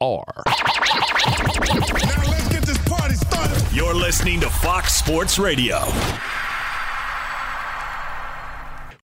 FSR. 0.00 0.44
You're 3.74 3.94
listening 3.94 4.40
to 4.40 4.48
Fox 4.48 4.94
Sports 4.94 5.38
Radio. 5.38 5.78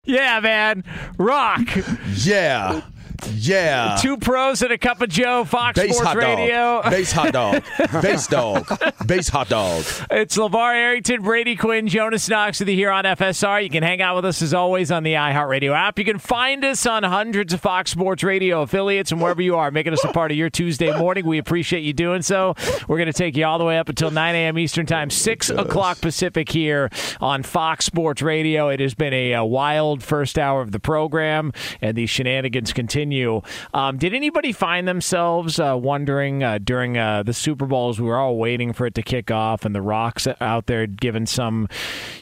Yeah, 0.05 0.39
man. 0.39 0.83
Rock. 1.17 1.61
Yeah. 2.13 2.81
Yeah. 3.33 3.97
Two 4.01 4.17
pros 4.17 4.61
and 4.61 4.71
a 4.71 4.77
cup 4.77 5.01
of 5.01 5.09
Joe, 5.09 5.45
Fox 5.45 5.79
Base 5.79 5.97
Sports 5.97 6.15
Radio. 6.15 6.81
Base 6.89 7.11
hot 7.11 7.33
dog. 7.33 7.63
Base 8.01 8.27
dog. 8.27 8.67
Base 9.05 9.29
hot 9.29 9.49
dog. 9.49 9.83
It's 10.11 10.37
LaVar 10.37 10.73
Arrington, 10.75 11.21
Brady 11.21 11.55
Quinn, 11.55 11.87
Jonas 11.87 12.27
Knox 12.29 12.59
with 12.59 12.69
you 12.69 12.75
here 12.75 12.91
on 12.91 13.03
FSR. 13.03 13.63
You 13.63 13.69
can 13.69 13.83
hang 13.83 14.01
out 14.01 14.15
with 14.15 14.25
us 14.25 14.41
as 14.41 14.53
always 14.53 14.91
on 14.91 15.03
the 15.03 15.13
iHeartRadio 15.13 15.73
app. 15.73 15.97
You 15.97 16.05
can 16.05 16.19
find 16.19 16.63
us 16.65 16.85
on 16.85 17.03
hundreds 17.03 17.53
of 17.53 17.61
Fox 17.61 17.91
Sports 17.91 18.23
Radio 18.23 18.61
affiliates 18.61 19.11
and 19.11 19.21
wherever 19.21 19.41
you 19.41 19.55
are, 19.55 19.71
making 19.71 19.93
us 19.93 20.03
a 20.03 20.11
part 20.11 20.31
of 20.31 20.37
your 20.37 20.49
Tuesday 20.49 20.95
morning. 20.97 21.25
We 21.25 21.37
appreciate 21.37 21.81
you 21.81 21.93
doing 21.93 22.21
so. 22.21 22.55
We're 22.87 22.97
going 22.97 23.07
to 23.07 23.13
take 23.13 23.35
you 23.37 23.45
all 23.45 23.57
the 23.57 23.65
way 23.65 23.77
up 23.77 23.89
until 23.89 24.11
9 24.11 24.35
a.m. 24.35 24.57
Eastern 24.59 24.85
Time, 24.85 25.09
6 25.09 25.49
o'clock 25.51 26.01
Pacific 26.01 26.49
here 26.49 26.89
on 27.21 27.43
Fox 27.43 27.85
Sports 27.85 28.21
Radio. 28.21 28.69
It 28.69 28.79
has 28.79 28.93
been 28.93 29.13
a, 29.13 29.33
a 29.33 29.45
wild 29.45 30.03
first 30.03 30.37
hour 30.37 30.61
of 30.61 30.71
the 30.71 30.79
program, 30.79 31.53
and 31.81 31.95
these 31.97 32.09
shenanigans 32.09 32.73
continue. 32.73 33.14
Um, 33.73 33.97
did 33.97 34.13
anybody 34.13 34.51
find 34.51 34.87
themselves 34.87 35.59
uh, 35.59 35.77
wondering 35.79 36.43
uh, 36.43 36.59
during 36.63 36.97
uh, 36.97 37.23
the 37.23 37.33
Super 37.33 37.65
Bowls? 37.65 37.99
We 37.99 38.07
were 38.07 38.17
all 38.17 38.37
waiting 38.37 38.73
for 38.73 38.85
it 38.85 38.95
to 38.95 39.01
kick 39.01 39.31
off, 39.31 39.65
and 39.65 39.73
the 39.73 39.81
Rock's 39.81 40.27
out 40.41 40.65
there 40.67 40.85
giving 40.87 41.25
some, 41.25 41.67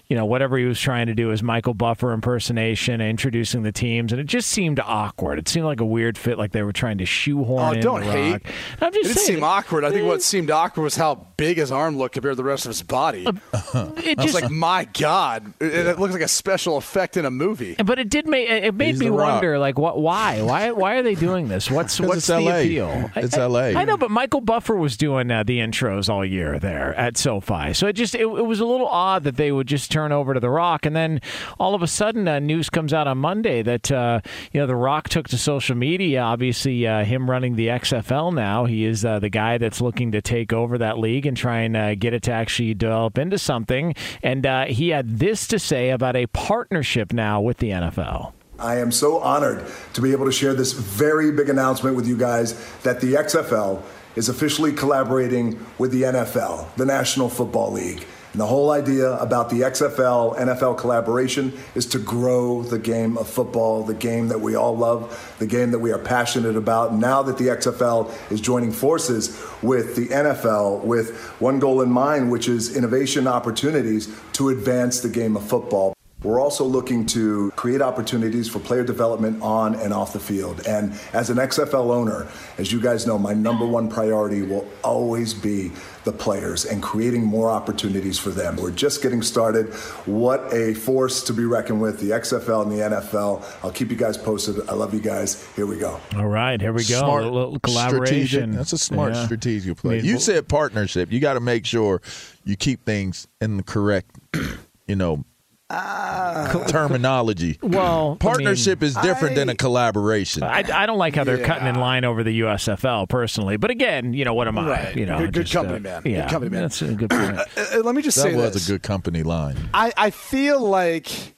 you 0.08 0.16
know, 0.16 0.26
whatever 0.26 0.58
he 0.58 0.66
was 0.66 0.80
trying 0.80 1.08
to 1.08 1.14
do 1.16 1.32
as 1.32 1.42
Michael 1.42 1.74
Buffer 1.74 2.14
impersonation, 2.14 3.02
introducing 3.02 3.64
the 3.64 3.72
teams, 3.72 4.12
and 4.12 4.22
it 4.22 4.26
just 4.28 4.50
seemed 4.50 4.80
awkward. 4.80 5.40
It 5.40 5.48
seemed 5.48 5.66
like 5.66 5.80
a 5.80 5.86
weird 5.86 6.18
fit, 6.18 6.38
like 6.38 6.52
they 6.52 6.64
were 6.64 6.74
trying 6.74 6.98
to 7.00 7.06
shoehorn 7.06 7.64
Oh, 7.64 7.72
in 7.74 7.82
don't 7.82 8.02
the 8.02 8.12
hate. 8.12 8.32
Rock. 8.34 8.42
I'm 8.82 8.88
It 8.90 8.94
just 8.94 9.04
didn't 9.08 9.18
saying, 9.26 9.38
seem 9.38 9.44
awkward. 9.44 9.84
I 9.86 9.92
think 9.92 10.06
what 10.08 10.22
seemed 10.22 10.52
awkward 10.52 10.84
was 10.84 10.96
how 10.96 11.28
big 11.38 11.58
his 11.58 11.72
arm 11.72 11.98
looked 11.98 12.14
compared 12.14 12.34
to 12.34 12.36
the 12.38 12.44
rest 12.44 12.66
of 12.66 12.70
his 12.70 12.84
body. 12.84 13.26
it 13.54 13.66
I 13.74 14.24
was 14.24 14.32
just 14.32 14.34
like, 14.34 14.52
my 14.52 14.86
God, 14.94 15.54
it, 15.60 15.74
it 15.74 16.00
looked 16.00 16.14
like 16.14 16.22
a 16.22 16.28
special 16.28 16.78
effect 16.78 17.18
in 17.18 17.26
a 17.26 17.32
movie. 17.32 17.76
But 17.84 18.00
it 18.00 18.10
did 18.10 18.28
make 18.28 18.50
it 18.50 18.74
made 18.76 18.88
He's 18.92 19.00
me 19.00 19.10
wonder, 19.10 19.58
like, 19.58 19.78
what? 19.78 20.00
Why? 20.00 20.42
Why? 20.42 20.72
Why 20.72 20.83
are 20.92 21.04
they 21.04 21.16
doing 21.16 21.48
this? 21.48 21.72
What's 21.72 22.00
what's 22.00 22.28
the 22.28 22.40
LA. 22.40 22.58
appeal? 22.58 23.12
It's 23.16 23.38
I, 23.38 23.46
LA. 23.46 23.60
I 23.80 23.86
know, 23.86 23.98
but 23.98 24.12
Michael 24.12 24.42
Buffer 24.42 24.76
was 24.76 24.98
doing 24.98 25.32
uh, 25.32 25.44
the 25.44 25.60
intros 25.60 26.10
all 26.10 26.26
year 26.26 26.60
there 26.60 26.94
at 26.96 27.18
SoFi, 27.18 27.74
so 27.74 27.88
it 27.88 27.94
just 27.94 28.16
it, 28.16 28.22
it 28.22 28.46
was 28.46 28.60
a 28.60 28.66
little 28.66 28.88
odd 28.88 29.24
that 29.24 29.38
they 29.38 29.52
would 29.52 29.68
just 29.68 29.92
turn 29.92 30.12
over 30.12 30.34
to 30.34 30.40
The 30.40 30.50
Rock, 30.50 30.86
and 30.86 30.96
then 30.96 31.22
all 31.60 31.76
of 31.76 31.82
a 31.82 31.88
sudden, 31.88 32.28
uh, 32.28 32.40
news 32.40 32.70
comes 32.70 32.94
out 32.94 33.08
on 33.08 33.18
Monday 33.18 33.62
that 33.62 33.92
uh, 33.92 34.22
you 34.52 34.60
know 34.60 34.68
The 34.68 34.76
Rock 34.76 35.10
took 35.10 35.28
to 35.30 35.38
social 35.38 35.76
media. 35.76 36.22
Obviously, 36.22 36.86
uh, 36.86 37.04
him 37.06 37.30
running 37.30 37.56
the 37.56 37.68
XFL 37.68 38.34
now, 38.34 38.66
he 38.66 38.86
is 38.86 39.06
uh, 39.06 39.20
the 39.20 39.30
guy 39.30 39.58
that's 39.58 39.82
looking 39.82 40.12
to 40.12 40.22
take 40.22 40.54
over 40.54 40.78
that 40.78 41.00
league 41.00 41.26
and 41.26 41.38
try 41.38 41.60
and 41.60 41.78
uh, 41.78 41.96
get 41.96 42.14
it 42.14 42.24
to 42.24 42.32
actually 42.32 42.74
develop 42.74 43.18
into 43.18 43.38
something. 43.38 43.96
And 44.22 44.46
uh, 44.46 44.66
he 44.66 44.90
had 44.90 45.20
this 45.20 45.48
to 45.48 45.60
say 45.60 45.90
about 45.90 46.16
a 46.16 46.28
partnership 46.28 47.14
now 47.14 47.42
with 47.42 47.58
the 47.58 47.70
NFL. 47.70 48.34
I 48.64 48.78
am 48.78 48.92
so 48.92 49.20
honored 49.20 49.66
to 49.94 50.02
be 50.02 50.14
able 50.14 50.26
to 50.26 50.32
share 50.32 50.54
this 50.54 50.72
very 50.72 51.32
big 51.32 51.50
announcement 51.50 51.98
with 51.98 52.08
you 52.08 52.18
guys 52.18 52.54
that 52.84 53.02
the 53.02 53.16
XFL 53.16 53.82
is 54.16 54.30
officially 54.30 54.72
collaborating 54.72 55.64
with 55.78 55.92
the 55.92 56.04
NFL, 56.04 56.74
the 56.76 56.86
National 56.86 57.28
Football 57.28 57.74
League. 57.74 58.06
And 58.32 58.42
the 58.42 58.48
whole 58.48 58.72
idea 58.72 59.12
about 59.18 59.50
the 59.52 59.62
XFL 59.62 60.38
NFL 60.38 60.78
collaboration 60.78 61.54
is 61.76 61.86
to 61.88 62.00
grow 62.00 62.64
the 62.64 62.80
game 62.80 63.16
of 63.18 63.30
football, 63.30 63.84
the 63.84 63.94
game 63.94 64.30
that 64.30 64.40
we 64.40 64.56
all 64.56 64.76
love, 64.76 65.36
the 65.38 65.46
game 65.46 65.70
that 65.72 65.80
we 65.80 65.92
are 65.92 66.00
passionate 66.00 66.56
about. 66.56 66.96
Now 66.96 67.22
that 67.22 67.38
the 67.38 67.46
XFL 67.46 68.12
is 68.32 68.42
joining 68.42 68.72
forces 68.72 69.40
with 69.62 69.96
the 69.96 70.08
NFL 70.08 70.84
with 70.84 71.16
one 71.40 71.60
goal 71.60 71.82
in 71.82 71.92
mind, 71.92 72.32
which 72.32 72.48
is 72.48 72.76
innovation 72.76 73.28
opportunities 73.28 74.10
to 74.34 74.50
advance 74.50 75.02
the 75.02 75.10
game 75.10 75.36
of 75.36 75.48
football. 75.48 75.93
We're 76.24 76.40
also 76.40 76.64
looking 76.64 77.06
to 77.08 77.52
create 77.58 77.82
opportunities 77.82 78.50
for 78.50 78.60
player 78.60 78.84
development 78.84 79.42
on 79.42 79.76
and 79.76 79.94
off 79.94 80.14
the 80.14 80.20
field. 80.20 80.66
And 80.68 80.94
as 81.12 81.30
an 81.30 81.38
XFL 81.38 81.92
owner, 81.94 82.28
as 82.58 82.72
you 82.72 82.80
guys 82.82 83.06
know, 83.06 83.18
my 83.20 83.34
number 83.34 83.66
one 83.66 83.90
priority 83.90 84.42
will 84.42 84.66
always 84.84 85.34
be 85.34 85.72
the 86.06 86.12
players 86.14 86.66
and 86.66 86.82
creating 86.82 87.24
more 87.26 87.50
opportunities 87.50 88.18
for 88.20 88.30
them. 88.30 88.56
We're 88.58 88.72
just 88.72 89.02
getting 89.02 89.22
started. 89.22 89.74
What 90.06 90.54
a 90.54 90.74
force 90.74 91.24
to 91.24 91.34
be 91.34 91.46
reckoned 91.46 91.82
with, 91.82 92.00
the 92.00 92.12
XFL 92.12 92.64
and 92.64 92.72
the 92.72 92.78
NFL. 92.78 93.44
I'll 93.64 93.72
keep 93.72 93.90
you 93.90 93.96
guys 93.98 94.18
posted. 94.18 94.68
I 94.70 94.74
love 94.74 94.94
you 94.94 95.00
guys. 95.02 95.46
Here 95.56 95.66
we 95.66 95.78
go. 95.78 96.00
All 96.16 96.28
right, 96.28 96.60
here 96.60 96.74
we 96.74 96.82
go. 96.86 97.00
Smart 97.00 97.24
a 97.24 97.30
little 97.30 97.56
strategic- 97.56 97.62
collaboration. 97.90 98.52
That's 98.52 98.74
a 98.74 98.78
smart 98.78 99.14
Yeah. 99.14 99.26
strategic 99.26 99.78
play. 99.78 100.00
You 100.02 100.20
said 100.20 100.48
partnership. 100.48 101.12
You 101.12 101.20
got 101.20 101.34
to 101.36 101.40
make 101.42 101.66
sure 101.66 102.02
you 102.44 102.56
keep 102.56 102.86
things 102.86 103.28
in 103.42 103.58
the 103.58 103.64
correct, 103.64 104.18
you 104.88 104.96
know, 104.96 105.24
terminology. 105.70 107.58
Well, 107.62 108.14
I 108.14 108.24
partnership 108.24 108.82
mean, 108.82 108.90
is 108.90 108.96
different 108.96 109.36
than 109.36 109.50
a 109.50 109.56
collaboration. 109.56 110.44
I, 110.44 110.64
I 110.74 110.86
don't 110.86 110.98
like 110.98 111.16
how 111.16 111.24
they're 111.24 111.44
cutting 111.44 111.68
in 111.68 111.76
line 111.76 112.06
over 112.06 112.24
the 112.24 112.42
USFL 112.42 113.08
personally, 113.10 113.58
but 113.58 113.72
again, 113.72 114.14
you 114.14 114.26
know 114.26 114.34
what 114.34 114.48
am 114.48 114.58
I? 114.58 114.68
Right. 114.70 114.96
You 114.96 115.06
know, 115.06 115.20
Good- 115.20 115.34
good 115.34 115.46
just, 115.46 115.54
company 115.54 115.78
uh, 115.78 115.80
man. 115.80 116.02
Good 116.04 116.12
Yeah, 116.12 116.30
company 116.30 116.52
man. 116.52 116.62
That's 116.64 116.82
a 116.82 116.94
good 116.94 117.10
point. 117.10 117.38
Uh, 117.38 117.46
uh, 117.58 117.82
let 117.84 117.96
me 117.96 118.02
just 118.02 118.18
that 118.18 118.24
say 118.24 118.32
that 118.32 118.38
was 118.38 118.54
this. 118.54 118.70
a 118.70 118.72
good 118.74 118.84
company 118.84 119.24
line. 119.24 119.58
I, 119.74 119.92
I 119.98 120.10
feel 120.10 120.60
like 120.60 121.36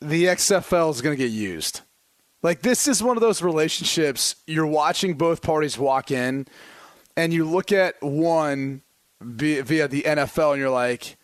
the 0.00 0.24
XFL 0.26 0.90
is 0.90 1.00
going 1.00 1.16
to 1.16 1.22
get 1.22 1.32
used. 1.32 1.80
Like 2.42 2.62
this 2.62 2.86
is 2.86 3.02
one 3.02 3.16
of 3.16 3.20
those 3.22 3.42
relationships 3.42 4.36
you're 4.46 4.66
watching 4.66 5.14
both 5.14 5.42
parties 5.42 5.78
walk 5.78 6.10
in, 6.10 6.46
and 7.16 7.32
you 7.32 7.44
look 7.44 7.72
at 7.72 7.94
one 8.02 8.82
via, 9.22 9.64
via 9.64 9.88
the 9.88 10.02
NFL, 10.02 10.52
and 10.52 10.60
you're 10.60 10.70
like, 10.70 11.16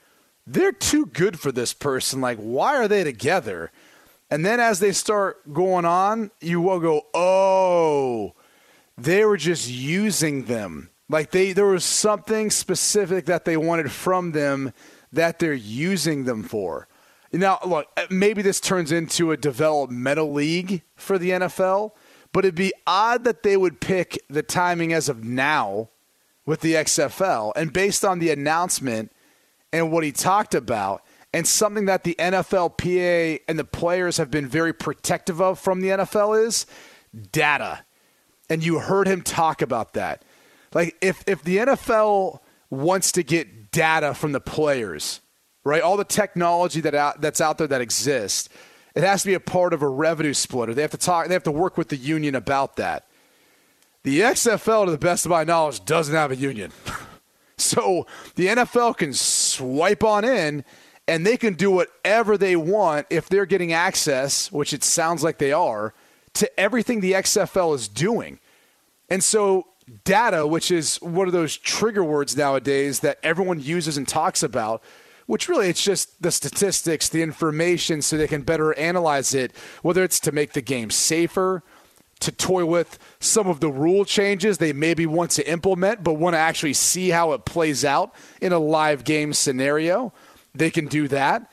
they're 0.53 0.73
too 0.73 1.07
good 1.07 1.39
for 1.39 1.53
this 1.53 1.73
person. 1.73 2.21
Like, 2.21 2.39
why 2.39 2.77
are 2.77 2.89
they 2.89 3.05
together? 3.05 3.71
And 4.31 4.45
then 4.45 4.61
as 4.61 4.81
they 4.81 4.93
start 4.93 5.53
going 5.53 5.85
on, 5.85 6.31
you 6.41 6.61
will 6.61 6.81
go, 6.81 7.07
oh, 7.13 8.35
they 8.97 9.25
were 9.25 9.37
just 9.37 9.69
using 9.69 10.45
them. 10.45 10.91
Like 11.09 11.31
they 11.31 11.53
there 11.53 11.67
was 11.67 11.85
something 11.85 12.51
specific 12.51 13.27
that 13.27 13.45
they 13.45 13.57
wanted 13.57 13.93
from 13.93 14.33
them 14.33 14.73
that 15.13 15.39
they're 15.39 15.53
using 15.53 16.25
them 16.25 16.43
for. 16.43 16.89
Now, 17.33 17.59
look, 17.67 17.89
eh, 17.97 18.07
maybe 18.09 18.41
this 18.41 18.61
turns 18.61 18.93
into 18.93 19.33
a 19.33 19.37
developmental 19.37 20.33
league 20.33 20.83
for 20.97 21.19
the 21.19 21.31
NFL, 21.31 21.93
but 22.33 22.45
it'd 22.45 22.55
be 22.55 22.73
odd 22.87 23.25
that 23.25 23.43
they 23.43 23.57
would 23.57 23.81
pick 23.81 24.19
the 24.29 24.43
timing 24.43 24.93
as 24.93 25.09
of 25.11 25.25
now 25.25 25.91
with 26.47 26.61
the 26.61 26.75
XFL. 26.75 27.53
And 27.55 27.73
based 27.73 28.05
on 28.05 28.19
the 28.19 28.31
announcement 28.31 29.12
and 29.73 29.91
what 29.91 30.05
he 30.05 30.13
talked 30.13 30.55
about, 30.55 31.03
and 31.33 31.47
something 31.47 31.87
that 31.87 32.05
the 32.05 32.15
NFLPA 32.19 33.41
and 33.49 33.59
the 33.59 33.65
players 33.65 34.19
have 34.19 34.31
been 34.31 34.47
very 34.47 34.73
protective 34.73 35.41
of 35.41 35.59
from 35.59 35.81
the 35.81 35.89
NFL 35.89 36.45
is 36.47 36.67
data. 37.31 37.85
And 38.51 38.65
you 38.65 38.79
heard 38.79 39.07
him 39.07 39.23
talk 39.23 39.63
about 39.63 39.95
that. 39.95 40.25
Like 40.75 40.97
if 41.01 41.23
if 41.27 41.43
the 41.43 41.59
NFL 41.59 42.41
wants 42.71 43.13
to 43.13 43.23
get 43.23 43.71
data 43.71 44.15
from 44.15 44.33
the 44.33 44.41
players, 44.41 45.21
right? 45.65 45.83
All 45.83 45.97
the 45.97 46.05
technology 46.05 46.81
that 46.81 46.95
out, 46.95 47.21
that's 47.21 47.41
out 47.41 47.59
there 47.59 47.67
that 47.67 47.81
exists, 47.81 48.49
it 48.95 49.03
has 49.03 49.23
to 49.23 49.29
be 49.29 49.35
a 49.35 49.41
part 49.41 49.73
of 49.73 49.83
a 49.83 49.89
revenue 49.89 50.35
splitter. 50.35 50.75
They 50.75 50.83
have 50.83 50.91
to 50.91 50.99
talk. 50.99 51.29
They 51.29 51.35
have 51.35 51.43
to 51.45 51.53
work 51.53 51.79
with 51.79 51.89
the 51.89 51.97
union 51.97 52.35
about 52.35 52.77
that. 52.77 53.07
The 54.03 54.21
XFL, 54.21 54.87
to 54.87 54.91
the 54.91 54.99
best 54.99 55.25
of 55.25 55.31
my 55.31 55.45
knowledge, 55.45 55.85
doesn't 55.85 56.15
have 56.15 56.33
a 56.33 56.37
union. 56.37 56.73
so 57.63 58.07
the 58.35 58.47
NFL 58.49 58.97
can 58.97 59.13
swipe 59.13 60.05
on 60.05 60.25
in 60.25 60.65
and 61.09 61.27
they 61.27 61.37
can 61.37 61.55
do 61.55 61.71
whatever 61.71 62.39
they 62.39 62.57
want 62.57 63.07
if 63.11 63.29
they're 63.29 63.47
getting 63.47 63.73
access, 63.73 64.53
which 64.53 64.73
it 64.73 64.85
sounds 64.85 65.23
like 65.23 65.39
they 65.39 65.53
are, 65.53 65.95
to 66.35 66.61
everything 66.61 67.01
the 67.01 67.13
XFL 67.13 67.75
is 67.75 67.89
doing. 67.89 68.39
And 69.09 69.23
so 69.23 69.67
data, 70.05 70.47
which 70.47 70.71
is 70.71 70.97
one 71.03 71.27
of 71.27 71.33
those 71.33 71.57
trigger 71.57 72.05
words 72.05 72.37
nowadays 72.37 73.01
that 73.01 73.19
everyone 73.23 73.61
uses 73.61 73.97
and 73.97 74.07
talks 74.07 74.43
about, 74.43 74.83
which 75.27 75.49
really 75.49 75.69
it's 75.69 75.83
just 75.83 76.23
the 76.23 76.31
statistics, 76.31 77.09
the 77.09 77.23
information 77.23 78.01
so 78.03 78.17
they 78.17 78.29
can 78.29 78.43
better 78.43 78.75
analyze 78.79 79.35
it, 79.35 79.53
whether 79.83 80.05
it's 80.05 80.21
to 80.21 80.33
make 80.33 80.53
the 80.53 80.63
game 80.63 80.91
safer, 80.91 81.63
to 82.23 82.33
toy 82.33 82.65
with 82.65 82.99
some 83.21 83.49
of 83.49 83.61
the 83.61 83.71
rule 83.71 84.05
changes 84.05 84.59
they 84.59 84.73
maybe 84.73 85.07
want 85.07 85.31
to 85.33 85.49
implement, 85.51 86.03
but 86.03 86.15
want 86.15 86.35
to 86.35 86.39
actually 86.39 86.73
see 86.73 87.11
how 87.11 87.33
it 87.33 87.45
plays 87.45 87.85
out 87.85 88.15
in 88.41 88.53
a 88.53 88.59
live 88.59 89.05
game 89.05 89.33
scenario, 89.33 90.13
they 90.55 90.71
can 90.71 90.87
do 90.87 91.09
that. 91.09 91.51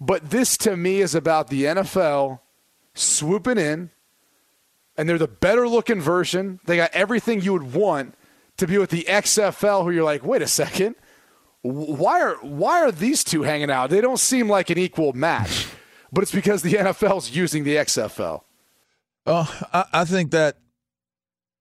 But 0.00 0.30
this 0.30 0.56
to 0.58 0.76
me 0.76 1.00
is 1.00 1.14
about 1.14 1.48
the 1.48 1.64
NFL 1.64 2.40
swooping 2.94 3.58
in, 3.58 3.90
and 4.96 5.08
they're 5.08 5.18
the 5.18 5.28
better 5.28 5.68
looking 5.68 6.00
version. 6.00 6.60
They 6.64 6.76
got 6.76 6.90
everything 6.92 7.42
you 7.42 7.52
would 7.52 7.72
want 7.72 8.14
to 8.56 8.66
be 8.66 8.78
with 8.78 8.90
the 8.90 9.06
XFL, 9.08 9.84
who 9.84 9.90
you're 9.90 10.04
like, 10.04 10.24
wait 10.24 10.42
a 10.42 10.46
second. 10.46 10.96
Why 11.62 12.22
are 12.22 12.36
why 12.36 12.80
are 12.80 12.90
these 12.90 13.22
two 13.22 13.42
hanging 13.42 13.70
out? 13.70 13.90
They 13.90 14.00
don't 14.00 14.18
seem 14.18 14.48
like 14.48 14.70
an 14.70 14.78
equal 14.78 15.12
match, 15.12 15.68
but 16.10 16.22
it's 16.22 16.32
because 16.32 16.62
the 16.62 16.72
NFL's 16.72 17.30
using 17.30 17.64
the 17.64 17.76
XFL. 17.76 18.42
Uh, 19.26 19.46
I, 19.72 19.84
I 19.92 20.04
think 20.04 20.30
that 20.32 20.56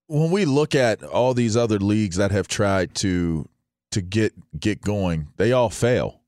when 0.08 0.32
we 0.32 0.46
look 0.46 0.74
at 0.74 1.04
all 1.04 1.34
these 1.34 1.56
other 1.56 1.78
leagues 1.78 2.16
that 2.18 2.32
have 2.32 2.48
tried 2.48 2.96
to 2.96 3.48
to 3.92 4.02
get 4.02 4.34
get 4.60 4.82
going, 4.82 5.28
they 5.38 5.52
all 5.52 5.70
fail. 5.70 6.22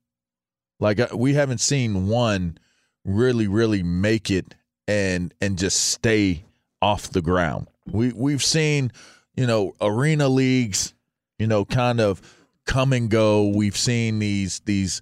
Like 0.80 1.00
uh, 1.00 1.08
we 1.16 1.34
haven't 1.34 1.60
seen 1.60 2.08
one 2.08 2.58
really 3.04 3.48
really 3.48 3.84
make 3.84 4.30
it 4.30 4.56
and 4.88 5.34
and 5.42 5.58
just 5.58 5.80
stay 5.80 6.46
off 6.82 7.10
the 7.10 7.22
ground. 7.22 7.68
We 7.88 8.12
we've 8.14 8.44
seen, 8.44 8.92
you 9.36 9.48
know, 9.48 9.74
arena 9.82 10.28
leagues, 10.28 10.94
you 11.40 11.48
know, 11.48 11.66
kind 11.66 12.00
of 12.00 12.22
come 12.66 12.94
and 12.94 13.10
go. 13.10 13.48
We've 13.48 13.78
seen 13.78 14.20
these 14.20 14.60
these 14.66 15.02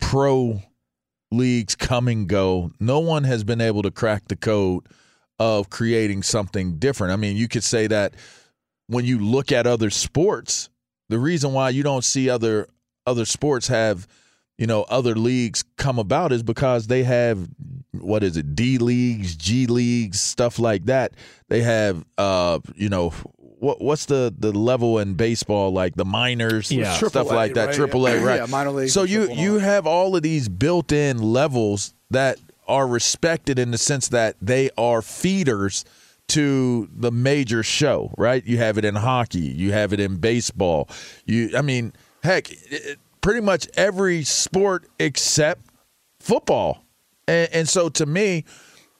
pro 0.00 0.62
leagues 1.30 1.74
come 1.74 2.08
and 2.08 2.28
go. 2.28 2.72
No 2.80 2.98
one 3.00 3.24
has 3.24 3.44
been 3.44 3.60
able 3.60 3.82
to 3.82 3.90
crack 3.90 4.28
the 4.28 4.36
code 4.36 4.86
of 5.38 5.70
creating 5.70 6.22
something 6.22 6.78
different. 6.78 7.12
I 7.12 7.16
mean, 7.16 7.36
you 7.36 7.48
could 7.48 7.64
say 7.64 7.86
that 7.88 8.14
when 8.88 9.04
you 9.04 9.18
look 9.18 9.52
at 9.52 9.66
other 9.66 9.90
sports, 9.90 10.68
the 11.08 11.18
reason 11.18 11.52
why 11.52 11.70
you 11.70 11.82
don't 11.82 12.04
see 12.04 12.30
other 12.30 12.68
other 13.06 13.24
sports 13.24 13.68
have, 13.68 14.06
you 14.58 14.66
know, 14.66 14.82
other 14.84 15.14
leagues 15.14 15.62
come 15.76 15.98
about 15.98 16.32
is 16.32 16.42
because 16.42 16.86
they 16.86 17.04
have 17.04 17.48
what 17.92 18.22
is 18.24 18.36
it, 18.36 18.54
D 18.54 18.78
leagues, 18.78 19.36
G 19.36 19.66
leagues, 19.66 20.20
stuff 20.20 20.58
like 20.58 20.86
that. 20.86 21.12
They 21.48 21.62
have 21.62 22.04
uh, 22.18 22.58
you 22.74 22.88
know, 22.88 23.10
what 23.38 23.80
what's 23.80 24.06
the 24.06 24.34
the 24.36 24.52
level 24.52 24.98
in 24.98 25.14
baseball 25.14 25.72
like 25.72 25.94
the 25.96 26.04
minors 26.04 26.70
Yeah. 26.72 26.92
stuff 26.94 27.12
Triple 27.12 27.32
A, 27.32 27.34
like 27.34 27.54
that 27.54 27.66
right? 27.66 27.74
triple 27.74 28.06
a 28.06 28.14
Yeah. 28.16 28.22
right 28.22 28.36
Yeah, 28.40 28.46
minor 28.46 28.70
league 28.70 28.90
so 28.90 29.02
you 29.04 29.30
you 29.32 29.58
have 29.58 29.86
all 29.86 30.14
of 30.16 30.22
these 30.22 30.48
built-in 30.48 31.18
levels 31.22 31.94
that 32.10 32.38
are 32.68 32.86
respected 32.86 33.58
in 33.58 33.70
the 33.70 33.78
sense 33.78 34.08
that 34.08 34.36
they 34.40 34.70
are 34.76 35.02
feeders 35.02 35.84
to 36.28 36.88
the 36.92 37.12
major 37.12 37.62
show 37.62 38.12
right? 38.18 38.44
You 38.44 38.58
have 38.58 38.78
it 38.78 38.84
in 38.84 38.94
hockey 38.96 39.38
you 39.40 39.72
have 39.72 39.92
it 39.92 40.00
in 40.00 40.16
baseball. 40.16 40.88
You 41.24 41.50
i 41.56 41.62
mean 41.62 41.92
heck 42.22 42.50
it- 42.50 42.98
pretty 43.20 43.40
much 43.40 43.68
every 43.74 44.22
sport 44.22 44.86
except 45.00 45.62
football. 46.20 46.84
And, 47.28 47.48
and 47.52 47.68
so 47.68 47.88
to 47.90 48.06
me 48.06 48.44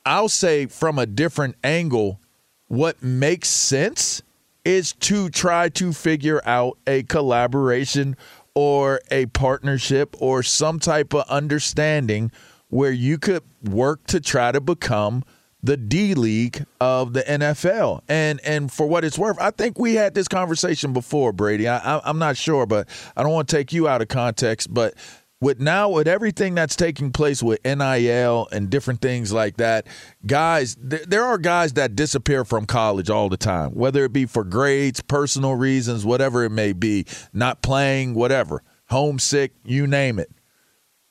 i'll 0.04 0.28
say 0.28 0.66
from 0.66 0.98
a 0.98 1.06
different 1.06 1.56
angle 1.64 2.20
what 2.68 3.02
makes 3.02 3.48
sense 3.48 4.22
is 4.64 4.92
to 4.94 5.28
try 5.30 5.68
to 5.68 5.92
figure 5.92 6.40
out 6.44 6.76
a 6.88 7.04
collaboration 7.04 8.16
or 8.54 9.00
a 9.10 9.26
partnership 9.26 10.16
or 10.18 10.42
some 10.42 10.80
type 10.80 11.14
of 11.14 11.24
understanding 11.28 12.32
where 12.68 12.92
you 12.92 13.18
could 13.18 13.42
work 13.62 14.06
to 14.08 14.20
try 14.20 14.52
to 14.52 14.60
become 14.60 15.24
the 15.62 15.76
D 15.76 16.14
League 16.14 16.64
of 16.80 17.12
the 17.12 17.22
NFL. 17.22 18.02
And 18.08 18.40
and 18.44 18.72
for 18.72 18.86
what 18.86 19.04
it's 19.04 19.18
worth, 19.18 19.38
I 19.40 19.50
think 19.50 19.78
we 19.78 19.94
had 19.94 20.14
this 20.14 20.28
conversation 20.28 20.92
before, 20.92 21.32
Brady. 21.32 21.68
I, 21.68 22.00
I'm 22.04 22.18
not 22.18 22.36
sure, 22.36 22.66
but 22.66 22.88
I 23.16 23.22
don't 23.22 23.32
want 23.32 23.48
to 23.48 23.56
take 23.56 23.72
you 23.72 23.88
out 23.88 24.00
of 24.00 24.08
context. 24.08 24.72
But 24.72 24.94
with 25.40 25.60
now 25.60 25.90
with 25.90 26.08
everything 26.08 26.54
that's 26.54 26.76
taking 26.76 27.12
place 27.12 27.42
with 27.42 27.62
NIL 27.64 28.48
and 28.52 28.70
different 28.70 29.02
things 29.02 29.32
like 29.32 29.56
that, 29.58 29.86
guys, 30.24 30.76
th- 30.76 31.02
there 31.02 31.24
are 31.24 31.36
guys 31.36 31.74
that 31.74 31.94
disappear 31.94 32.44
from 32.44 32.64
college 32.64 33.10
all 33.10 33.28
the 33.28 33.36
time, 33.36 33.72
whether 33.72 34.04
it 34.04 34.12
be 34.12 34.24
for 34.24 34.44
grades, 34.44 35.02
personal 35.02 35.54
reasons, 35.54 36.06
whatever 36.06 36.44
it 36.44 36.50
may 36.50 36.72
be, 36.72 37.04
not 37.32 37.60
playing, 37.60 38.14
whatever, 38.14 38.62
homesick, 38.88 39.52
you 39.64 39.86
name 39.86 40.18
it. 40.18 40.30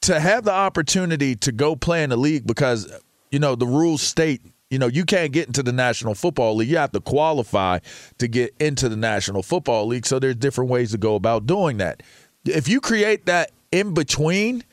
To 0.05 0.19
have 0.19 0.43
the 0.43 0.51
opportunity 0.51 1.35
to 1.37 1.51
go 1.51 1.75
play 1.75 2.03
in 2.03 2.11
the 2.11 2.17
league 2.17 2.45
because 2.45 2.91
you 3.31 3.39
know 3.39 3.55
the 3.55 3.65
rules 3.65 4.01
state 4.01 4.41
you 4.69 4.79
know 4.79 4.87
you 4.87 5.05
can't 5.05 5.31
get 5.31 5.47
into 5.47 5.63
the 5.63 5.71
National 5.71 6.15
Football 6.15 6.55
League. 6.55 6.69
You 6.69 6.77
have 6.77 6.91
to 6.91 6.99
qualify 6.99 7.79
to 8.17 8.27
get 8.27 8.53
into 8.59 8.89
the 8.89 8.95
National 8.95 9.43
Football 9.43 9.87
League. 9.87 10.05
So 10.05 10.19
there's 10.19 10.35
different 10.35 10.69
ways 10.69 10.91
to 10.91 10.97
go 10.97 11.15
about 11.15 11.45
doing 11.45 11.77
that. 11.77 12.03
If 12.45 12.67
you 12.67 12.81
create 12.81 13.25
that 13.25 13.51
in 13.71 13.93
between 13.93 14.63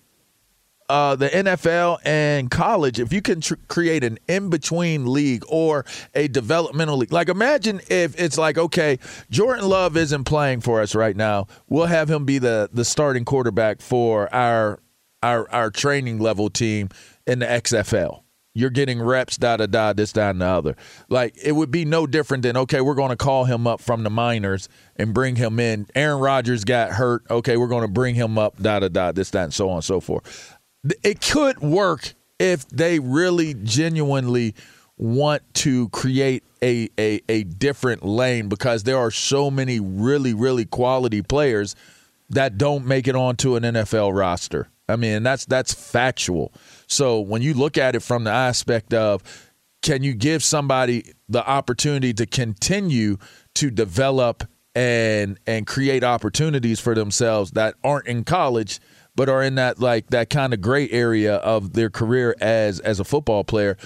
uh, 0.88 1.17
the 1.17 1.29
NFL 1.29 1.99
and 2.05 2.50
college, 2.50 3.00
if 3.00 3.12
you 3.12 3.23
can 3.23 3.40
tr- 3.40 3.55
create 3.69 4.05
an 4.05 4.19
in 4.29 4.50
between 4.50 5.11
league 5.11 5.44
or 5.49 5.87
a 6.14 6.29
developmental 6.29 6.96
league, 6.96 7.12
like 7.12 7.29
imagine 7.29 7.81
if 7.88 8.19
it's 8.20 8.37
like, 8.37 8.58
okay, 8.58 8.99
Jordan 9.31 9.69
Love 9.69 9.96
isn't 9.96 10.25
playing 10.25 10.61
for 10.62 10.82
us 10.82 10.94
right 10.94 11.17
now. 11.17 11.46
We'll 11.69 11.87
have 11.87 12.11
him 12.11 12.25
be 12.25 12.38
the 12.38 12.70
the 12.73 12.84
starting 12.84 13.25
quarterback 13.25 13.81
for 13.81 14.32
our 14.34 14.81
our 15.23 15.51
our 15.51 15.71
training 15.71 16.19
level 16.19 16.51
team 16.51 16.89
in 17.27 17.41
the 17.41 17.47
XFL. 17.47 18.23
You're 18.55 18.71
getting 18.71 19.01
reps, 19.01 19.39
da 19.39 19.57
da 19.57 19.65
da, 19.65 19.95
this, 19.95 20.13
that, 20.13 20.33
and 20.33 20.43
the 20.43 20.47
other. 20.47 20.77
Like 21.09 21.35
it 21.43 21.53
would 21.53 21.71
be 21.71 21.87
no 21.87 22.07
different 22.07 22.43
than 22.43 22.57
okay, 22.59 22.83
we're 22.83 22.95
going 22.95 23.11
to 23.11 23.17
call 23.17 23.47
him 23.47 23.67
up 23.67 23.81
from 23.81 24.03
the 24.03 24.11
minors 24.11 24.69
and 24.97 25.15
bring 25.15 25.37
him 25.37 25.59
in. 25.59 25.87
Aaron 25.95 26.21
Rodgers 26.21 26.65
got 26.65 26.91
hurt. 26.91 27.23
Okay, 27.31 27.57
we're 27.57 27.69
going 27.69 27.87
to 27.87 27.93
bring 27.93 28.15
him 28.15 28.37
up, 28.37 28.59
da 28.61 28.81
da 28.81 28.89
da, 28.89 29.13
this, 29.13 29.31
that, 29.31 29.45
and 29.45 29.55
so 29.55 29.71
on 29.71 29.77
and 29.77 29.85
so 29.85 30.01
forth 30.01 30.59
it 31.03 31.21
could 31.21 31.61
work 31.61 32.15
if 32.39 32.69
they 32.69 32.99
really 32.99 33.55
genuinely 33.55 34.55
want 34.97 35.43
to 35.55 35.89
create 35.91 36.45
a, 36.63 36.89
a, 36.99 37.21
a 37.29 37.45
different 37.45 38.05
lane 38.05 38.49
because 38.49 38.83
there 38.85 38.99
are 38.99 39.11
so 39.11 39.51
many 39.51 39.81
really, 39.81 40.35
really 40.35 40.65
quality 40.65 41.23
players 41.23 41.75
that 42.31 42.59
don't 42.59 42.87
make 42.87 43.09
it 43.09 43.17
onto 43.17 43.57
an 43.57 43.63
NFL 43.63 44.17
roster. 44.17 44.69
I 44.88 44.96
mean, 44.96 45.23
that's 45.23 45.46
that's 45.46 45.73
factual. 45.73 46.52
So 46.87 47.20
when 47.20 47.43
you 47.43 47.55
look 47.55 47.79
at 47.79 47.94
it 47.94 48.00
from 48.00 48.25
the 48.25 48.31
aspect 48.31 48.93
of 48.93 49.23
can 49.82 50.02
you 50.02 50.14
give 50.14 50.43
somebody 50.43 51.12
the 51.29 51.46
opportunity 51.46 52.14
to 52.14 52.26
continue 52.26 53.19
to 53.56 53.70
develop 53.70 54.44
and 54.75 55.38
and 55.46 55.67
create 55.67 56.02
opportunities 56.02 56.81
for 56.81 56.94
themselves 56.94 57.51
that 57.53 57.74
aren't 57.84 58.06
in 58.06 58.24
college 58.24 58.81
but 59.15 59.29
are 59.29 59.43
in 59.43 59.56
that 59.56 59.79
like 59.79 60.08
that 60.08 60.31
kind 60.31 60.55
of 60.55 60.62
gray 60.62 60.89
area 60.89 61.34
of 61.36 61.74
their 61.74 61.91
career 61.91 62.34
as 62.41 62.81
as 62.81 62.98
a 62.98 63.05
football 63.05 63.44
player 63.44 63.77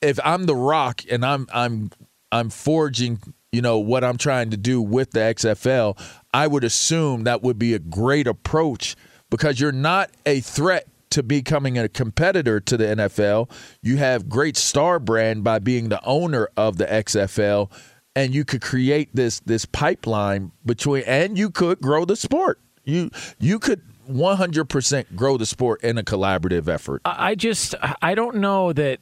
if 0.00 0.18
i'm 0.24 0.46
the 0.46 0.56
rock 0.56 1.02
and 1.10 1.26
i'm 1.26 1.46
i'm 1.52 1.90
i'm 2.30 2.48
forging 2.48 3.20
you 3.50 3.60
know 3.60 3.78
what 3.78 4.02
i'm 4.02 4.16
trying 4.16 4.48
to 4.48 4.56
do 4.56 4.80
with 4.80 5.10
the 5.10 5.20
xfl 5.20 5.98
i 6.32 6.46
would 6.46 6.64
assume 6.64 7.24
that 7.24 7.42
would 7.42 7.58
be 7.58 7.74
a 7.74 7.78
great 7.78 8.26
approach 8.26 8.96
because 9.32 9.58
you're 9.58 9.72
not 9.72 10.10
a 10.26 10.40
threat 10.40 10.86
to 11.08 11.22
becoming 11.22 11.78
a 11.78 11.88
competitor 11.88 12.60
to 12.60 12.76
the 12.76 12.84
NFL. 12.84 13.50
You 13.82 13.96
have 13.96 14.28
great 14.28 14.58
star 14.58 14.98
brand 14.98 15.42
by 15.42 15.58
being 15.58 15.88
the 15.88 16.04
owner 16.04 16.50
of 16.54 16.76
the 16.76 16.84
XFL 16.84 17.72
and 18.14 18.34
you 18.34 18.44
could 18.44 18.60
create 18.60 19.08
this 19.14 19.40
this 19.40 19.64
pipeline 19.64 20.52
between 20.66 21.02
and 21.04 21.38
you 21.38 21.48
could 21.48 21.80
grow 21.80 22.04
the 22.04 22.14
sport. 22.14 22.60
You 22.84 23.10
you 23.38 23.58
could 23.58 23.80
100% 24.10 25.16
grow 25.16 25.38
the 25.38 25.46
sport 25.46 25.82
in 25.82 25.96
a 25.96 26.02
collaborative 26.02 26.68
effort. 26.68 27.00
I 27.06 27.34
just 27.34 27.74
I 28.02 28.14
don't 28.14 28.36
know 28.36 28.74
that 28.74 29.00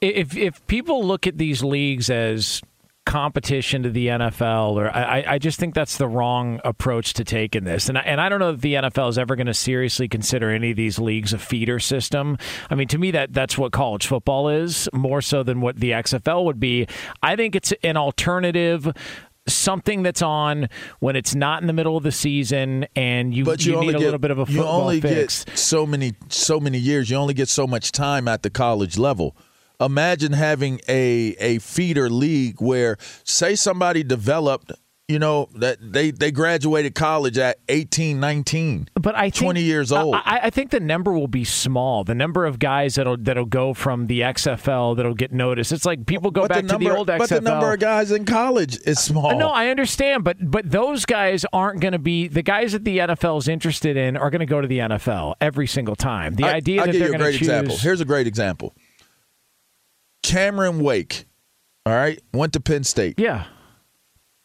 if 0.00 0.36
if 0.36 0.64
people 0.68 1.04
look 1.04 1.26
at 1.26 1.36
these 1.36 1.64
leagues 1.64 2.10
as 2.10 2.62
competition 3.04 3.82
to 3.82 3.90
the 3.90 4.08
NFL, 4.08 4.72
or 4.72 4.88
I, 4.88 5.24
I 5.26 5.38
just 5.38 5.60
think 5.60 5.74
that's 5.74 5.98
the 5.98 6.08
wrong 6.08 6.60
approach 6.64 7.14
to 7.14 7.24
take 7.24 7.54
in 7.54 7.64
this. 7.64 7.88
And 7.88 7.98
I, 7.98 8.02
and 8.02 8.20
I 8.20 8.28
don't 8.28 8.40
know 8.40 8.50
if 8.50 8.60
the 8.60 8.74
NFL 8.74 9.10
is 9.10 9.18
ever 9.18 9.36
going 9.36 9.46
to 9.46 9.54
seriously 9.54 10.08
consider 10.08 10.50
any 10.50 10.70
of 10.70 10.76
these 10.76 10.98
leagues 10.98 11.32
a 11.32 11.38
feeder 11.38 11.78
system. 11.78 12.38
I 12.70 12.74
mean, 12.74 12.88
to 12.88 12.98
me, 12.98 13.10
that 13.12 13.32
that's 13.32 13.58
what 13.58 13.72
college 13.72 14.06
football 14.06 14.48
is 14.48 14.88
more 14.92 15.20
so 15.20 15.42
than 15.42 15.60
what 15.60 15.76
the 15.76 15.90
XFL 15.90 16.44
would 16.44 16.58
be. 16.58 16.86
I 17.22 17.36
think 17.36 17.54
it's 17.54 17.72
an 17.82 17.96
alternative. 17.96 18.92
Something 19.46 20.02
that's 20.02 20.22
on 20.22 20.70
when 21.00 21.16
it's 21.16 21.34
not 21.34 21.60
in 21.60 21.66
the 21.66 21.74
middle 21.74 21.98
of 21.98 22.02
the 22.02 22.12
season, 22.12 22.86
and 22.96 23.34
you, 23.34 23.44
but 23.44 23.66
you, 23.66 23.74
only 23.74 23.88
need 23.88 23.96
a 23.96 23.98
little 23.98 24.18
bit 24.18 24.30
of 24.30 24.38
a 24.38 24.50
you 24.50 24.56
football 24.56 24.80
only 24.80 25.02
fix. 25.02 25.44
get 25.44 25.58
so 25.58 25.84
many 25.84 26.14
so 26.30 26.58
many 26.58 26.78
years. 26.78 27.10
You 27.10 27.18
only 27.18 27.34
get 27.34 27.50
so 27.50 27.66
much 27.66 27.92
time 27.92 28.26
at 28.26 28.42
the 28.42 28.48
college 28.48 28.96
level. 28.96 29.36
Imagine 29.80 30.32
having 30.32 30.80
a 30.88 31.34
a 31.38 31.58
feeder 31.58 32.08
league 32.08 32.60
where, 32.60 32.96
say, 33.24 33.54
somebody 33.54 34.02
developed 34.02 34.72
you 35.08 35.18
know 35.18 35.48
that 35.54 35.76
they 35.80 36.10
they 36.10 36.30
graduated 36.30 36.94
college 36.94 37.36
at 37.36 37.58
18 37.68 38.18
19 38.18 38.88
but 38.94 39.14
i 39.14 39.24
think, 39.24 39.34
20 39.34 39.62
years 39.62 39.92
old. 39.92 40.14
I, 40.14 40.40
I, 40.44 40.50
think 40.50 40.70
the 40.70 40.80
number 40.80 41.12
will 41.12 41.28
be 41.28 41.44
small. 41.44 42.04
The 42.04 42.14
number 42.14 42.46
of 42.46 42.58
guys 42.58 42.94
that'll 42.94 43.18
that'll 43.18 43.44
go 43.44 43.74
from 43.74 44.06
the 44.06 44.20
xfl 44.20 44.96
that'll 44.96 45.14
get 45.14 45.30
noticed. 45.30 45.72
It's 45.72 45.84
like 45.84 46.06
people 46.06 46.30
go 46.30 46.42
but 46.42 46.50
back 46.50 46.62
the 46.62 46.68
number, 46.68 46.84
to 46.84 46.90
the 46.90 46.96
old 46.96 47.08
xfl 47.08 47.18
but 47.18 47.28
the 47.28 47.40
number 47.42 47.72
of 47.74 47.80
guys 47.80 48.12
in 48.12 48.24
college 48.24 48.78
is 48.86 48.98
small. 48.98 49.38
no 49.38 49.48
i 49.48 49.68
understand 49.68 50.24
but 50.24 50.38
but 50.40 50.70
those 50.70 51.04
guys 51.04 51.44
aren't 51.52 51.80
going 51.80 51.92
to 51.92 51.98
be 51.98 52.26
the 52.26 52.42
guys 52.42 52.72
that 52.72 52.84
the 52.84 52.98
nfl 52.98 53.38
is 53.38 53.48
interested 53.48 53.98
in 53.98 54.16
are 54.16 54.30
going 54.30 54.40
to 54.40 54.46
go 54.46 54.62
to 54.62 54.66
the 54.66 54.78
nfl 54.78 55.34
every 55.40 55.66
single 55.66 55.96
time. 55.96 56.34
The 56.34 56.44
I, 56.44 56.54
idea 56.54 56.80
I'll 56.80 56.86
that 56.86 56.92
they're 56.92 57.08
going 57.08 57.20
to 57.20 57.32
choose 57.32 57.42
example. 57.42 57.76
here's 57.76 58.00
a 58.00 58.06
great 58.06 58.26
example 58.26 58.74
cameron 60.24 60.80
wake 60.80 61.26
all 61.86 61.92
right 61.92 62.20
went 62.32 62.52
to 62.52 62.60
penn 62.60 62.82
state 62.82 63.14
yeah 63.18 63.44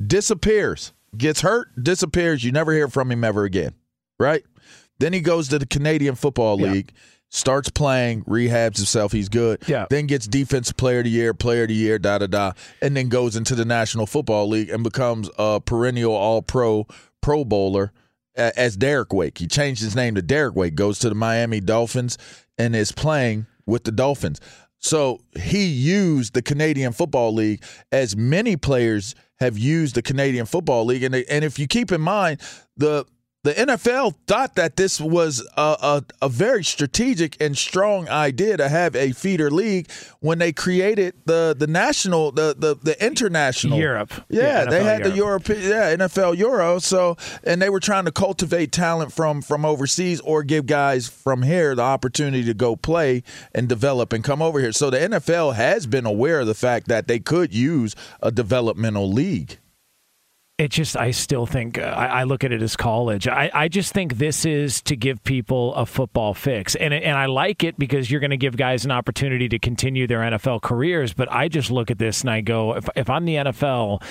disappears 0.06 0.94
gets 1.18 1.42
hurt, 1.42 1.70
disappears. 1.82 2.44
You 2.44 2.52
never 2.52 2.72
hear 2.72 2.88
from 2.88 3.12
him 3.12 3.24
ever 3.24 3.44
again, 3.44 3.74
right? 4.20 4.44
Then 5.00 5.14
he 5.14 5.22
goes 5.22 5.48
to 5.50 5.60
the 5.60 5.66
Canadian 5.66 6.16
Football 6.16 6.58
League, 6.58 6.92
yeah. 6.94 7.02
starts 7.30 7.70
playing, 7.70 8.24
rehabs 8.26 8.78
himself. 8.78 9.12
He's 9.12 9.30
good. 9.30 9.62
Yeah. 9.68 9.88
Then 9.90 10.08
gets 10.08 10.28
Defensive 10.28 10.78
Player 10.78 11.00
of 11.00 11.06
the 11.06 11.10
Year, 11.10 11.34
Player 11.34 11.64
of 11.64 11.70
the 11.70 11.76
Year, 11.76 12.00
da 12.00 12.18
da 12.18 12.28
da, 12.28 12.52
and 12.82 12.96
then 12.96 13.10
goes 13.10 13.36
into 13.36 13.56
the 13.56 13.66
National 13.66 14.06
Football 14.06 14.50
League 14.50 14.70
and 14.70 14.84
becomes 14.84 15.30
a 15.38 15.62
perennial 15.62 16.14
All 16.14 16.42
Pro 16.42 16.86
Pro 17.22 17.46
Bowler 17.46 17.92
as 18.36 18.78
Derek 18.78 19.14
Wake. 19.14 19.38
He 19.38 19.48
changed 19.48 19.82
his 19.82 19.96
name 19.96 20.16
to 20.16 20.22
Derek 20.22 20.56
Wake. 20.56 20.76
Goes 20.76 21.00
to 21.00 21.10
the 21.10 21.16
Miami 21.16 21.60
Dolphins 21.60 22.18
and 22.58 22.76
is 22.76 22.92
playing 22.92 23.48
with 23.66 23.84
the 23.84 23.92
Dolphins. 23.92 24.40
So 24.80 25.20
he 25.38 25.66
used 25.66 26.34
the 26.34 26.42
Canadian 26.42 26.94
Football 26.94 27.34
League 27.34 27.64
as 27.92 28.16
many 28.16 28.56
players 28.56 29.14
have 29.40 29.58
used 29.58 29.96
the 29.96 30.02
Canadian 30.02 30.46
Football 30.46 30.86
League. 30.86 31.04
And, 31.04 31.16
and 31.16 31.44
if 31.44 31.60
you 31.60 31.68
keep 31.68 31.92
in 31.92 32.02
mind, 32.02 32.42
the 32.78 33.06
the 33.44 33.54
NFL 33.54 34.16
thought 34.28 34.56
that 34.56 34.76
this 34.76 35.00
was 35.00 35.48
a, 35.56 35.62
a, 35.62 36.04
a, 36.24 36.28
very 36.28 36.62
strategic 36.62 37.42
and 37.42 37.58
strong 37.58 38.10
idea 38.10 38.58
to 38.58 38.68
have 38.68 38.98
a 38.98 39.14
feeder 39.14 39.50
league 39.50 39.90
when 40.20 40.40
they 40.40 40.52
created 40.52 41.14
the 41.24 41.56
the 41.58 41.68
national 41.68 42.34
the 42.34 42.54
the, 42.58 42.76
the 42.76 43.06
international 43.06 43.78
Europe. 43.78 44.12
Yeah, 44.28 44.42
yeah 44.42 44.66
they 44.66 44.84
had 44.84 45.16
Europe. 45.16 45.46
the 45.46 45.56
Europe 45.56 45.98
yeah 46.00 46.08
NFL 46.08 46.38
Euro. 46.38 46.80
So 46.80 47.16
and 47.46 47.62
they 47.62 47.70
were 47.70 47.80
trying 47.80 48.06
to 48.06 48.12
cultivate 48.12 48.74
talent 48.74 49.14
from 49.14 49.42
from 49.42 49.64
overseas 49.64 50.20
or 50.20 50.44
give 50.44 50.66
guys 50.66 51.08
from 51.08 51.44
here 51.44 51.76
the 51.76 51.82
opportunity 51.82 52.44
to 52.44 52.54
go 52.54 52.76
play 52.76 53.24
and 53.56 53.70
develop 53.70 54.12
and 54.12 54.22
come 54.22 54.42
over 54.42 54.60
here. 54.60 54.74
So 54.74 54.90
the 54.90 54.98
NFL 54.98 55.56
has 55.56 55.88
been 55.88 56.06
aware 56.06 56.42
of 56.42 56.48
the 56.48 56.54
fact 56.54 56.90
that 56.90 57.08
they 57.08 57.20
could 57.20 57.54
use 57.54 57.96
a 58.22 58.32
developmental 58.32 59.10
league 59.10 59.59
it 60.60 60.72
just 60.72 60.98
i 60.98 61.10
still 61.10 61.46
think 61.46 61.78
uh, 61.78 61.82
I, 61.82 62.06
I, 62.06 62.24
look 62.24 62.44
at 62.44 62.52
it 62.52 62.62
as 62.62 62.76
college. 62.76 63.28
I, 63.28 63.50
I 63.54 63.68
just 63.70 63.94
think 63.94 64.18
this 64.18 64.46
is 64.46 64.82
to 64.84 64.98
give 64.98 65.24
people 65.24 65.74
a 65.74 65.86
football 65.86 66.34
fix. 66.34 66.76
And, 66.76 66.94
and 66.94 67.18
i 67.18 67.26
like 67.26 67.64
it 67.64 67.80
because 67.80 68.12
you're 68.12 68.20
going 68.20 68.30
to 68.32 68.38
give 68.38 68.58
guys 68.58 68.84
an 68.84 68.92
opportunity 68.92 69.48
to 69.50 69.58
continue 69.58 70.06
their 70.06 70.20
nfl 70.20 70.62
careers 70.62 71.14
but 71.14 71.32
i 71.32 71.48
just 71.48 71.72
look 71.72 71.90
at 71.90 71.98
this 71.98 72.22
and 72.22 72.30
i 72.30 72.42
go 72.42 72.76
if, 72.76 72.90
if 72.96 73.10
i'm 73.10 73.26
the 73.26 73.36
nfl 73.36 74.04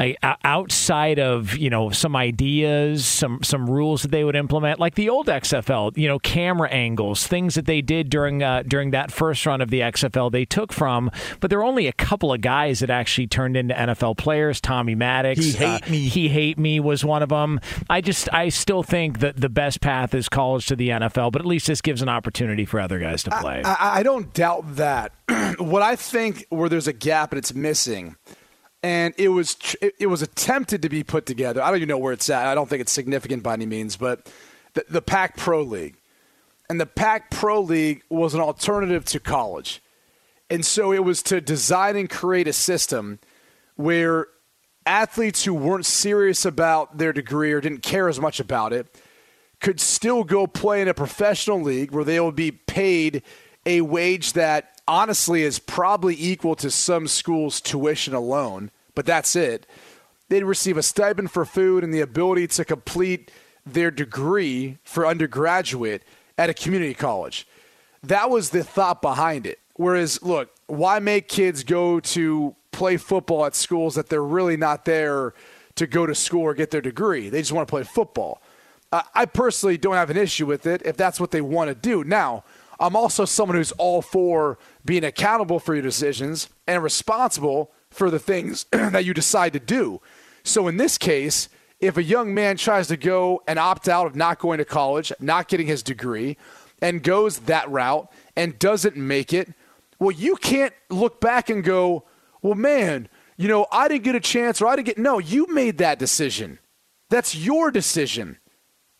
like 0.00 0.18
outside 0.44 1.18
of 1.18 1.56
you 1.56 1.68
know 1.68 1.90
some 1.90 2.16
ideas, 2.16 3.04
some 3.04 3.42
some 3.42 3.68
rules 3.68 4.02
that 4.02 4.10
they 4.10 4.24
would 4.24 4.36
implement, 4.36 4.80
like 4.80 4.94
the 4.94 5.10
old 5.10 5.26
XFL, 5.26 5.96
you 5.96 6.08
know, 6.08 6.18
camera 6.18 6.68
angles, 6.70 7.26
things 7.26 7.54
that 7.54 7.66
they 7.66 7.82
did 7.82 8.08
during 8.08 8.42
uh, 8.42 8.62
during 8.66 8.90
that 8.92 9.12
first 9.12 9.44
run 9.44 9.60
of 9.60 9.70
the 9.70 9.80
XFL, 9.80 10.32
they 10.32 10.44
took 10.44 10.72
from, 10.72 11.10
but 11.40 11.50
there 11.50 11.58
are 11.58 11.64
only 11.64 11.86
a 11.86 11.92
couple 11.92 12.32
of 12.32 12.40
guys 12.40 12.80
that 12.80 12.88
actually 12.88 13.26
turned 13.26 13.56
into 13.56 13.74
NFL 13.74 14.16
players. 14.16 14.60
Tommy 14.60 14.94
Maddox, 14.94 15.38
he 15.38 15.52
hate 15.52 15.82
uh, 15.86 15.90
me, 15.90 16.08
he 16.08 16.28
hate 16.28 16.58
me 16.58 16.80
was 16.80 17.04
one 17.04 17.22
of 17.22 17.28
them. 17.28 17.60
I 17.90 18.00
just 18.00 18.32
I 18.32 18.48
still 18.48 18.82
think 18.82 19.18
that 19.20 19.36
the 19.36 19.50
best 19.50 19.80
path 19.82 20.14
is 20.14 20.28
college 20.28 20.66
to 20.66 20.76
the 20.76 20.88
NFL, 20.88 21.32
but 21.32 21.42
at 21.42 21.46
least 21.46 21.66
this 21.66 21.82
gives 21.82 22.00
an 22.00 22.08
opportunity 22.08 22.64
for 22.64 22.80
other 22.80 22.98
guys 22.98 23.22
to 23.24 23.30
play. 23.30 23.62
I, 23.64 23.72
I, 23.72 23.98
I 23.98 24.02
don't 24.02 24.32
doubt 24.32 24.76
that. 24.76 25.12
what 25.58 25.82
I 25.82 25.96
think 25.96 26.46
where 26.48 26.70
there's 26.70 26.88
a 26.88 26.92
gap 26.92 27.32
and 27.32 27.38
it's 27.38 27.54
missing 27.54 28.16
and 28.82 29.14
it 29.18 29.28
was 29.28 29.56
it 29.82 30.06
was 30.06 30.22
attempted 30.22 30.82
to 30.82 30.88
be 30.88 31.02
put 31.02 31.26
together. 31.26 31.62
I 31.62 31.68
don't 31.68 31.76
even 31.76 31.88
know 31.88 31.98
where 31.98 32.12
it's 32.12 32.30
at. 32.30 32.46
I 32.46 32.54
don't 32.54 32.68
think 32.68 32.80
it's 32.80 32.92
significant 32.92 33.42
by 33.42 33.54
any 33.54 33.66
means, 33.66 33.96
but 33.96 34.30
the, 34.74 34.84
the 34.88 35.02
Pac 35.02 35.36
Pro 35.36 35.62
League, 35.62 35.96
and 36.68 36.80
the 36.80 36.86
Pac 36.86 37.30
Pro 37.30 37.60
League 37.60 38.02
was 38.08 38.34
an 38.34 38.40
alternative 38.40 39.04
to 39.06 39.20
college, 39.20 39.82
and 40.48 40.64
so 40.64 40.92
it 40.92 41.04
was 41.04 41.22
to 41.24 41.40
design 41.40 41.96
and 41.96 42.08
create 42.08 42.48
a 42.48 42.52
system 42.52 43.18
where 43.76 44.28
athletes 44.86 45.44
who 45.44 45.54
weren't 45.54 45.86
serious 45.86 46.44
about 46.44 46.98
their 46.98 47.12
degree 47.12 47.52
or 47.52 47.60
didn't 47.60 47.82
care 47.82 48.08
as 48.08 48.18
much 48.18 48.40
about 48.40 48.72
it 48.72 48.94
could 49.60 49.78
still 49.78 50.24
go 50.24 50.46
play 50.46 50.80
in 50.80 50.88
a 50.88 50.94
professional 50.94 51.60
league 51.60 51.92
where 51.92 52.04
they 52.04 52.18
would 52.18 52.34
be 52.34 52.50
paid 52.50 53.22
a 53.66 53.82
wage 53.82 54.32
that 54.32 54.79
honestly 54.90 55.44
is 55.44 55.60
probably 55.60 56.16
equal 56.18 56.56
to 56.56 56.68
some 56.68 57.06
schools' 57.06 57.60
tuition 57.60 58.12
alone, 58.12 58.72
but 58.96 59.06
that's 59.06 59.36
it. 59.36 59.64
They'd 60.28 60.42
receive 60.42 60.76
a 60.76 60.82
stipend 60.82 61.30
for 61.30 61.44
food 61.44 61.84
and 61.84 61.94
the 61.94 62.00
ability 62.00 62.48
to 62.48 62.64
complete 62.64 63.30
their 63.64 63.92
degree 63.92 64.78
for 64.82 65.06
undergraduate 65.06 66.02
at 66.36 66.50
a 66.50 66.54
community 66.54 66.94
college. 66.94 67.46
That 68.02 68.30
was 68.30 68.50
the 68.50 68.64
thought 68.64 69.00
behind 69.00 69.46
it. 69.46 69.60
Whereas, 69.74 70.22
look, 70.22 70.50
why 70.66 70.98
make 70.98 71.28
kids 71.28 71.62
go 71.62 72.00
to 72.00 72.56
play 72.72 72.96
football 72.96 73.46
at 73.46 73.54
schools 73.54 73.94
that 73.94 74.08
they're 74.08 74.22
really 74.22 74.56
not 74.56 74.84
there 74.86 75.34
to 75.76 75.86
go 75.86 76.04
to 76.04 76.14
school 76.16 76.42
or 76.42 76.54
get 76.54 76.72
their 76.72 76.80
degree? 76.80 77.28
They 77.28 77.40
just 77.40 77.52
want 77.52 77.68
to 77.68 77.70
play 77.70 77.84
football. 77.84 78.42
I 78.92 79.26
personally 79.26 79.78
don't 79.78 79.94
have 79.94 80.10
an 80.10 80.16
issue 80.16 80.46
with 80.46 80.66
it 80.66 80.82
if 80.84 80.96
that's 80.96 81.20
what 81.20 81.30
they 81.30 81.40
want 81.40 81.68
to 81.68 81.76
do. 81.76 82.02
Now, 82.02 82.42
I'm 82.80 82.96
also 82.96 83.26
someone 83.26 83.58
who's 83.58 83.72
all 83.72 84.00
for 84.00 84.58
being 84.84 85.04
accountable 85.04 85.60
for 85.60 85.74
your 85.74 85.82
decisions 85.82 86.48
and 86.66 86.82
responsible 86.82 87.72
for 87.90 88.10
the 88.10 88.18
things 88.18 88.64
that 88.72 89.04
you 89.04 89.12
decide 89.12 89.52
to 89.52 89.60
do. 89.60 90.00
So 90.42 90.66
in 90.66 90.78
this 90.78 90.96
case, 90.96 91.50
if 91.78 91.96
a 91.96 92.02
young 92.02 92.32
man 92.34 92.56
tries 92.56 92.88
to 92.88 92.96
go 92.96 93.42
and 93.46 93.58
opt 93.58 93.88
out 93.88 94.06
of 94.06 94.16
not 94.16 94.38
going 94.38 94.58
to 94.58 94.64
college, 94.64 95.12
not 95.20 95.48
getting 95.48 95.66
his 95.66 95.82
degree, 95.82 96.36
and 96.82 97.02
goes 97.02 97.40
that 97.40 97.70
route 97.70 98.10
and 98.36 98.58
doesn't 98.58 98.96
make 98.96 99.32
it, 99.34 99.52
well, 99.98 100.10
you 100.10 100.36
can't 100.36 100.72
look 100.88 101.20
back 101.20 101.50
and 101.50 101.62
go, 101.62 102.04
well, 102.40 102.54
man, 102.54 103.08
you 103.36 103.48
know, 103.48 103.66
I 103.70 103.88
didn't 103.88 104.04
get 104.04 104.14
a 104.14 104.20
chance 104.20 104.62
or 104.62 104.66
I 104.66 104.76
didn't 104.76 104.86
get. 104.86 104.98
No, 104.98 105.18
you 105.18 105.46
made 105.52 105.78
that 105.78 105.98
decision. 105.98 106.58
That's 107.10 107.34
your 107.34 107.70
decision 107.70 108.38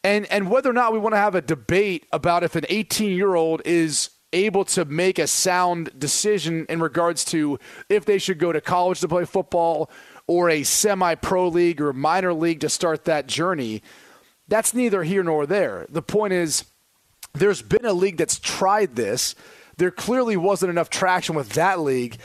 and 0.02 0.26
and 0.26 0.50
whether 0.50 0.70
or 0.70 0.74
not 0.74 0.92
we 0.92 0.98
want 0.98 1.14
to 1.14 1.18
have 1.18 1.34
a 1.34 1.40
debate 1.40 2.06
about 2.12 2.42
if 2.42 2.56
an 2.56 2.64
18 2.68 3.16
year 3.16 3.34
old 3.34 3.62
is 3.64 4.10
able 4.32 4.64
to 4.64 4.84
make 4.84 5.18
a 5.18 5.26
sound 5.26 5.90
decision 5.98 6.64
in 6.68 6.80
regards 6.80 7.24
to 7.24 7.58
if 7.88 8.04
they 8.04 8.18
should 8.18 8.38
go 8.38 8.52
to 8.52 8.60
college 8.60 9.00
to 9.00 9.08
play 9.08 9.24
football 9.24 9.90
or 10.26 10.48
a 10.48 10.62
semi 10.62 11.14
pro 11.16 11.48
league 11.48 11.80
or 11.80 11.92
minor 11.92 12.32
league 12.32 12.60
to 12.60 12.68
start 12.68 13.04
that 13.04 13.26
journey, 13.26 13.82
that's 14.48 14.72
neither 14.72 15.02
here 15.02 15.22
nor 15.22 15.46
there. 15.46 15.86
The 15.88 16.02
point 16.02 16.32
is, 16.32 16.64
there's 17.34 17.62
been 17.62 17.84
a 17.84 17.92
league 17.92 18.16
that's 18.16 18.38
tried 18.38 18.96
this. 18.96 19.34
There 19.76 19.90
clearly 19.90 20.36
wasn't 20.36 20.70
enough 20.70 20.90
traction 20.90 21.34
with 21.34 21.50
that 21.50 21.80
league. 21.80 22.18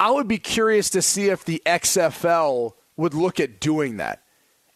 I 0.00 0.10
would 0.10 0.28
be 0.28 0.38
curious 0.38 0.90
to 0.90 1.02
see 1.02 1.28
if 1.28 1.44
the 1.44 1.62
XFL 1.66 2.72
would 2.96 3.14
look 3.14 3.40
at 3.40 3.60
doing 3.60 3.98
that 3.98 4.21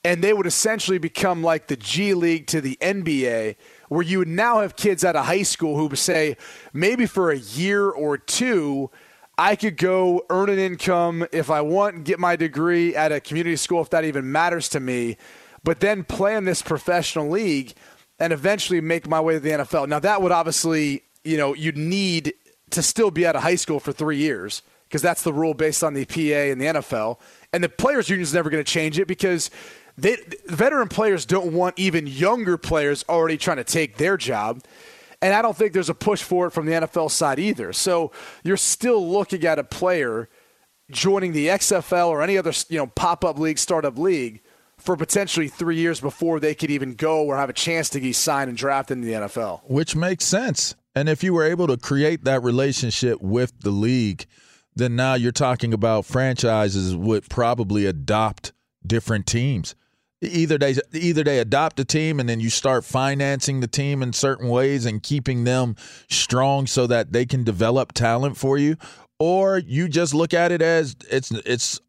and 0.07 0.23
they 0.23 0.33
would 0.33 0.47
essentially 0.47 0.99
become 0.99 1.43
like 1.43 1.67
the 1.67 1.77
G 1.77 2.15
League 2.15 2.47
to 2.47 2.61
the 2.61 2.79
NBA, 2.81 3.57
where 3.89 4.03
you 4.03 4.21
would 4.21 4.29
now 4.29 4.61
have 4.61 4.77
kids 4.77 5.05
out 5.05 5.17
of 5.17 5.25
high 5.25 5.43
school 5.43 5.77
who 5.77 5.89
would 5.89 5.99
say, 5.99 6.37
maybe 6.73 7.07
for 7.07 7.33
a 7.33 7.37
year 7.37 7.91
or 7.91 8.17
two, 8.17 8.89
I 9.37 9.57
could 9.57 9.77
go 9.77 10.25
earn 10.31 10.49
an 10.49 10.61
income 10.61 11.27
if 11.33 11.51
I 11.51 11.61
want, 11.61 12.05
get 12.05 12.21
my 12.21 12.37
degree 12.37 12.95
at 12.95 13.11
a 13.11 13.19
community 13.19 13.57
school, 13.57 13.83
if 13.83 13.91
that 13.91 14.05
even 14.05 14.31
matters 14.31 14.69
to 14.71 14.81
me, 14.81 15.17
but 15.65 15.81
then 15.81 16.05
play 16.05 16.37
in 16.37 16.45
this 16.45 16.63
professional 16.63 17.29
league 17.29 17.75
and 18.21 18.33
eventually 18.33 18.81
make 18.81 19.09
my 19.09 19.21
way 19.21 19.35
to 19.35 19.41
the 19.41 19.51
NFL. 19.51 19.89
Now, 19.89 19.99
that 19.99 20.23
would 20.23 20.31
obviously, 20.31 21.03
you 21.25 21.37
know, 21.37 21.53
you'd 21.53 21.77
need 21.77 22.33
to 22.71 22.81
still 22.81 23.11
be 23.11 23.27
out 23.27 23.35
of 23.35 23.43
high 23.43 23.57
school 23.57 23.81
for 23.81 23.91
three 23.91 24.19
years 24.19 24.63
because 24.89 25.03
that's 25.03 25.25
the 25.25 25.33
rule 25.33 25.53
based 25.53 25.83
on 25.83 25.95
the 25.95 26.05
PA 26.05 26.21
and 26.21 26.61
the 26.61 26.67
NFL. 26.67 27.19
And 27.53 27.65
the 27.65 27.69
players' 27.69 28.09
union 28.09 28.23
is 28.23 28.33
never 28.33 28.51
going 28.51 28.63
to 28.63 28.71
change 28.71 29.01
it 29.01 29.09
because 29.09 29.51
they, 29.99 30.17
veteran 30.47 30.89
players 30.89 31.25
don't 31.27 31.53
want 31.53 31.79
even 31.79 32.07
younger 32.07 32.57
players 32.59 33.05
already 33.09 33.37
trying 33.37 33.57
to 33.57 33.65
take 33.65 33.97
their 33.97 34.17
job. 34.17 34.63
And 35.23 35.35
I 35.35 35.41
don't 35.41 35.57
think 35.57 35.73
there's 35.73 35.89
a 35.89 35.95
push 35.95 36.23
for 36.23 36.47
it 36.47 36.51
from 36.51 36.67
the 36.67 36.73
NFL 36.73 37.11
side 37.11 37.39
either. 37.39 37.73
So 37.73 38.13
you're 38.45 38.59
still 38.59 39.11
looking 39.11 39.45
at 39.45 39.59
a 39.59 39.65
player 39.65 40.29
joining 40.91 41.33
the 41.33 41.49
XFL 41.49 42.09
or 42.09 42.23
any 42.23 42.39
other 42.39 42.53
you 42.69 42.79
know 42.79 42.87
pop-up 42.87 43.39
league, 43.39 43.59
startup 43.59 43.99
league 43.99 44.43
for 44.79 44.97
potentially 44.97 45.49
three 45.49 45.77
years 45.77 46.01
before 46.01 46.39
they 46.39 46.55
could 46.55 46.71
even 46.71 46.95
go 46.95 47.25
or 47.25 47.37
have 47.37 47.49
a 47.49 47.55
chance 47.55 47.89
to 47.89 48.01
get 48.01 48.15
signed 48.15 48.49
and 48.49 48.59
drafted 48.59 48.99
into 48.99 49.07
the 49.07 49.15
NFL. 49.15 49.63
Which 49.65 49.97
makes 49.97 50.25
sense. 50.25 50.75
And 50.95 51.09
if 51.09 51.25
you 51.25 51.33
were 51.33 51.45
able 51.45 51.67
to 51.67 51.77
create 51.77 52.25
that 52.25 52.43
relationship 52.43 53.21
with 53.21 53.59
the 53.61 53.71
league, 53.71 54.27
then 54.75 54.97
now 54.97 55.15
you're 55.15 55.33
talking 55.33 55.73
about 55.73 56.05
franchises 56.05 56.95
would 56.95 57.29
probably 57.29 57.87
adopt 57.87 58.53
different 58.87 59.27
teams. 59.27 59.75
Either 60.23 60.57
they 60.57 60.75
either 60.95 61.23
they 61.23 61.39
adopt 61.39 61.79
a 61.79 61.85
team 61.85 62.19
and 62.19 62.29
then 62.29 62.41
you 62.41 62.49
start 62.49 62.85
financing 62.85 63.61
the 63.61 63.67
team 63.67 64.03
in 64.03 64.13
certain 64.13 64.49
ways 64.49 64.87
and 64.87 65.03
keeping 65.03 65.45
them 65.45 65.77
strong 66.09 66.67
so 66.67 66.87
that 66.87 67.13
they 67.13 67.27
can 67.27 67.45
develop 67.45 67.93
talent 67.93 68.37
for 68.37 68.57
you, 68.57 68.77
or 69.19 69.59
you 69.59 69.89
just 69.89 70.15
look 70.15 70.33
at 70.33 70.53
it 70.53 70.63
as 70.63 70.97
it's 71.11 71.31
it's 71.31 71.81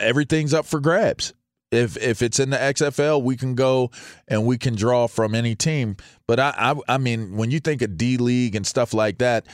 everything's 0.00 0.52
up 0.52 0.66
for 0.66 0.80
grabs. 0.80 1.32
If 1.70 1.96
if 1.98 2.20
it's 2.20 2.40
in 2.40 2.50
the 2.50 2.56
XFL, 2.56 3.22
we 3.22 3.36
can 3.36 3.54
go 3.54 3.90
and 4.26 4.44
we 4.44 4.58
can 4.58 4.74
draw 4.74 5.06
from 5.06 5.34
any 5.34 5.54
team. 5.54 5.96
But 6.26 6.40
I 6.40 6.54
I, 6.56 6.94
I 6.94 6.98
mean, 6.98 7.36
when 7.36 7.52
you 7.52 7.60
think 7.60 7.80
of 7.82 7.96
D 7.96 8.16
League 8.16 8.56
and 8.56 8.66
stuff 8.66 8.92
like 8.92 9.18
that, 9.18 9.46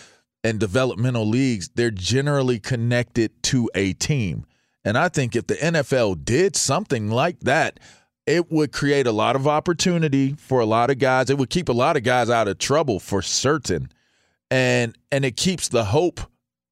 and 0.45 0.61
developmental 0.61 1.27
leagues, 1.27 1.71
they're 1.75 1.91
generally 1.91 2.61
connected 2.61 3.43
to 3.45 3.69
a 3.75 3.95
team. 3.95 4.45
And 4.85 4.99
I 4.99 5.09
think 5.09 5.35
if 5.35 5.47
the 5.47 5.55
NFL 5.55 6.25
did 6.25 6.55
something 6.55 7.11
like 7.11 7.41
that, 7.41 7.81
it 8.27 8.51
would 8.51 8.73
create 8.73 9.07
a 9.07 9.13
lot 9.13 9.37
of 9.37 9.47
opportunity 9.47 10.35
for 10.35 10.61
a 10.61 10.67
lot 10.67 10.91
of 10.91 10.99
guys. 10.99 11.31
It 11.31 11.39
would 11.39 11.51
keep 11.51 11.69
a 11.69 11.73
lot 11.73 11.97
of 11.97 12.03
guys 12.03 12.31
out 12.31 12.49
of 12.49 12.59
trouble 12.59 13.01
for 13.01 13.23
certain. 13.23 13.91
And 14.51 14.97
and 15.11 15.25
it 15.25 15.37
keeps 15.37 15.69
the 15.69 15.85
hope. 15.85 16.21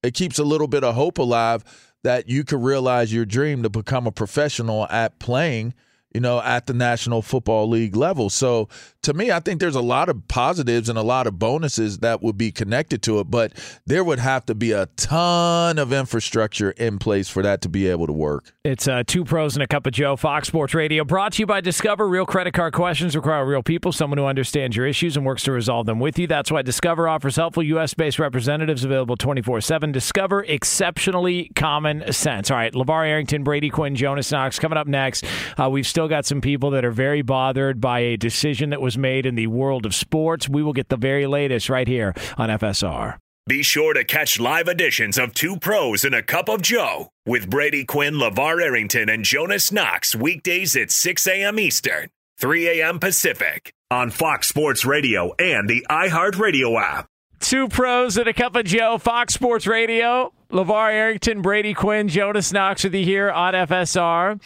It 0.02 0.14
keeps 0.14 0.38
a 0.38 0.44
little 0.44 0.68
bit 0.68 0.85
of 0.85 0.94
hope 0.94 1.18
alive 1.18 1.64
that 2.04 2.28
you 2.28 2.44
could 2.44 2.62
realize 2.62 3.12
your 3.12 3.25
dream 3.25 3.62
to 3.62 3.71
become 3.71 4.06
a 4.06 4.12
professional 4.12 4.87
at 4.88 5.18
playing– 5.18 5.75
you 6.14 6.21
know, 6.21 6.40
at 6.40 6.66
the 6.66 6.75
National 6.75 7.23
Football 7.23 7.69
League 7.69 7.97
level. 7.97 8.31
So 8.31 8.69
to 9.02 9.14
me, 9.14 9.31
I 9.33 9.40
think 9.40 9.61
there's 9.61 9.75
a 9.75 9.83
lot 9.83 10.09
of 10.09 10.28
positives 10.28 10.88
and 10.88 10.97
a 10.97 11.02
lot 11.02 11.26
of 11.26 11.38
bonuses 11.38 11.99
that 11.99 12.23
would 12.23 12.38
be 12.38 12.52
connected 12.52 13.02
to 13.02 13.19
it, 13.21 13.31
but 13.31 13.52
there 13.87 14.04
would 14.04 14.21
have 14.21 14.47
to 14.47 14.54
be 14.54 14.73
a 14.73 14.87
ton 14.97 15.78
of 15.78 15.92
infrastructure 15.92 16.71
in 16.73 16.99
place 16.99 17.28
for 17.28 17.42
that 17.42 17.61
to 17.62 17.69
be 17.69 17.88
able 17.88 18.07
to 18.07 18.12
work. 18.12 18.52
It's 18.64 18.87
uh, 18.87 19.02
two 19.07 19.25
pros 19.25 19.57
and 19.57 19.62
a 19.62 19.66
cup 19.66 19.87
of 19.87 19.92
Joe, 19.92 20.16
Fox 20.16 20.49
Sports 20.49 20.75
Radio, 20.75 21.04
brought 21.04 21.33
to 21.33 21.42
you 21.42 21.47
by 21.47 21.61
Discover. 21.61 22.09
Real 22.09 22.26
credit 22.26 22.54
card 22.54 22.75
questions 22.75 23.16
require 23.16 23.45
real 23.45 23.62
people, 23.62 23.90
someone 23.90 24.19
who 24.19 24.26
understands 24.26 24.76
your 24.76 24.87
issues 24.87 25.16
and 25.16 25.26
works 25.26 25.42
to 25.45 25.52
resolve 25.52 25.87
them 25.87 25.99
with 25.99 26.19
you. 26.19 26.26
That's 26.26 26.50
why 26.52 26.62
Discover 26.62 27.09
offers 27.09 27.37
helpful 27.37 27.62
U.S. 27.64 27.95
based 27.95 28.19
representatives 28.19 28.85
available 28.85 29.16
24 29.16 29.61
7. 29.62 29.90
Discover 29.90 30.45
exceptionally 30.45 31.50
common 31.57 32.12
sense. 32.12 32.50
All 32.50 32.57
right, 32.57 32.73
LaVar 32.73 33.07
Arrington, 33.07 33.42
Brady 33.42 33.71
Quinn, 33.71 33.97
Jonas 33.97 34.31
Knox 34.31 34.59
coming 34.59 34.78
up 34.78 34.87
next. 34.87 35.25
Uh, 35.61 35.69
we've 35.69 35.87
still 35.87 36.01
got 36.09 36.26
some 36.26 36.40
people 36.40 36.71
that 36.71 36.85
are 36.85 36.90
very 36.90 37.23
bothered 37.23 37.80
by 37.80 38.00
a 38.00 38.16
decision 38.16 38.71
that 38.71 38.80
was 38.80 38.97
made 38.99 39.26
in 39.26 39.35
the 39.35 39.47
world 39.47 39.87
of 39.87 39.94
sports. 39.94 40.49
We 40.49 40.62
will 40.62 40.73
get 40.73 40.88
the 40.88 40.97
very 40.97 41.26
latest 41.26 41.68
right 41.68 41.88
here 41.88 42.14
on 42.37 42.49
FSR. 42.49 43.18
Be 43.47 43.64
sure 43.64 43.92
to 43.92 44.04
catch 44.04 44.38
live 44.38 44.68
editions 44.68 45.18
of 45.18 45.35
Two 45.35 45.56
Pros 45.56 46.04
and 46.04 46.14
a 46.14 46.23
Cup 46.23 46.49
of 46.49 46.62
Joe 46.62 47.09
with 47.26 47.50
Brady 47.50 47.85
Quinn, 47.85 48.14
LaVar 48.14 48.62
Arrington, 48.62 49.09
and 49.09 49.25
Jonas 49.25 49.73
Knox 49.73 50.14
weekdays 50.14 50.76
at 50.76 50.92
6 50.92 51.26
a.m. 51.26 51.59
Eastern, 51.59 52.09
3 52.38 52.80
a.m. 52.80 53.00
Pacific 53.00 53.73
on 53.90 54.11
Fox 54.11 54.47
Sports 54.49 54.85
Radio 54.85 55.32
and 55.40 55.68
the 55.68 55.85
iHeartRadio 55.90 56.80
app. 56.80 57.09
Two 57.40 57.66
pros 57.66 58.16
and 58.16 58.28
a 58.28 58.32
cup 58.32 58.54
of 58.54 58.64
Joe, 58.64 58.99
Fox 58.99 59.35
Sports 59.35 59.66
Radio. 59.66 60.32
LaVar 60.52 60.92
Arrington, 60.92 61.40
Brady 61.40 61.73
Quinn, 61.73 62.09
Jonas 62.09 62.52
Knox 62.52 62.85
with 62.85 62.94
you 62.94 63.04
here 63.04 63.30
on 63.30 63.54
FSR. 63.54 64.38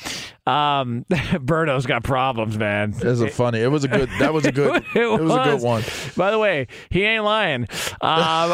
Um, 0.47 1.05
Berto's 1.41 1.85
got 1.85 2.05
problems, 2.05 2.57
man. 2.57 2.95
It 2.95 3.03
was 3.03 3.21
a 3.21 3.29
funny. 3.29 3.61
It 3.61 3.67
was 3.67 3.83
a 3.83 3.89
good. 3.89 4.09
That 4.21 4.33
was 4.33 4.47
a 4.47 4.53
good. 4.53 4.77
it, 4.95 5.01
it 5.01 5.07
was, 5.07 5.23
was, 5.23 5.33
a 5.33 5.51
good 5.51 5.63
one. 5.63 5.83
By 6.17 6.31
the 6.31 6.39
way, 6.39 6.69
he 6.91 7.03
ain't 7.03 7.25
lying. 7.25 7.67
Um, 8.01 8.51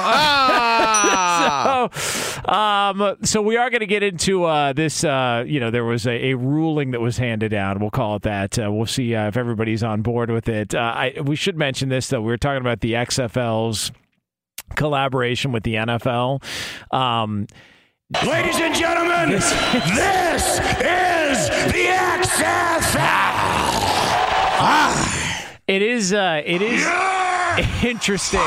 so, 2.47 2.51
um, 2.51 3.17
so 3.23 3.43
we 3.43 3.59
are 3.59 3.69
going 3.69 3.81
to 3.81 3.87
get 3.87 4.03
into 4.03 4.45
uh, 4.45 4.73
this. 4.73 5.05
Uh, 5.05 5.45
you 5.47 5.61
know, 5.61 5.71
there 5.71 5.85
was 5.85 6.07
a, 6.07 6.31
a, 6.31 6.35
ruling 6.35 6.93
that 6.93 7.03
was 7.03 7.19
handed 7.19 7.51
down. 7.51 7.81
We'll 7.81 7.91
call 7.91 8.17
it 8.17 8.23
that. 8.23 8.59
Uh, 8.59 8.73
we'll 8.73 8.87
see 8.87 9.15
uh, 9.15 9.29
if 9.29 9.37
everybody's 9.37 9.83
on 9.83 10.01
board 10.01 10.31
with 10.31 10.49
it. 10.49 10.75
Uh, 10.75 10.79
I, 10.79 11.21
we 11.23 11.37
should 11.37 11.59
mention 11.59 11.91
this 11.91 12.09
though. 12.09 12.23
We 12.23 12.29
were 12.29 12.39
talking 12.39 12.63
about 12.63 12.81
the 12.81 12.95
XFL's 12.95 13.93
collaboration 14.75 15.53
with 15.53 15.63
the 15.63 15.75
NFL. 15.75 16.43
Um, 16.91 17.47
Ladies 18.27 18.57
and 18.57 18.75
gentlemen, 18.75 19.31
this, 19.31 19.51
this 19.73 20.59
is 20.59 21.49
the 21.73 21.87
XFL. 21.87 22.99
Ah. 24.65 25.57
It 25.67 25.81
is. 25.81 26.13
Uh, 26.13 26.43
it 26.45 26.61
is. 26.61 26.83
Yeah! 26.83 27.12
interesting. 27.83 28.41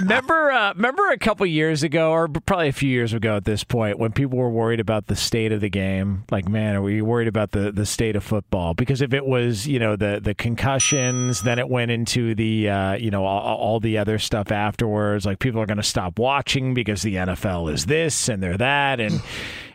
remember, 0.00 0.50
uh, 0.50 0.72
remember 0.74 1.08
a 1.08 1.18
couple 1.18 1.46
years 1.46 1.82
ago, 1.82 2.10
or 2.10 2.28
probably 2.28 2.68
a 2.68 2.72
few 2.72 2.90
years 2.90 3.12
ago 3.12 3.36
at 3.36 3.44
this 3.44 3.64
point, 3.64 3.98
when 3.98 4.12
people 4.12 4.38
were 4.38 4.50
worried 4.50 4.80
about 4.80 5.06
the 5.06 5.16
state 5.16 5.52
of 5.52 5.60
the 5.60 5.70
game. 5.70 6.24
Like, 6.30 6.48
man, 6.48 6.76
are 6.76 6.82
we 6.82 7.00
worried 7.00 7.28
about 7.28 7.52
the, 7.52 7.72
the 7.72 7.86
state 7.86 8.16
of 8.16 8.24
football? 8.24 8.74
Because 8.74 9.00
if 9.00 9.14
it 9.14 9.24
was, 9.24 9.66
you 9.66 9.78
know, 9.78 9.96
the 9.96 10.20
the 10.22 10.34
concussions, 10.34 11.42
then 11.42 11.58
it 11.58 11.68
went 11.68 11.90
into 11.90 12.34
the, 12.34 12.68
uh, 12.68 12.92
you 12.94 13.10
know, 13.10 13.24
all, 13.24 13.56
all 13.56 13.80
the 13.80 13.96
other 13.98 14.18
stuff 14.18 14.50
afterwards. 14.52 15.24
Like, 15.24 15.38
people 15.38 15.60
are 15.60 15.66
going 15.66 15.76
to 15.78 15.82
stop 15.82 16.18
watching 16.18 16.74
because 16.74 17.02
the 17.02 17.14
NFL 17.16 17.72
is 17.72 17.86
this 17.86 18.28
and 18.28 18.42
they're 18.42 18.58
that, 18.58 19.00
and 19.00 19.22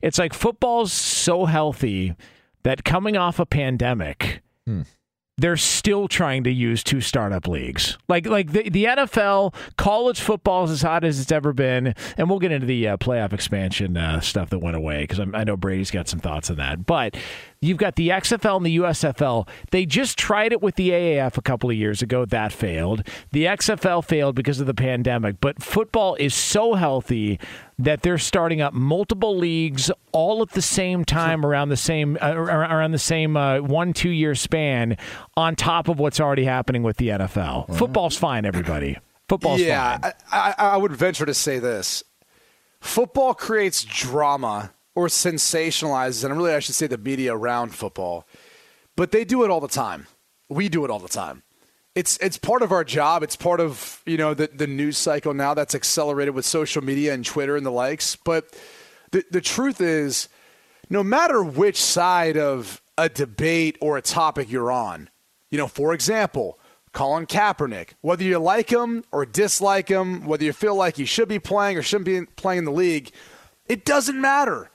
it's 0.02 0.20
like 0.20 0.34
football's 0.34 0.94
so 0.94 1.46
healthy 1.46 2.16
that 2.64 2.84
coming 2.84 3.18
off 3.18 3.40
a 3.40 3.46
pandemic. 3.46 4.42
Hmm 4.66 4.84
they're 5.38 5.58
still 5.58 6.08
trying 6.08 6.44
to 6.46 6.52
use 6.52 6.84
two 6.84 7.02
startup 7.02 7.48
leagues. 7.48 7.98
Like 8.08 8.26
like 8.26 8.52
the, 8.52 8.70
the 8.70 8.86
NFL, 8.86 9.54
college 9.78 10.22
football 10.22 10.64
is 10.64 10.72
as 10.72 10.82
hot 10.82 11.04
as 11.04 11.20
it's 11.20 11.32
ever 11.32 11.52
been, 11.52 11.94
and 12.18 12.30
we'll 12.30 12.40
get 12.40 12.52
into 12.52 12.66
the 12.68 12.88
uh, 12.88 12.98
playoff 12.98 13.34
expansion 13.34 13.98
uh, 13.98 14.22
stuff 14.22 14.50
that 14.52 14.60
went 14.60 14.78
away 14.78 15.04
because 15.04 15.20
I 15.20 15.44
know 15.44 15.58
Brady's 15.58 15.92
got 15.92 16.08
some 16.08 16.20
thoughts 16.20 16.50
on 16.50 16.58
that. 16.58 16.86
But 16.86 17.18
You've 17.66 17.78
got 17.80 17.96
the 17.96 18.10
XFL 18.10 18.58
and 18.58 18.66
the 18.66 18.78
USFL. 18.78 19.48
They 19.72 19.88
just 19.88 20.18
tried 20.20 20.52
it 20.52 20.62
with 20.62 20.76
the 20.76 20.92
AAF 20.92 21.38
a 21.38 21.42
couple 21.42 21.70
of 21.70 21.76
years 21.76 22.04
ago. 22.04 22.24
That 22.24 22.54
failed. 22.54 23.08
The 23.32 23.46
XFL 23.46 24.06
failed 24.06 24.36
because 24.36 24.60
of 24.60 24.68
the 24.68 24.76
pandemic. 24.76 25.42
But 25.42 25.64
football 25.64 26.16
is 26.16 26.36
so 26.36 26.76
healthy 26.76 27.40
that 27.80 28.04
they're 28.04 28.20
starting 28.20 28.62
up 28.62 28.74
multiple 28.74 29.36
leagues 29.36 29.90
all 30.12 30.44
at 30.44 30.52
the 30.52 30.62
same 30.62 31.04
time 31.04 31.44
around 31.44 31.70
the 31.70 31.78
same 31.78 32.18
uh, 32.22 32.34
around 32.34 32.92
the 32.92 33.00
same 33.00 33.36
uh, 33.36 33.60
one 33.60 33.94
two 33.94 34.12
year 34.12 34.36
span 34.36 34.96
on 35.36 35.56
top 35.56 35.90
of 35.90 35.98
what's 35.98 36.20
already 36.20 36.46
happening 36.46 36.84
with 36.84 36.98
the 36.98 37.10
NFL. 37.10 37.66
Mm-hmm. 37.66 37.74
Football's 37.74 38.16
fine, 38.16 38.46
everybody. 38.46 38.98
Football's 39.28 39.62
yeah, 39.62 39.98
fine. 39.98 40.14
I, 40.32 40.54
I, 40.58 40.68
I 40.68 40.78
would 40.78 40.92
venture 40.92 41.26
to 41.26 41.34
say 41.34 41.58
this: 41.58 42.04
football 42.80 43.34
creates 43.34 43.84
drama 43.84 44.72
or 44.96 45.08
sensationalizes, 45.08 46.24
and 46.24 46.36
really 46.36 46.54
I 46.54 46.60
should 46.60 46.76
say 46.76 46.88
the 46.88 46.98
media 46.98 47.36
around 47.36 47.76
football, 47.76 48.28
but 48.96 49.12
they 49.12 49.26
do 49.26 49.44
it 49.44 49.52
all 49.52 49.60
the 49.60 49.68
time. 49.68 50.08
We 50.50 50.70
do 50.70 50.86
it 50.86 50.92
all 50.92 51.00
the 51.00 51.10
time. 51.10 51.44
It's 51.94 52.18
it's 52.18 52.38
part 52.38 52.62
of 52.62 52.72
our 52.72 52.84
job. 52.84 53.24
It's 53.24 53.36
part 53.36 53.60
of 53.60 54.02
you 54.06 54.18
know 54.18 54.34
the 54.34 54.48
the 54.48 54.68
news 54.68 54.98
cycle 54.98 55.34
now 55.34 55.54
that's 55.54 55.76
accelerated 55.76 56.34
with 56.34 56.46
social 56.46 56.84
media 56.84 57.14
and 57.14 57.26
Twitter 57.26 57.56
and 57.56 57.66
the 57.66 57.72
likes. 57.72 58.16
But 58.16 58.58
the 59.12 59.24
the 59.32 59.42
truth 59.42 59.82
is, 59.82 60.30
no 60.90 61.04
matter 61.04 61.44
which 61.44 61.82
side 61.82 62.38
of 62.38 62.82
a 62.98 63.10
debate 63.10 63.78
or 63.82 63.98
a 63.98 64.02
topic 64.02 64.50
you're 64.50 64.72
on, 64.72 65.10
you 65.52 65.58
know, 65.58 65.68
for 65.68 65.94
example, 65.94 66.60
Colin 66.94 67.26
Kaepernick, 67.26 67.90
whether 68.02 68.24
you 68.24 68.40
like 68.40 68.70
him 68.70 69.04
or 69.12 69.26
dislike 69.26 69.90
him, 69.90 70.26
whether 70.26 70.46
you 70.46 70.54
feel 70.54 70.76
like 70.76 70.96
he 70.96 71.06
should 71.06 71.28
be 71.28 71.40
playing 71.40 71.78
or 71.78 71.82
shouldn't 71.82 72.06
be 72.06 72.26
playing 72.36 72.60
in 72.60 72.66
the 72.66 72.72
league, 72.72 73.12
it 73.68 73.84
doesn't 73.84 74.20
matter 74.20 74.70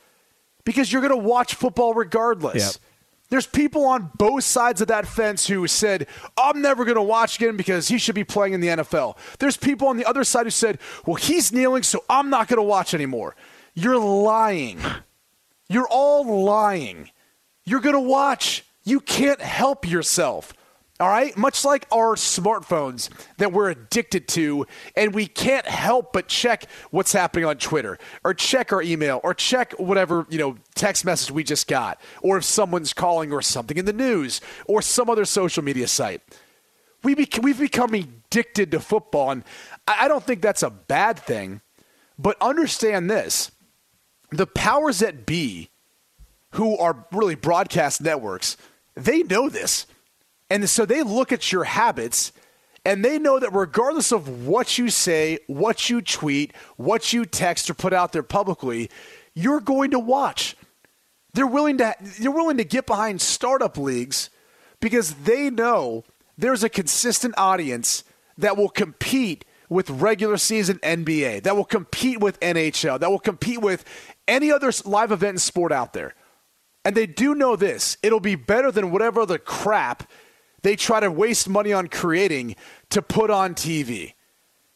because 0.64 0.92
you're 0.92 1.02
going 1.02 1.18
to 1.18 1.28
watch 1.28 1.54
football 1.54 1.94
regardless. 1.94 2.74
Yep. 2.74 2.82
There's 3.30 3.46
people 3.46 3.84
on 3.84 4.10
both 4.16 4.42
sides 4.42 4.80
of 4.80 4.88
that 4.88 5.06
fence 5.06 5.46
who 5.46 5.66
said, 5.68 6.08
I'm 6.36 6.60
never 6.60 6.84
going 6.84 6.96
to 6.96 7.02
watch 7.02 7.36
again 7.36 7.56
because 7.56 7.86
he 7.86 7.96
should 7.96 8.16
be 8.16 8.24
playing 8.24 8.54
in 8.54 8.60
the 8.60 8.68
NFL. 8.68 9.16
There's 9.38 9.56
people 9.56 9.86
on 9.86 9.96
the 9.96 10.04
other 10.04 10.24
side 10.24 10.46
who 10.46 10.50
said, 10.50 10.80
well, 11.06 11.14
he's 11.14 11.52
kneeling, 11.52 11.84
so 11.84 12.02
I'm 12.10 12.28
not 12.28 12.48
going 12.48 12.56
to 12.56 12.62
watch 12.62 12.92
anymore. 12.92 13.36
You're 13.74 13.98
lying. 13.98 14.80
You're 15.68 15.86
all 15.88 16.42
lying. 16.44 17.10
You're 17.64 17.80
going 17.80 17.94
to 17.94 18.00
watch. 18.00 18.64
You 18.82 18.98
can't 18.98 19.40
help 19.40 19.88
yourself. 19.88 20.52
All 21.00 21.08
right? 21.08 21.34
Much 21.34 21.64
like 21.64 21.86
our 21.90 22.14
smartphones 22.14 23.08
that 23.38 23.52
we're 23.52 23.70
addicted 23.70 24.28
to, 24.28 24.66
and 24.94 25.14
we 25.14 25.26
can't 25.26 25.66
help 25.66 26.12
but 26.12 26.28
check 26.28 26.66
what's 26.90 27.14
happening 27.14 27.46
on 27.46 27.56
Twitter, 27.56 27.98
or 28.22 28.34
check 28.34 28.70
our 28.70 28.82
email, 28.82 29.18
or 29.24 29.32
check 29.32 29.72
whatever, 29.78 30.26
you 30.28 30.38
know, 30.38 30.56
text 30.74 31.06
message 31.06 31.30
we 31.30 31.42
just 31.42 31.66
got, 31.66 31.98
or 32.20 32.36
if 32.36 32.44
someone's 32.44 32.92
calling, 32.92 33.32
or 33.32 33.40
something 33.40 33.78
in 33.78 33.86
the 33.86 33.94
news, 33.94 34.42
or 34.66 34.82
some 34.82 35.08
other 35.08 35.24
social 35.24 35.64
media 35.64 35.88
site. 35.88 36.20
We 37.02 37.14
be- 37.14 37.30
we've 37.42 37.58
become 37.58 37.94
addicted 37.94 38.70
to 38.72 38.80
football, 38.80 39.30
and 39.30 39.42
I 39.88 40.06
don't 40.06 40.22
think 40.22 40.42
that's 40.42 40.62
a 40.62 40.70
bad 40.70 41.18
thing, 41.18 41.62
but 42.18 42.36
understand 42.42 43.10
this 43.10 43.50
the 44.30 44.46
powers 44.46 45.00
that 45.00 45.26
be, 45.26 45.70
who 46.52 46.76
are 46.78 47.06
really 47.10 47.34
broadcast 47.34 48.00
networks, 48.00 48.56
they 48.94 49.22
know 49.22 49.48
this 49.48 49.86
and 50.50 50.68
so 50.68 50.84
they 50.84 51.02
look 51.02 51.32
at 51.32 51.52
your 51.52 51.64
habits 51.64 52.32
and 52.84 53.04
they 53.04 53.18
know 53.18 53.38
that 53.38 53.52
regardless 53.52 54.10
of 54.10 54.46
what 54.46 54.78
you 54.78 54.90
say, 54.90 55.38
what 55.46 55.88
you 55.88 56.02
tweet, 56.02 56.54
what 56.76 57.12
you 57.12 57.24
text 57.24 57.70
or 57.70 57.74
put 57.74 57.92
out 57.92 58.12
there 58.12 58.22
publicly, 58.22 58.90
you're 59.34 59.60
going 59.60 59.92
to 59.92 59.98
watch. 59.98 60.56
They're 61.32 61.46
willing 61.46 61.78
to 61.78 61.94
they're 62.18 62.30
willing 62.30 62.56
to 62.56 62.64
get 62.64 62.86
behind 62.86 63.20
startup 63.20 63.78
leagues 63.78 64.30
because 64.80 65.14
they 65.14 65.50
know 65.50 66.04
there's 66.36 66.64
a 66.64 66.68
consistent 66.68 67.34
audience 67.38 68.02
that 68.38 68.56
will 68.56 68.68
compete 68.68 69.44
with 69.68 69.88
regular 69.88 70.36
season 70.36 70.78
NBA, 70.78 71.44
that 71.44 71.54
will 71.54 71.64
compete 71.64 72.18
with 72.18 72.40
NHL, 72.40 72.98
that 72.98 73.10
will 73.10 73.20
compete 73.20 73.60
with 73.60 73.84
any 74.26 74.50
other 74.50 74.72
live 74.84 75.12
event 75.12 75.30
and 75.30 75.40
sport 75.40 75.70
out 75.70 75.92
there. 75.92 76.14
And 76.84 76.96
they 76.96 77.06
do 77.06 77.34
know 77.34 77.54
this. 77.54 77.96
It'll 78.02 78.20
be 78.20 78.34
better 78.34 78.72
than 78.72 78.90
whatever 78.90 79.20
other 79.20 79.38
crap 79.38 80.10
they 80.62 80.76
try 80.76 81.00
to 81.00 81.10
waste 81.10 81.48
money 81.48 81.72
on 81.72 81.88
creating 81.88 82.56
to 82.90 83.02
put 83.02 83.30
on 83.30 83.54
TV. 83.54 84.14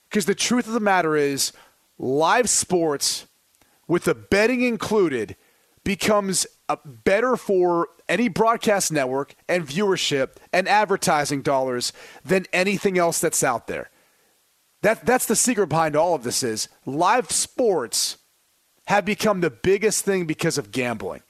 Because 0.09 0.27
the 0.27 0.35
truth 0.35 0.66
of 0.66 0.75
the 0.75 0.81
matter 0.81 1.16
is, 1.16 1.53
live 1.99 2.49
sports, 2.49 3.27
with 3.87 4.05
the 4.05 4.14
betting 4.14 4.62
included, 4.62 5.37
becomes 5.83 6.47
better 6.85 7.37
for 7.37 7.88
any 8.09 8.29
broadcast 8.29 8.92
network 8.92 9.35
and 9.49 9.66
viewership 9.66 10.37
and 10.53 10.68
advertising 10.68 11.42
dollars 11.42 11.92
than 12.25 12.47
anything 12.53 12.99
else 12.99 13.20
that's 13.20 13.42
out 13.42 13.66
there. 13.66 13.90
That, 14.83 15.05
that's 15.05 15.27
the 15.27 15.37
secret 15.37 15.68
behind 15.68 15.97
all 15.97 16.14
of 16.14 16.25
this 16.25 16.42
is 16.42 16.68
live 16.85 17.31
sports 17.31 18.18
have 18.87 19.05
become 19.05 19.40
the 19.40 19.51
biggest 19.51 20.05
thing 20.05 20.27
because 20.27 20.59
of 20.59 20.70
gambling. 20.70 21.23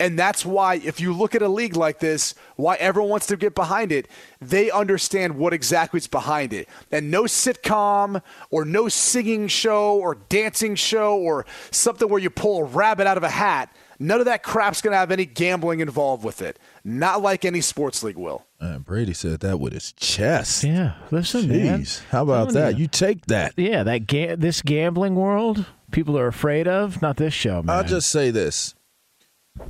And 0.00 0.16
that's 0.16 0.46
why, 0.46 0.76
if 0.76 1.00
you 1.00 1.12
look 1.12 1.34
at 1.34 1.42
a 1.42 1.48
league 1.48 1.74
like 1.74 1.98
this, 1.98 2.34
why 2.54 2.76
everyone 2.76 3.10
wants 3.10 3.26
to 3.26 3.36
get 3.36 3.56
behind 3.56 3.90
it, 3.90 4.06
they 4.40 4.70
understand 4.70 5.36
what 5.36 5.52
exactly 5.52 5.98
is 5.98 6.06
behind 6.06 6.52
it. 6.52 6.68
And 6.92 7.10
no 7.10 7.24
sitcom 7.24 8.22
or 8.50 8.64
no 8.64 8.88
singing 8.88 9.48
show 9.48 9.96
or 9.96 10.14
dancing 10.28 10.76
show 10.76 11.16
or 11.18 11.46
something 11.72 12.08
where 12.08 12.20
you 12.20 12.30
pull 12.30 12.58
a 12.58 12.64
rabbit 12.64 13.08
out 13.08 13.16
of 13.16 13.24
a 13.24 13.28
hat, 13.28 13.74
none 13.98 14.20
of 14.20 14.26
that 14.26 14.44
crap's 14.44 14.80
going 14.80 14.92
to 14.92 14.98
have 14.98 15.10
any 15.10 15.26
gambling 15.26 15.80
involved 15.80 16.22
with 16.24 16.42
it. 16.42 16.60
Not 16.84 17.20
like 17.20 17.44
any 17.44 17.60
sports 17.60 18.04
league 18.04 18.16
will. 18.16 18.46
Uh, 18.60 18.78
Brady 18.78 19.14
said 19.14 19.40
that 19.40 19.58
with 19.58 19.72
his 19.72 19.92
chest. 19.92 20.62
Yeah, 20.62 20.94
listen, 21.10 21.42
Jeez, 21.42 21.64
man. 21.64 21.86
how 22.10 22.22
about 22.22 22.52
that? 22.52 22.74
You. 22.74 22.82
you 22.82 22.88
take 22.88 23.26
that. 23.26 23.54
Yeah, 23.56 23.82
that 23.82 24.06
ga- 24.06 24.36
this 24.36 24.62
gambling 24.62 25.16
world 25.16 25.66
people 25.90 26.18
are 26.18 26.28
afraid 26.28 26.68
of. 26.68 27.02
Not 27.02 27.16
this 27.16 27.34
show, 27.34 27.62
man. 27.62 27.76
I'll 27.76 27.84
just 27.84 28.10
say 28.10 28.30
this 28.30 28.74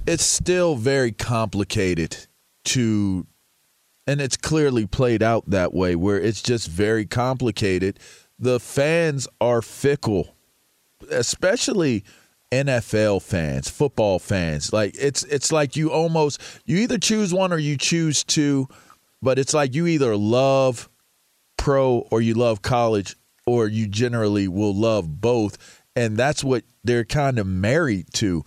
it's 0.07 0.25
still 0.25 0.77
very 0.77 1.13
complicated 1.13 2.17
to 2.65 3.27
and 4.07 4.21
it's 4.21 4.37
clearly 4.37 4.87
played 4.87 5.23
out 5.23 5.49
that 5.51 5.75
way 5.75 5.95
where 5.95 6.19
it's 6.19 6.41
just 6.41 6.69
very 6.69 7.05
complicated. 7.05 7.99
The 8.39 8.59
fans 8.59 9.29
are 9.41 9.63
fickle 9.63 10.35
especially 11.11 12.05
NFL 12.51 13.23
fans 13.23 13.69
football 13.69 14.19
fans. 14.19 14.73
Like 14.73 14.95
it's 14.99 15.23
it's 15.25 15.53
like 15.53 15.77
you 15.77 15.91
almost 15.91 16.41
you 16.65 16.79
either 16.79 16.99
choose 16.99 17.33
one 17.33 17.53
or 17.53 17.59
you 17.59 17.77
choose 17.77 18.25
two 18.25 18.69
but 19.21 19.39
it's 19.39 19.55
like 19.55 19.75
you 19.75 19.87
either 19.87 20.17
love 20.17 20.89
pro 21.57 22.07
or 22.11 22.21
you 22.21 22.35
love 22.35 22.63
college 22.63 23.17
or 23.47 23.67
you 23.67 23.87
generally 23.87 24.49
will 24.49 24.75
love 24.75 25.21
both. 25.21 25.83
And 25.97 26.17
that's 26.17 26.45
what 26.45 26.65
they're 26.85 27.05
kind 27.05 27.39
of 27.39 27.47
married 27.47 28.13
to 28.15 28.45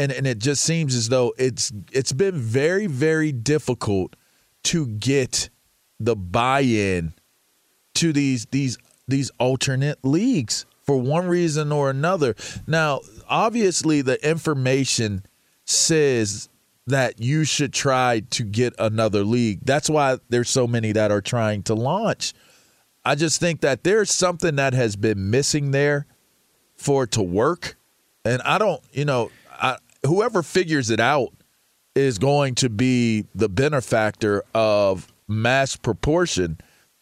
and 0.00 0.10
and 0.10 0.26
it 0.26 0.38
just 0.38 0.64
seems 0.64 0.94
as 0.94 1.10
though 1.10 1.34
it's 1.36 1.72
it's 1.92 2.12
been 2.12 2.36
very 2.36 2.86
very 2.86 3.32
difficult 3.32 4.16
to 4.62 4.86
get 4.86 5.50
the 6.00 6.16
buy-in 6.16 7.12
to 7.94 8.12
these 8.12 8.46
these 8.46 8.78
these 9.06 9.30
alternate 9.38 9.98
leagues 10.02 10.64
for 10.82 10.96
one 10.96 11.28
reason 11.28 11.70
or 11.70 11.90
another. 11.90 12.34
Now, 12.66 13.00
obviously 13.28 14.00
the 14.00 14.26
information 14.26 15.24
says 15.66 16.48
that 16.86 17.20
you 17.20 17.44
should 17.44 17.72
try 17.72 18.20
to 18.30 18.42
get 18.42 18.74
another 18.78 19.22
league. 19.22 19.60
That's 19.64 19.90
why 19.90 20.18
there's 20.30 20.48
so 20.48 20.66
many 20.66 20.92
that 20.92 21.12
are 21.12 21.20
trying 21.20 21.62
to 21.64 21.74
launch. 21.74 22.32
I 23.04 23.14
just 23.14 23.38
think 23.38 23.60
that 23.60 23.84
there's 23.84 24.10
something 24.10 24.56
that 24.56 24.72
has 24.72 24.96
been 24.96 25.30
missing 25.30 25.72
there 25.72 26.06
for 26.74 27.04
it 27.04 27.12
to 27.12 27.22
work. 27.22 27.76
And 28.24 28.40
I 28.42 28.58
don't, 28.58 28.82
you 28.92 29.04
know, 29.04 29.30
I, 29.52 29.76
whoever 30.04 30.42
figures 30.42 30.90
it 30.90 31.00
out 31.00 31.32
is 31.94 32.18
going 32.18 32.54
to 32.56 32.68
be 32.68 33.24
the 33.34 33.48
benefactor 33.48 34.42
of 34.54 35.12
mass 35.28 35.76
proportion 35.76 36.58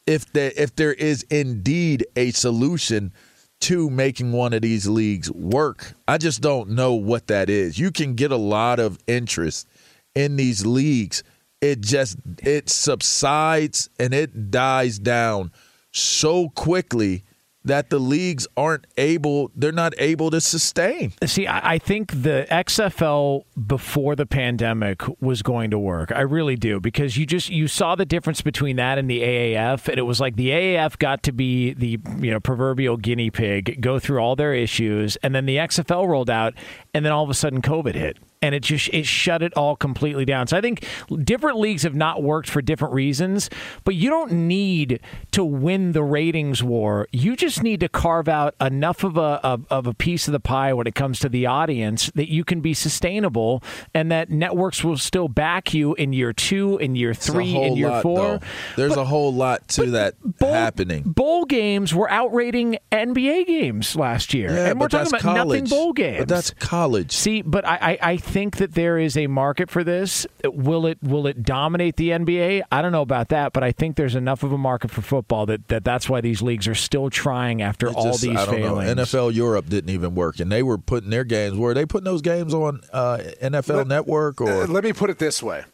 if 0.06 0.30
there 0.32 0.52
if 0.56 0.74
there 0.76 0.92
is 0.94 1.22
indeed 1.24 2.06
a 2.16 2.30
solution 2.30 3.12
to 3.60 3.90
making 3.90 4.32
one 4.32 4.52
of 4.52 4.62
these 4.62 4.86
leagues 4.86 5.30
work. 5.30 5.94
I 6.06 6.18
just 6.18 6.40
don't 6.40 6.70
know 6.70 6.94
what 6.94 7.26
that 7.26 7.50
is. 7.50 7.78
You 7.78 7.90
can 7.90 8.14
get 8.14 8.30
a 8.30 8.36
lot 8.36 8.78
of 8.78 8.98
interest 9.06 9.66
in 10.14 10.36
these 10.36 10.64
leagues. 10.64 11.22
It 11.60 11.80
just 11.80 12.18
it 12.38 12.68
subsides 12.68 13.90
and 13.98 14.14
it 14.14 14.50
dies 14.50 14.98
down 14.98 15.52
so 15.92 16.48
quickly 16.50 17.24
that 17.68 17.90
the 17.90 17.98
leagues 17.98 18.46
aren't 18.56 18.86
able 18.96 19.50
they're 19.54 19.72
not 19.72 19.94
able 19.98 20.30
to 20.30 20.40
sustain. 20.40 21.12
See, 21.24 21.46
I 21.46 21.78
think 21.78 22.10
the 22.12 22.46
XFL 22.50 23.44
before 23.66 24.16
the 24.16 24.26
pandemic 24.26 25.02
was 25.20 25.42
going 25.42 25.70
to 25.70 25.78
work. 25.78 26.12
I 26.12 26.20
really 26.20 26.56
do 26.56 26.80
because 26.80 27.16
you 27.16 27.26
just 27.26 27.48
you 27.48 27.68
saw 27.68 27.94
the 27.94 28.04
difference 28.04 28.40
between 28.40 28.76
that 28.76 28.98
and 28.98 29.08
the 29.08 29.22
AAF 29.22 29.88
and 29.88 29.98
it 29.98 30.02
was 30.02 30.20
like 30.20 30.36
the 30.36 30.50
AAF 30.50 30.98
got 30.98 31.22
to 31.24 31.32
be 31.32 31.72
the, 31.74 31.98
you 32.18 32.30
know, 32.30 32.40
proverbial 32.40 32.96
guinea 32.96 33.30
pig, 33.30 33.80
go 33.80 33.98
through 33.98 34.18
all 34.18 34.36
their 34.36 34.54
issues 34.54 35.16
and 35.16 35.34
then 35.34 35.46
the 35.46 35.56
XFL 35.56 36.08
rolled 36.08 36.30
out 36.30 36.54
and 36.94 37.04
then 37.04 37.12
all 37.12 37.24
of 37.24 37.30
a 37.30 37.34
sudden 37.34 37.62
COVID 37.62 37.94
hit 37.94 38.18
and 38.42 38.54
it 38.54 38.62
just 38.62 38.88
it 38.92 39.06
shut 39.06 39.42
it 39.42 39.52
all 39.54 39.76
completely 39.76 40.24
down. 40.24 40.46
So 40.46 40.56
I 40.56 40.60
think 40.60 40.84
different 41.24 41.58
leagues 41.58 41.82
have 41.82 41.94
not 41.94 42.22
worked 42.22 42.48
for 42.48 42.62
different 42.62 42.94
reasons, 42.94 43.50
but 43.84 43.94
you 43.94 44.10
don't 44.10 44.32
need 44.32 45.00
to 45.32 45.44
win 45.44 45.92
the 45.92 46.02
ratings 46.02 46.62
war. 46.62 47.08
You 47.12 47.36
just 47.36 47.62
need 47.62 47.80
to 47.80 47.88
carve 47.88 48.28
out 48.28 48.54
enough 48.60 49.04
of 49.04 49.16
a 49.16 49.40
of, 49.44 49.66
of 49.70 49.86
a 49.86 49.94
piece 49.94 50.28
of 50.28 50.32
the 50.32 50.40
pie 50.40 50.72
when 50.72 50.86
it 50.86 50.94
comes 50.94 51.18
to 51.20 51.28
the 51.28 51.46
audience 51.46 52.10
that 52.14 52.30
you 52.30 52.44
can 52.44 52.60
be 52.60 52.74
sustainable 52.74 53.62
and 53.94 54.10
that 54.12 54.30
networks 54.30 54.84
will 54.84 54.96
still 54.96 55.28
back 55.28 55.74
you 55.74 55.94
in 55.94 56.12
year 56.12 56.32
2, 56.32 56.78
in 56.78 56.96
year 56.96 57.14
3, 57.14 57.56
in 57.56 57.76
year 57.76 57.88
lot, 57.88 58.02
4. 58.02 58.18
Though. 58.18 58.40
There's 58.76 58.94
but, 58.94 59.02
a 59.02 59.04
whole 59.04 59.32
lot 59.32 59.68
to 59.68 59.90
that 59.92 60.14
bowl, 60.22 60.52
happening. 60.52 61.02
Bowl 61.02 61.44
games 61.44 61.94
were 61.94 62.10
outrating 62.10 62.78
NBA 62.92 63.46
games 63.46 63.96
last 63.96 64.34
year. 64.34 64.50
Yeah, 64.50 64.70
and 64.70 64.80
we're 64.80 64.88
talking 64.88 65.08
about 65.08 65.20
college. 65.20 65.62
nothing 65.62 65.64
bowl 65.64 65.92
games. 65.92 66.18
But 66.20 66.28
that's 66.28 66.50
college. 66.50 67.12
See, 67.12 67.42
but 67.42 67.64
I, 67.66 67.76
I, 67.76 67.98
I 68.02 68.16
think 68.28 68.56
that 68.58 68.74
there 68.74 68.98
is 68.98 69.16
a 69.16 69.26
market 69.26 69.70
for 69.70 69.82
this. 69.82 70.26
Will 70.44 70.86
it 70.86 70.98
will 71.02 71.26
it 71.26 71.42
dominate 71.42 71.96
the 71.96 72.10
NBA? 72.10 72.62
I 72.70 72.82
don't 72.82 72.92
know 72.92 73.02
about 73.02 73.28
that, 73.30 73.52
but 73.52 73.62
I 73.64 73.72
think 73.72 73.96
there's 73.96 74.14
enough 74.14 74.42
of 74.42 74.52
a 74.52 74.58
market 74.58 74.90
for 74.90 75.02
football 75.02 75.46
that, 75.46 75.68
that 75.68 75.84
that's 75.84 76.08
why 76.08 76.20
these 76.20 76.42
leagues 76.42 76.68
are 76.68 76.74
still 76.74 77.10
trying 77.10 77.62
after 77.62 77.88
It 77.88 77.96
all 77.96 78.12
these 78.16 78.26
I 78.36 78.44
don't 78.46 78.54
failings. 78.54 78.94
know. 78.96 79.02
NFL 79.04 79.34
Europe 79.34 79.68
didn't 79.68 79.90
even 79.90 80.14
work, 80.14 80.38
and 80.40 80.50
they 80.52 80.62
were 80.62 80.78
putting 80.78 81.10
their 81.10 81.24
games. 81.24 81.56
Were 81.56 81.74
they 81.74 81.86
putting 81.86 82.04
those 82.04 82.22
games 82.22 82.54
on 82.54 82.80
uh, 82.92 83.18
NFL 83.42 83.76
Let- 83.78 83.86
Network 83.88 84.40
or? 84.40 84.64
Uh, 84.64 84.66
let 84.66 84.84
me 84.84 84.92
put 84.92 85.10
it 85.10 85.18
this 85.18 85.42
way. 85.42 85.64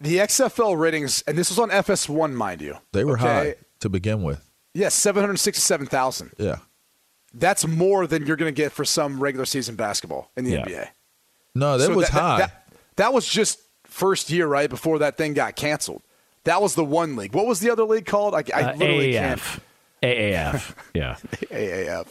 The 0.00 0.16
XFL 0.18 0.78
ratings, 0.78 1.22
and 1.28 1.38
this 1.38 1.48
was 1.50 1.58
on 1.58 1.70
FS1, 1.70 2.32
mind 2.32 2.60
you. 2.60 2.76
they 2.92 3.04
were 3.04 3.14
okay? 3.14 3.22
high 3.24 3.54
to 3.80 3.88
begin 3.88 4.22
with. 4.22 4.48
Yes, 4.74 4.94
767,000. 4.94 6.32
Yeah. 6.38 6.56
That's 7.34 7.66
more 7.66 8.06
than 8.06 8.26
you're 8.26 8.36
going 8.36 8.52
to 8.52 8.56
get 8.56 8.72
for 8.72 8.84
some 8.84 9.20
regular 9.22 9.44
season 9.46 9.76
basketball 9.76 10.30
in 10.36 10.44
the 10.44 10.50
Yeah. 10.52 10.64
NBA. 10.64 10.88
No, 11.54 11.76
that 11.78 11.86
So 11.86 11.94
was 11.94 12.06
that, 12.08 12.12
high. 12.12 12.38
That, 12.38 12.68
that 12.96 13.12
was 13.12 13.26
just 13.28 13.60
first 13.84 14.30
year, 14.30 14.46
right? 14.46 14.70
Before 14.70 14.98
that 15.00 15.16
thing 15.16 15.34
got 15.34 15.56
canceled. 15.56 16.02
That 16.44 16.60
was 16.62 16.74
the 16.74 16.84
one 16.84 17.14
league. 17.16 17.34
What 17.34 17.46
was 17.46 17.60
the 17.60 17.70
other 17.70 17.84
league 17.84 18.06
called? 18.06 18.34
I, 18.34 18.42
I 18.54 18.62
Uh, 18.72 18.76
literally 18.76 19.12
can't. 19.12 19.40
AAF. 19.40 19.60
AAF. 20.02 20.74
Yeah. 20.94 21.16
AAF. 21.52 22.08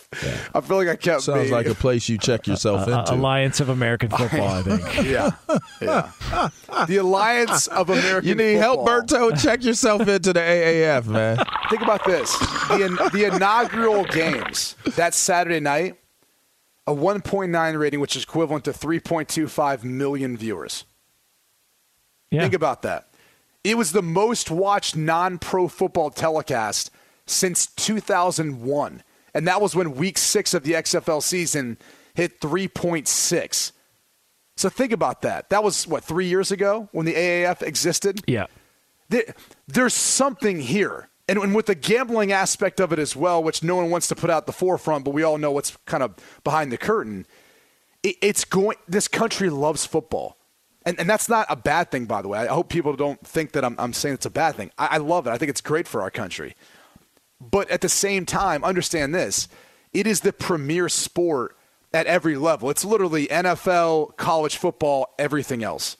I 0.56 0.62
feel 0.62 0.78
like 0.78 0.88
I 0.88 0.96
kept 0.96 1.24
Sounds 1.24 1.42
being, 1.42 1.52
like 1.52 1.66
a 1.68 1.76
place 1.76 2.08
you 2.08 2.18
check 2.18 2.48
yourself 2.48 2.88
Uh, 2.88 3.00
into. 3.00 3.14
Alliance 3.16 3.60
of 3.60 3.68
American 3.70 4.10
Football, 4.18 4.48
I 4.48 4.62
think. 4.64 5.06
yeah, 5.10 5.32
yeah. 5.82 6.10
the 6.88 6.98
Alliance 6.98 7.68
of 7.68 7.90
American. 7.90 8.30
you 8.30 8.36
need 8.36 8.54
help, 8.56 8.88
Berto? 8.88 9.38
Check 9.40 9.64
yourself 9.66 10.08
into 10.08 10.32
the 10.34 10.40
AAF, 10.40 11.06
man. 11.08 11.38
Think 11.70 11.82
about 11.82 12.06
this: 12.06 12.32
the, 12.70 13.10
the 13.14 13.26
inaugural 13.26 14.06
games 14.06 14.76
that 14.96 15.14
Saturday 15.14 15.60
night, 15.60 15.98
a 16.88 16.94
1.9 16.94 17.80
rating, 17.80 18.00
which 18.00 18.16
is 18.16 18.24
equivalent 18.24 18.66
to 18.66 18.72
3.25 18.72 19.84
million 19.84 20.36
viewers. 20.36 20.86
Yeah. 22.32 22.42
Think 22.42 22.54
about 22.54 22.82
that. 22.84 23.10
It 23.64 23.78
was 23.78 23.92
the 23.92 24.02
most 24.02 24.50
watched 24.50 24.96
non-pro 24.96 25.68
football 25.68 26.10
telecast 26.10 26.90
since 27.28 27.68
2001, 27.68 29.04
and 29.34 29.48
that 29.48 29.62
was 29.62 29.76
when 29.76 29.96
Week 29.96 30.18
Six 30.18 30.54
of 30.54 30.64
the 30.64 30.74
XFL 30.74 31.22
season 31.22 31.78
hit 32.16 32.40
3.6. 32.40 33.72
So 34.58 34.70
think 34.70 34.92
about 34.92 35.22
that. 35.22 35.50
That 35.50 35.64
was 35.64 35.88
what 35.88 36.04
three 36.04 36.28
years 36.28 36.52
ago 36.52 36.90
when 36.92 37.06
the 37.06 37.14
AAF 37.14 37.62
existed 37.62 38.22
yeah. 38.28 38.48
there, 39.10 39.34
there's 39.68 39.94
something 39.94 40.60
here. 40.60 41.08
And, 41.32 41.40
and 41.40 41.56
with 41.56 41.68
the 41.68 41.76
gambling 41.76 42.34
aspect 42.34 42.82
of 42.82 42.92
it 42.92 43.00
as 43.00 43.16
well, 43.16 43.42
which 43.42 43.64
no 43.64 43.78
one 43.78 43.90
wants 43.90 44.10
to 44.10 44.16
put 44.16 44.30
out 44.30 44.48
the 44.48 44.52
forefront, 44.52 45.06
but 45.06 45.12
we 45.12 45.24
all 45.24 45.38
know 45.38 45.54
what's 45.54 45.78
kind 45.86 46.04
of 46.04 46.14
behind 46.44 46.74
the 46.74 46.78
curtain. 46.78 47.26
it, 48.04 48.18
it's 48.22 48.44
going. 48.44 48.76
This 48.86 49.08
country 49.08 49.50
loves 49.50 49.86
football. 49.86 50.36
And, 50.86 51.00
and 51.00 51.10
that's 51.10 51.30
not 51.30 51.46
a 51.48 51.56
bad 51.56 51.90
thing, 51.90 52.04
by 52.04 52.22
the 52.22 52.28
way. 52.28 52.40
I 52.40 52.48
hope 52.48 52.68
people 52.68 52.98
don't 52.98 53.26
think 53.26 53.54
that 53.54 53.64
I'm, 53.64 53.76
I'm 53.80 53.94
saying 53.94 54.16
it's 54.16 54.26
a 54.26 54.32
bad 54.32 54.56
thing. 54.56 54.72
I, 54.78 54.88
I 54.92 54.98
love 54.98 55.26
it. 55.26 55.30
I 55.30 55.38
think 55.38 55.50
it's 55.50 55.62
great 55.62 55.88
for 55.88 56.02
our 56.02 56.12
country. 56.12 56.54
But 57.40 57.70
at 57.70 57.80
the 57.80 57.88
same 57.88 58.26
time, 58.26 58.66
understand 58.66 59.16
this 59.16 59.48
it 59.94 60.06
is 60.06 60.20
the 60.20 60.34
premier 60.34 60.90
sport 60.90 61.56
at 61.94 62.08
every 62.08 62.36
level. 62.36 62.70
It's 62.70 62.84
literally 62.84 63.28
NFL, 63.28 64.18
college 64.18 64.58
football, 64.58 65.14
everything 65.18 65.64
else. 65.64 65.96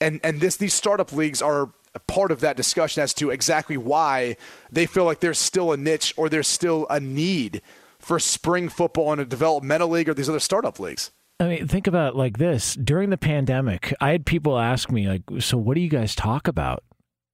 And, 0.00 0.18
and 0.24 0.40
this, 0.40 0.56
these 0.56 0.74
startup 0.74 1.12
leagues 1.12 1.40
are 1.40 1.70
part 2.00 2.30
of 2.30 2.40
that 2.40 2.56
discussion 2.56 3.02
as 3.02 3.14
to 3.14 3.30
exactly 3.30 3.76
why 3.76 4.36
they 4.70 4.86
feel 4.86 5.04
like 5.04 5.20
there's 5.20 5.38
still 5.38 5.72
a 5.72 5.76
niche 5.76 6.14
or 6.16 6.28
there's 6.28 6.48
still 6.48 6.86
a 6.90 7.00
need 7.00 7.62
for 7.98 8.18
spring 8.18 8.68
football 8.68 9.12
in 9.12 9.18
a 9.18 9.24
developmental 9.24 9.88
league 9.88 10.08
or 10.08 10.14
these 10.14 10.28
other 10.28 10.40
startup 10.40 10.78
leagues. 10.78 11.10
I 11.38 11.48
mean, 11.48 11.68
think 11.68 11.86
about 11.86 12.16
like 12.16 12.38
this. 12.38 12.74
During 12.74 13.10
the 13.10 13.18
pandemic, 13.18 13.92
I 14.00 14.12
had 14.12 14.24
people 14.24 14.58
ask 14.58 14.90
me, 14.90 15.08
like, 15.08 15.22
so 15.40 15.58
what 15.58 15.74
do 15.74 15.80
you 15.80 15.90
guys 15.90 16.14
talk 16.14 16.48
about? 16.48 16.82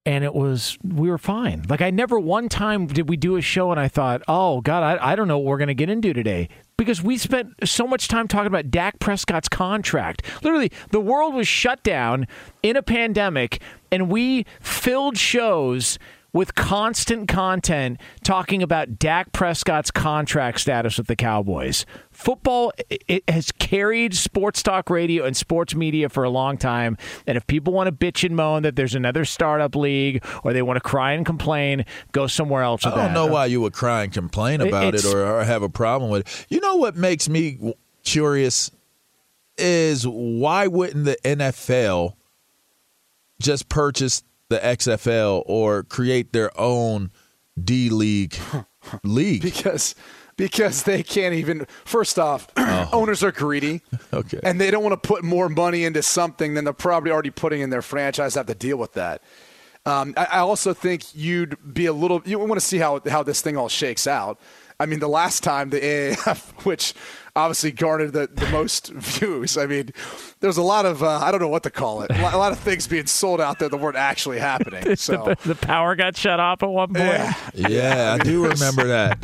And 0.05 0.25
it 0.25 0.35
was, 0.35 0.77
we 0.83 1.09
were 1.09 1.17
fine. 1.17 1.63
Like, 1.69 1.81
I 1.81 1.89
never 1.89 2.19
one 2.19 2.49
time 2.49 2.87
did 2.87 3.07
we 3.07 3.15
do 3.15 3.37
a 3.37 3.41
show 3.41 3.71
and 3.71 3.79
I 3.79 3.87
thought, 3.87 4.21
oh, 4.27 4.59
God, 4.59 4.83
I, 4.83 5.11
I 5.11 5.15
don't 5.15 5.29
know 5.29 5.37
what 5.37 5.45
we're 5.45 5.57
going 5.57 5.69
to 5.69 5.73
get 5.73 5.89
into 5.89 6.11
today. 6.11 6.49
Because 6.75 7.01
we 7.01 7.17
spent 7.17 7.53
so 7.63 7.87
much 7.87 8.09
time 8.09 8.27
talking 8.27 8.47
about 8.47 8.69
Dak 8.69 8.99
Prescott's 8.99 9.47
contract. 9.47 10.23
Literally, 10.43 10.71
the 10.91 10.99
world 10.99 11.33
was 11.33 11.47
shut 11.47 11.83
down 11.83 12.27
in 12.63 12.75
a 12.75 12.83
pandemic, 12.83 13.61
and 13.91 14.09
we 14.09 14.45
filled 14.59 15.17
shows 15.17 15.97
with 16.33 16.55
constant 16.55 17.27
content 17.27 18.01
talking 18.23 18.63
about 18.63 18.97
Dak 18.97 19.31
Prescott's 19.31 19.91
contract 19.91 20.59
status 20.59 20.97
with 20.97 21.07
the 21.07 21.15
Cowboys. 21.15 21.85
Football 22.23 22.71
it 22.89 23.21
has 23.27 23.51
carried 23.51 24.15
sports 24.15 24.63
talk 24.63 24.89
radio 24.89 25.25
and 25.25 25.35
sports 25.35 25.75
media 25.75 26.07
for 26.07 26.23
a 26.23 26.29
long 26.29 26.57
time. 26.57 26.97
And 27.27 27.35
if 27.35 27.45
people 27.47 27.73
want 27.73 27.87
to 27.87 27.91
bitch 27.91 28.25
and 28.25 28.33
moan 28.33 28.63
that 28.63 28.77
there's 28.77 28.95
another 28.95 29.25
startup 29.25 29.75
league 29.75 30.23
or 30.41 30.53
they 30.53 30.61
want 30.61 30.77
to 30.77 30.81
cry 30.81 31.11
and 31.11 31.25
complain, 31.25 31.83
go 32.13 32.27
somewhere 32.27 32.63
else. 32.63 32.85
I 32.85 32.91
don't 32.91 32.99
that. 32.99 33.13
know 33.13 33.25
why 33.25 33.47
you 33.47 33.59
would 33.59 33.73
cry 33.73 34.03
and 34.03 34.13
complain 34.13 34.61
about 34.61 34.95
it's, 34.95 35.03
it 35.03 35.13
or, 35.13 35.21
or 35.21 35.43
have 35.43 35.63
a 35.63 35.69
problem 35.69 36.09
with 36.09 36.25
it. 36.25 36.45
You 36.47 36.61
know 36.61 36.77
what 36.77 36.95
makes 36.95 37.27
me 37.27 37.73
curious 38.05 38.71
is 39.57 40.07
why 40.07 40.67
wouldn't 40.67 41.03
the 41.03 41.17
NFL 41.25 42.15
just 43.41 43.67
purchase 43.67 44.23
the 44.47 44.59
XFL 44.59 45.43
or 45.45 45.83
create 45.83 46.31
their 46.31 46.57
own 46.57 47.11
D 47.61 47.89
League 47.89 48.37
league 49.03 49.41
because 49.41 49.93
because 50.43 50.83
they 50.83 51.01
can't 51.03 51.33
even. 51.33 51.65
First 51.85 52.19
off, 52.19 52.47
oh. 52.57 52.89
owners 52.93 53.23
are 53.23 53.31
greedy, 53.31 53.81
okay, 54.13 54.39
and 54.43 54.59
they 54.59 54.71
don't 54.71 54.83
want 54.83 55.01
to 55.01 55.07
put 55.07 55.23
more 55.23 55.47
money 55.47 55.85
into 55.85 56.03
something 56.03 56.53
than 56.53 56.65
they're 56.65 56.73
probably 56.73 57.11
already 57.11 57.29
putting 57.29 57.61
in 57.61 57.69
their 57.69 57.81
franchise. 57.81 58.35
Have 58.35 58.47
to 58.47 58.55
deal 58.55 58.77
with 58.77 58.93
that. 58.93 59.23
Um, 59.85 60.13
I, 60.17 60.25
I 60.25 60.39
also 60.39 60.73
think 60.73 61.15
you'd 61.15 61.73
be 61.73 61.85
a 61.85 61.93
little. 61.93 62.21
You 62.25 62.39
want 62.39 62.53
to 62.53 62.59
see 62.59 62.77
how 62.77 62.99
how 63.07 63.23
this 63.23 63.41
thing 63.41 63.55
all 63.55 63.69
shakes 63.69 64.05
out. 64.05 64.37
I 64.79 64.85
mean, 64.85 64.99
the 64.99 65.07
last 65.07 65.43
time 65.43 65.69
the 65.69 65.79
AAF, 65.79 66.65
which 66.65 66.93
obviously 67.35 67.71
garnered 67.71 68.11
the, 68.11 68.27
the 68.27 68.47
most 68.49 68.87
views. 68.93 69.57
I 69.57 69.65
mean, 69.65 69.91
there's 70.41 70.57
a 70.57 70.61
lot 70.61 70.85
of 70.85 71.01
uh, 71.03 71.19
I 71.19 71.31
don't 71.31 71.39
know 71.39 71.47
what 71.47 71.63
to 71.63 71.71
call 71.71 72.01
it. 72.01 72.11
A 72.11 72.37
lot 72.37 72.51
of 72.51 72.59
things 72.59 72.85
being 72.85 73.07
sold 73.07 73.39
out 73.39 73.59
there 73.59 73.69
that 73.69 73.77
weren't 73.77 73.95
actually 73.95 74.39
happening. 74.39 74.97
So 74.97 75.35
the, 75.41 75.53
the 75.53 75.55
power 75.55 75.95
got 75.95 76.17
shut 76.17 76.41
off 76.41 76.63
at 76.63 76.69
one 76.69 76.93
point. 76.93 77.07
Yeah, 77.07 77.35
yeah 77.53 78.17
I 78.19 78.23
do 78.23 78.45
remember 78.45 78.85
that. 78.87 79.23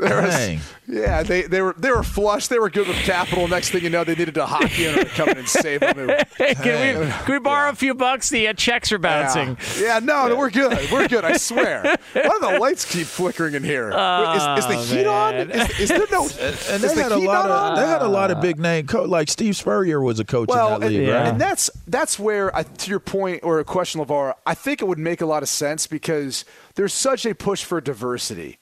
Was, 0.00 0.60
yeah, 0.88 1.22
they, 1.22 1.42
they 1.42 1.62
were 1.62 1.74
they 1.78 1.90
were 1.90 2.02
flush. 2.02 2.48
They 2.48 2.58
were 2.58 2.70
good 2.70 2.88
with 2.88 2.96
capital. 2.98 3.46
Next 3.46 3.70
thing 3.70 3.82
you 3.82 3.90
know, 3.90 4.02
they 4.02 4.14
needed 4.14 4.36
a 4.36 4.46
hockey 4.46 4.88
owner 4.88 5.04
to 5.04 5.10
come 5.10 5.28
in 5.28 5.38
and 5.38 5.48
save 5.48 5.80
them. 5.80 5.90
Hey, 6.40 6.54
can 6.54 6.98
we 7.04 7.12
can 7.24 7.32
we 7.34 7.38
borrow 7.38 7.66
yeah. 7.66 7.72
a 7.72 7.74
few 7.74 7.92
bucks? 7.92 8.30
The 8.30 8.48
uh, 8.48 8.52
checks 8.54 8.92
are 8.92 8.98
bouncing. 8.98 9.58
Yeah, 9.76 9.82
yeah 9.82 9.98
no, 9.98 10.28
no, 10.28 10.36
we're 10.36 10.50
good. 10.50 10.90
We're 10.90 11.06
good. 11.06 11.24
I 11.24 11.36
swear. 11.36 11.82
Why 12.12 12.22
do 12.22 12.38
the 12.40 12.58
lights 12.58 12.90
keep 12.90 13.06
flickering 13.06 13.54
in 13.54 13.62
here? 13.62 13.92
Oh, 13.94 14.56
is, 14.56 14.64
is, 14.64 14.68
the 14.68 14.96
heat 14.96 15.06
on? 15.06 15.34
Is, 15.34 15.80
is, 15.80 15.88
there 15.90 16.06
no? 16.10 16.28
And, 16.40 16.82
and 16.82 16.82
they 16.82 17.02
had 17.02 17.12
a 17.12 17.18
lot 17.18 17.50
of 17.50 17.76
they 17.76 17.86
had 17.86 18.02
a 18.02 18.08
lot 18.08 18.30
of 18.30 18.40
big 18.40 18.58
name 18.58 18.86
co- 18.86 19.04
like 19.04 19.28
Steve 19.28 19.56
Spurrier 19.56 20.00
was 20.00 20.18
a 20.18 20.24
coach 20.24 20.48
well, 20.48 20.76
in 20.76 20.80
that 20.80 20.86
league, 20.88 21.00
and, 21.00 21.08
right? 21.08 21.26
And 21.26 21.40
that's 21.40 21.70
that's 21.86 22.18
where, 22.18 22.54
I, 22.56 22.62
to 22.62 22.90
your 22.90 23.00
point 23.00 23.42
or 23.42 23.58
a 23.58 23.64
question, 23.64 24.00
LaVar, 24.00 24.34
I 24.46 24.54
think 24.54 24.80
it 24.80 24.86
would 24.86 24.98
make 24.98 25.20
a 25.20 25.26
lot 25.26 25.42
of 25.42 25.48
sense 25.48 25.86
because 25.86 26.44
there's 26.74 26.94
such 26.94 27.26
a 27.26 27.34
push 27.34 27.64
for 27.64 27.80
diversity. 27.80 28.58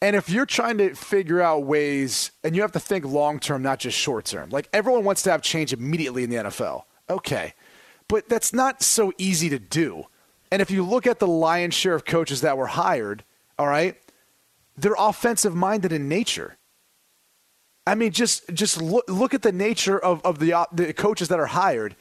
And 0.00 0.14
if 0.14 0.30
you're 0.30 0.46
trying 0.46 0.78
to 0.78 0.94
figure 0.94 1.40
out 1.40 1.64
ways, 1.64 2.30
and 2.44 2.54
you 2.54 2.62
have 2.62 2.72
to 2.72 2.80
think 2.80 3.04
long 3.04 3.40
term, 3.40 3.62
not 3.62 3.80
just 3.80 3.98
short 3.98 4.26
term, 4.26 4.50
like 4.50 4.68
everyone 4.72 5.04
wants 5.04 5.22
to 5.22 5.30
have 5.30 5.42
change 5.42 5.72
immediately 5.72 6.22
in 6.22 6.30
the 6.30 6.36
NFL. 6.36 6.84
Okay. 7.10 7.54
But 8.06 8.28
that's 8.28 8.52
not 8.52 8.82
so 8.82 9.12
easy 9.18 9.48
to 9.48 9.58
do. 9.58 10.04
And 10.50 10.62
if 10.62 10.70
you 10.70 10.82
look 10.82 11.06
at 11.06 11.18
the 11.18 11.26
lion's 11.26 11.74
share 11.74 11.94
of 11.94 12.04
coaches 12.04 12.40
that 12.42 12.56
were 12.56 12.68
hired, 12.68 13.24
all 13.58 13.66
right, 13.66 13.96
they're 14.76 14.94
offensive 14.96 15.54
minded 15.54 15.92
in 15.92 16.08
nature. 16.08 16.56
I 17.86 17.94
mean, 17.94 18.12
just 18.12 18.48
just 18.54 18.80
look, 18.80 19.04
look 19.08 19.34
at 19.34 19.42
the 19.42 19.52
nature 19.52 19.98
of, 19.98 20.24
of 20.24 20.38
the, 20.38 20.66
the 20.72 20.92
coaches 20.92 21.28
that 21.28 21.40
are 21.40 21.46
hired. 21.46 21.96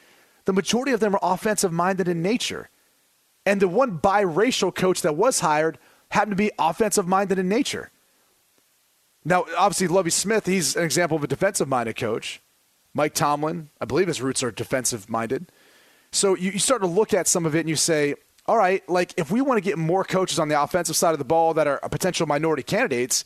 The 0.45 0.53
majority 0.53 0.91
of 0.91 0.99
them 0.99 1.15
are 1.15 1.19
offensive 1.21 1.73
minded 1.73 2.07
in 2.07 2.21
nature. 2.21 2.69
And 3.45 3.61
the 3.61 3.67
one 3.67 3.97
biracial 3.97 4.73
coach 4.73 5.01
that 5.01 5.15
was 5.15 5.39
hired 5.39 5.79
happened 6.11 6.31
to 6.31 6.35
be 6.35 6.51
offensive 6.57 7.07
minded 7.07 7.39
in 7.39 7.49
nature. 7.49 7.91
Now, 9.25 9.45
obviously, 9.57 9.87
Lovie 9.87 10.09
Smith, 10.09 10.45
he's 10.45 10.75
an 10.75 10.83
example 10.83 11.17
of 11.17 11.23
a 11.23 11.27
defensive 11.27 11.67
minded 11.67 11.97
coach. 11.97 12.41
Mike 12.93 13.13
Tomlin, 13.13 13.69
I 13.81 13.85
believe 13.85 14.07
his 14.07 14.21
roots 14.21 14.41
are 14.41 14.51
defensive 14.51 15.09
minded. 15.09 15.51
So 16.11 16.35
you, 16.35 16.51
you 16.51 16.59
start 16.59 16.81
to 16.81 16.87
look 16.87 17.13
at 17.13 17.27
some 17.27 17.45
of 17.45 17.55
it 17.55 17.59
and 17.59 17.69
you 17.69 17.75
say, 17.75 18.15
all 18.45 18.57
right, 18.57 18.87
like 18.89 19.13
if 19.17 19.29
we 19.29 19.41
want 19.41 19.57
to 19.57 19.61
get 19.61 19.77
more 19.77 20.03
coaches 20.03 20.39
on 20.39 20.47
the 20.47 20.61
offensive 20.61 20.95
side 20.95 21.11
of 21.11 21.19
the 21.19 21.25
ball 21.25 21.53
that 21.55 21.67
are 21.67 21.79
potential 21.89 22.25
minority 22.25 22.63
candidates, 22.63 23.25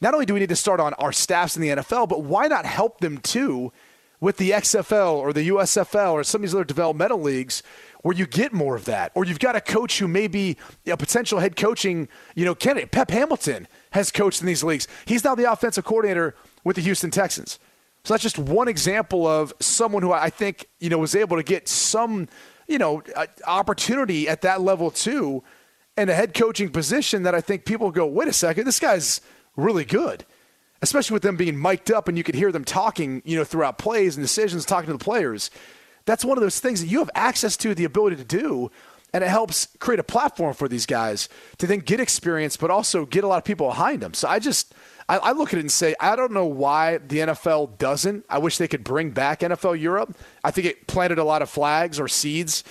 not 0.00 0.14
only 0.14 0.24
do 0.24 0.34
we 0.34 0.40
need 0.40 0.48
to 0.48 0.56
start 0.56 0.80
on 0.80 0.94
our 0.94 1.12
staffs 1.12 1.56
in 1.56 1.62
the 1.62 1.68
NFL, 1.68 2.08
but 2.08 2.22
why 2.22 2.46
not 2.46 2.64
help 2.64 3.00
them 3.00 3.18
too 3.18 3.72
with 4.20 4.36
the 4.36 4.50
XFL 4.50 5.14
or 5.14 5.32
the 5.32 5.48
USFL 5.48 6.12
or 6.12 6.24
some 6.24 6.40
of 6.40 6.42
these 6.42 6.54
other 6.54 6.64
developmental 6.64 7.20
leagues 7.20 7.62
where 8.02 8.16
you 8.16 8.26
get 8.26 8.52
more 8.52 8.76
of 8.76 8.84
that? 8.86 9.12
Or 9.14 9.24
you've 9.24 9.38
got 9.38 9.56
a 9.56 9.60
coach 9.60 9.98
who 9.98 10.08
may 10.08 10.26
be 10.26 10.56
a 10.86 10.96
potential 10.96 11.38
head 11.38 11.56
coaching, 11.56 12.08
you 12.34 12.44
know, 12.44 12.54
candidate. 12.54 12.90
Pep 12.90 13.10
Hamilton 13.10 13.68
has 13.92 14.10
coached 14.10 14.40
in 14.40 14.46
these 14.46 14.64
leagues. 14.64 14.88
He's 15.04 15.24
now 15.24 15.34
the 15.34 15.50
offensive 15.50 15.84
coordinator 15.84 16.34
with 16.64 16.76
the 16.76 16.82
Houston 16.82 17.10
Texans. 17.10 17.58
So 18.04 18.14
that's 18.14 18.22
just 18.22 18.38
one 18.38 18.68
example 18.68 19.26
of 19.26 19.52
someone 19.60 20.02
who 20.02 20.12
I 20.12 20.30
think, 20.30 20.66
you 20.78 20.88
know, 20.88 20.98
was 20.98 21.14
able 21.14 21.36
to 21.36 21.42
get 21.42 21.68
some, 21.68 22.28
you 22.66 22.78
know, 22.78 23.02
uh, 23.14 23.26
opportunity 23.46 24.28
at 24.28 24.42
that 24.42 24.60
level 24.60 24.90
too 24.90 25.42
and 25.96 26.08
a 26.08 26.14
head 26.14 26.32
coaching 26.32 26.70
position 26.70 27.24
that 27.24 27.34
I 27.34 27.42
think 27.42 27.66
people 27.66 27.90
go, 27.90 28.06
wait 28.06 28.28
a 28.28 28.32
second, 28.32 28.64
this 28.64 28.80
guy's– 28.80 29.20
really 29.56 29.84
good, 29.84 30.24
especially 30.82 31.14
with 31.14 31.22
them 31.22 31.36
being 31.36 31.60
mic'd 31.60 31.90
up 31.90 32.08
and 32.08 32.16
you 32.16 32.24
could 32.24 32.34
hear 32.34 32.52
them 32.52 32.64
talking, 32.64 33.22
you 33.24 33.36
know, 33.36 33.44
throughout 33.44 33.78
plays 33.78 34.16
and 34.16 34.24
decisions, 34.24 34.64
talking 34.64 34.86
to 34.86 34.92
the 34.92 35.04
players. 35.04 35.50
That's 36.10 36.24
one 36.24 36.36
of 36.36 36.42
those 36.42 36.58
things 36.58 36.80
that 36.80 36.88
you 36.88 36.98
have 36.98 37.10
access 37.14 37.56
to, 37.58 37.72
the 37.72 37.84
ability 37.84 38.16
to 38.16 38.24
do, 38.24 38.72
and 39.14 39.22
it 39.22 39.28
helps 39.28 39.68
create 39.78 40.00
a 40.00 40.02
platform 40.02 40.54
for 40.54 40.66
these 40.66 40.84
guys 40.84 41.28
to 41.58 41.68
then 41.68 41.78
get 41.78 42.00
experience, 42.00 42.56
but 42.56 42.68
also 42.68 43.06
get 43.06 43.22
a 43.22 43.28
lot 43.28 43.38
of 43.38 43.44
people 43.44 43.68
behind 43.68 44.02
them. 44.02 44.14
So 44.14 44.26
I 44.26 44.40
just. 44.40 44.74
I, 45.08 45.16
I 45.18 45.32
look 45.32 45.52
at 45.52 45.58
it 45.58 45.62
and 45.62 45.72
say, 45.72 45.96
I 45.98 46.14
don't 46.14 46.30
know 46.30 46.46
why 46.46 46.98
the 46.98 47.18
NFL 47.18 47.78
doesn't. 47.78 48.24
I 48.28 48.38
wish 48.38 48.58
they 48.58 48.68
could 48.68 48.84
bring 48.84 49.10
back 49.10 49.40
NFL 49.40 49.80
Europe. 49.80 50.16
I 50.44 50.52
think 50.52 50.68
it 50.68 50.86
planted 50.86 51.18
a 51.18 51.24
lot 51.24 51.42
of 51.42 51.50
flags 51.50 51.98
or 51.98 52.06
seeds 52.06 52.62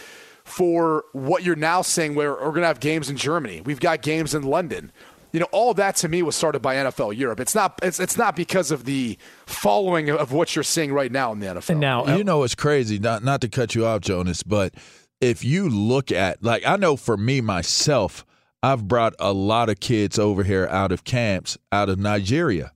for 0.45 1.03
what 1.11 1.43
you're 1.43 1.57
now 1.57 1.81
saying 1.81 2.15
where 2.15 2.31
we're 2.31 2.51
going 2.51 2.61
to 2.61 2.67
have 2.67 2.79
games 2.79 3.09
in 3.09 3.17
Germany. 3.17 3.59
We've 3.59 3.79
got 3.79 4.01
games 4.01 4.33
in 4.33 4.43
London 4.43 4.93
you 5.31 5.39
know, 5.39 5.47
all 5.51 5.73
that 5.75 5.95
to 5.97 6.09
me 6.09 6.21
was 6.21 6.35
started 6.35 6.61
by 6.61 6.75
NFL 6.75 7.15
Europe. 7.15 7.39
It's 7.39 7.55
not 7.55 7.79
it's 7.83 7.99
it's 7.99 8.17
not 8.17 8.35
because 8.35 8.71
of 8.71 8.85
the 8.85 9.17
following 9.45 10.09
of 10.09 10.31
what 10.31 10.55
you're 10.55 10.63
seeing 10.63 10.93
right 10.93 11.11
now 11.11 11.31
in 11.31 11.39
the 11.39 11.47
NFL. 11.47 11.69
And 11.69 11.79
now 11.79 12.15
you 12.15 12.23
know 12.23 12.43
it's 12.43 12.55
crazy, 12.55 12.99
not 12.99 13.23
not 13.23 13.41
to 13.41 13.49
cut 13.49 13.75
you 13.75 13.85
off, 13.85 14.01
Jonas, 14.01 14.43
but 14.43 14.73
if 15.21 15.43
you 15.43 15.69
look 15.69 16.11
at 16.11 16.43
like 16.43 16.65
I 16.65 16.75
know 16.77 16.95
for 16.95 17.17
me 17.17 17.41
myself, 17.41 18.25
I've 18.63 18.87
brought 18.87 19.13
a 19.19 19.33
lot 19.33 19.69
of 19.69 19.79
kids 19.79 20.17
over 20.17 20.43
here 20.43 20.67
out 20.67 20.91
of 20.91 21.03
camps 21.03 21.57
out 21.71 21.89
of 21.89 21.99
Nigeria. 21.99 22.71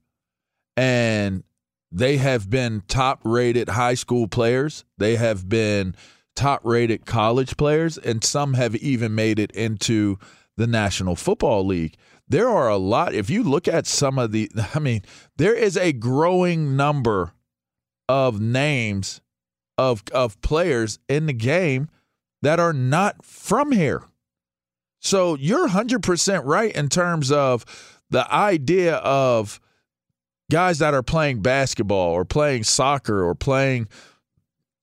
And 0.76 1.44
they 1.92 2.16
have 2.16 2.50
been 2.50 2.82
top 2.88 3.20
rated 3.24 3.68
high 3.68 3.94
school 3.94 4.26
players. 4.26 4.84
They 4.98 5.16
have 5.16 5.48
been 5.48 5.94
top 6.34 6.60
rated 6.64 7.06
college 7.06 7.56
players, 7.56 7.96
and 7.96 8.24
some 8.24 8.54
have 8.54 8.74
even 8.76 9.14
made 9.14 9.38
it 9.38 9.52
into 9.52 10.18
the 10.56 10.66
National 10.66 11.14
Football 11.14 11.64
League 11.66 11.96
there 12.28 12.48
are 12.48 12.68
a 12.68 12.76
lot. 12.76 13.14
If 13.14 13.30
you 13.30 13.42
look 13.42 13.68
at 13.68 13.86
some 13.86 14.18
of 14.18 14.32
the, 14.32 14.50
I 14.74 14.78
mean, 14.78 15.02
there 15.36 15.54
is 15.54 15.76
a 15.76 15.92
growing 15.92 16.76
number 16.76 17.32
of 18.08 18.40
names 18.40 19.20
of 19.76 20.02
of 20.12 20.40
players 20.40 20.98
in 21.08 21.26
the 21.26 21.32
game 21.32 21.88
that 22.42 22.60
are 22.60 22.72
not 22.72 23.24
from 23.24 23.72
here. 23.72 24.04
So 25.00 25.34
you're 25.36 25.68
100% 25.68 26.42
right 26.44 26.74
in 26.74 26.88
terms 26.88 27.30
of 27.30 27.64
the 28.10 28.32
idea 28.32 28.96
of 28.96 29.60
guys 30.50 30.78
that 30.78 30.94
are 30.94 31.02
playing 31.02 31.42
basketball 31.42 32.12
or 32.12 32.24
playing 32.24 32.64
soccer 32.64 33.22
or 33.22 33.34
playing 33.34 33.88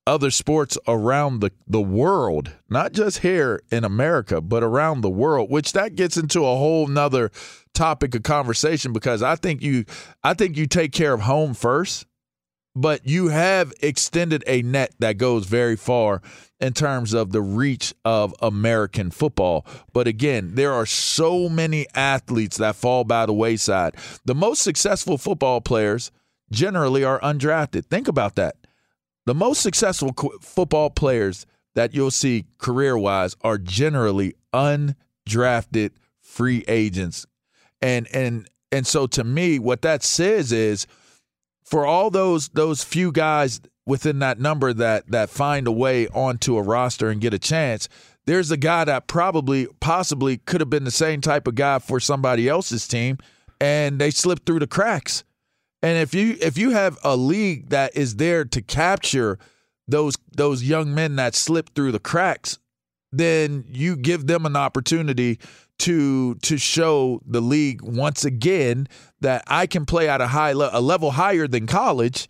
other 0.08 0.32
sports 0.32 0.78
around 0.88 1.40
the, 1.40 1.52
the 1.68 1.82
world, 1.82 2.52
not 2.70 2.94
just 2.94 3.20
here 3.20 3.62
in 3.72 3.84
America, 3.84 4.42
but 4.42 4.64
around 4.64 5.02
the 5.02 5.10
world, 5.10 5.50
which 5.50 5.74
that 5.74 5.96
gets 5.96 6.18
into 6.18 6.40
a 6.40 6.58
whole 6.58 6.88
nother 6.88 7.32
topic 7.74 8.16
of 8.16 8.24
conversation 8.24 8.94
because 8.94 9.24
I 9.24 9.36
think 9.36 9.62
you 9.62 9.86
I 10.24 10.34
think 10.34 10.58
you 10.58 10.68
take 10.68 10.92
care 10.92 11.14
of 11.14 11.22
home 11.22 11.54
first, 11.54 12.06
but 12.76 13.08
you 13.08 13.30
have 13.30 13.74
extended 13.82 14.44
a 14.48 14.62
net 14.62 14.94
that 15.00 15.18
goes 15.18 15.46
very 15.46 15.76
far 15.76 16.22
in 16.60 16.74
terms 16.74 17.14
of 17.14 17.32
the 17.32 17.42
reach 17.42 17.94
of 18.04 18.36
American 18.42 19.12
football. 19.12 19.66
But 19.94 20.08
again, 20.08 20.56
there 20.56 20.74
are 20.74 20.86
so 20.86 21.48
many 21.48 21.88
athletes 21.96 22.58
that 22.58 22.76
fall 22.76 23.04
by 23.04 23.26
the 23.26 23.34
wayside. 23.34 23.96
The 24.26 24.36
most 24.36 24.62
successful 24.62 25.18
football 25.18 25.62
players 25.62 26.12
generally 26.52 27.04
are 27.04 27.20
undrafted. 27.22 27.86
Think 27.86 28.08
about 28.08 28.36
that 28.36 28.56
the 29.26 29.36
most 29.36 29.62
successful 29.62 30.14
football 30.42 30.90
players 30.90 31.46
that 31.76 31.94
you'll 31.94 32.12
see 32.12 32.46
career 32.58 32.98
wise 32.98 33.36
are 33.42 33.58
generally 33.58 34.36
undrafted 34.54 35.92
free 36.20 36.64
agents. 36.68 37.26
And 37.82 38.08
and 38.14 38.50
and 38.72 38.86
so 38.86 39.08
to 39.08 39.24
me 39.24 39.60
what 39.60 39.82
that 39.82 40.04
says 40.04 40.52
is 40.52 40.88
for 41.64 41.86
all 41.86 42.10
those 42.10 42.50
those 42.50 42.84
few 42.84 43.12
guys 43.12 43.62
within 43.86 44.20
that 44.20 44.40
number 44.40 44.74
that 44.74 45.08
that 45.12 45.30
find 45.30 45.68
a 45.68 45.72
way 45.72 46.08
onto 46.10 46.58
a 46.58 46.62
roster 46.62 47.10
and 47.10 47.22
get 47.22 47.34
a 47.34 47.40
chance, 47.40 47.88
there's 48.26 48.52
a 48.52 48.58
guy 48.58 48.86
that 48.86 49.08
probably 49.08 49.68
possibly 49.80 50.38
could 50.38 50.62
have 50.62 50.70
been 50.70 50.84
the 50.84 50.92
same 50.92 51.22
type 51.22 51.48
of 51.48 51.56
guy 51.56 51.80
for 51.80 52.00
somebody 52.00 52.48
else's 52.48 52.88
team 52.88 53.18
and 53.60 54.00
they 54.00 54.12
slipped 54.12 54.46
through 54.46 54.60
the 54.60 54.68
cracks. 54.68 55.24
And 55.82 55.98
if 55.98 56.14
you 56.14 56.38
if 56.40 56.58
you 56.58 56.72
have 56.72 56.98
a 57.04 57.16
league 57.16 57.70
that 57.70 57.96
is 57.96 58.18
there 58.18 58.46
to 58.46 58.62
capture 58.62 59.40
those 59.88 60.16
those 60.32 60.64
young 60.64 60.94
men 60.94 61.16
that 61.16 61.36
slip 61.36 61.74
through 61.74 61.92
the 61.92 62.00
cracks, 62.00 62.60
then 63.12 63.66
you 63.68 63.96
give 63.96 64.28
them 64.28 64.46
an 64.46 64.56
opportunity 64.56 65.40
to 65.80 66.36
to 66.36 66.58
show 66.58 67.22
the 67.26 67.42
league 67.42 67.82
once 67.82 68.24
again 68.24 68.88
that 69.22 69.44
I 69.48 69.66
can 69.66 69.86
play 69.86 70.08
at 70.08 70.22
a 70.22 70.28
high 70.28 70.54
le- 70.54 70.70
a 70.72 70.82
level 70.82 71.12
higher 71.12 71.48
than 71.48 71.66
college 71.66 72.30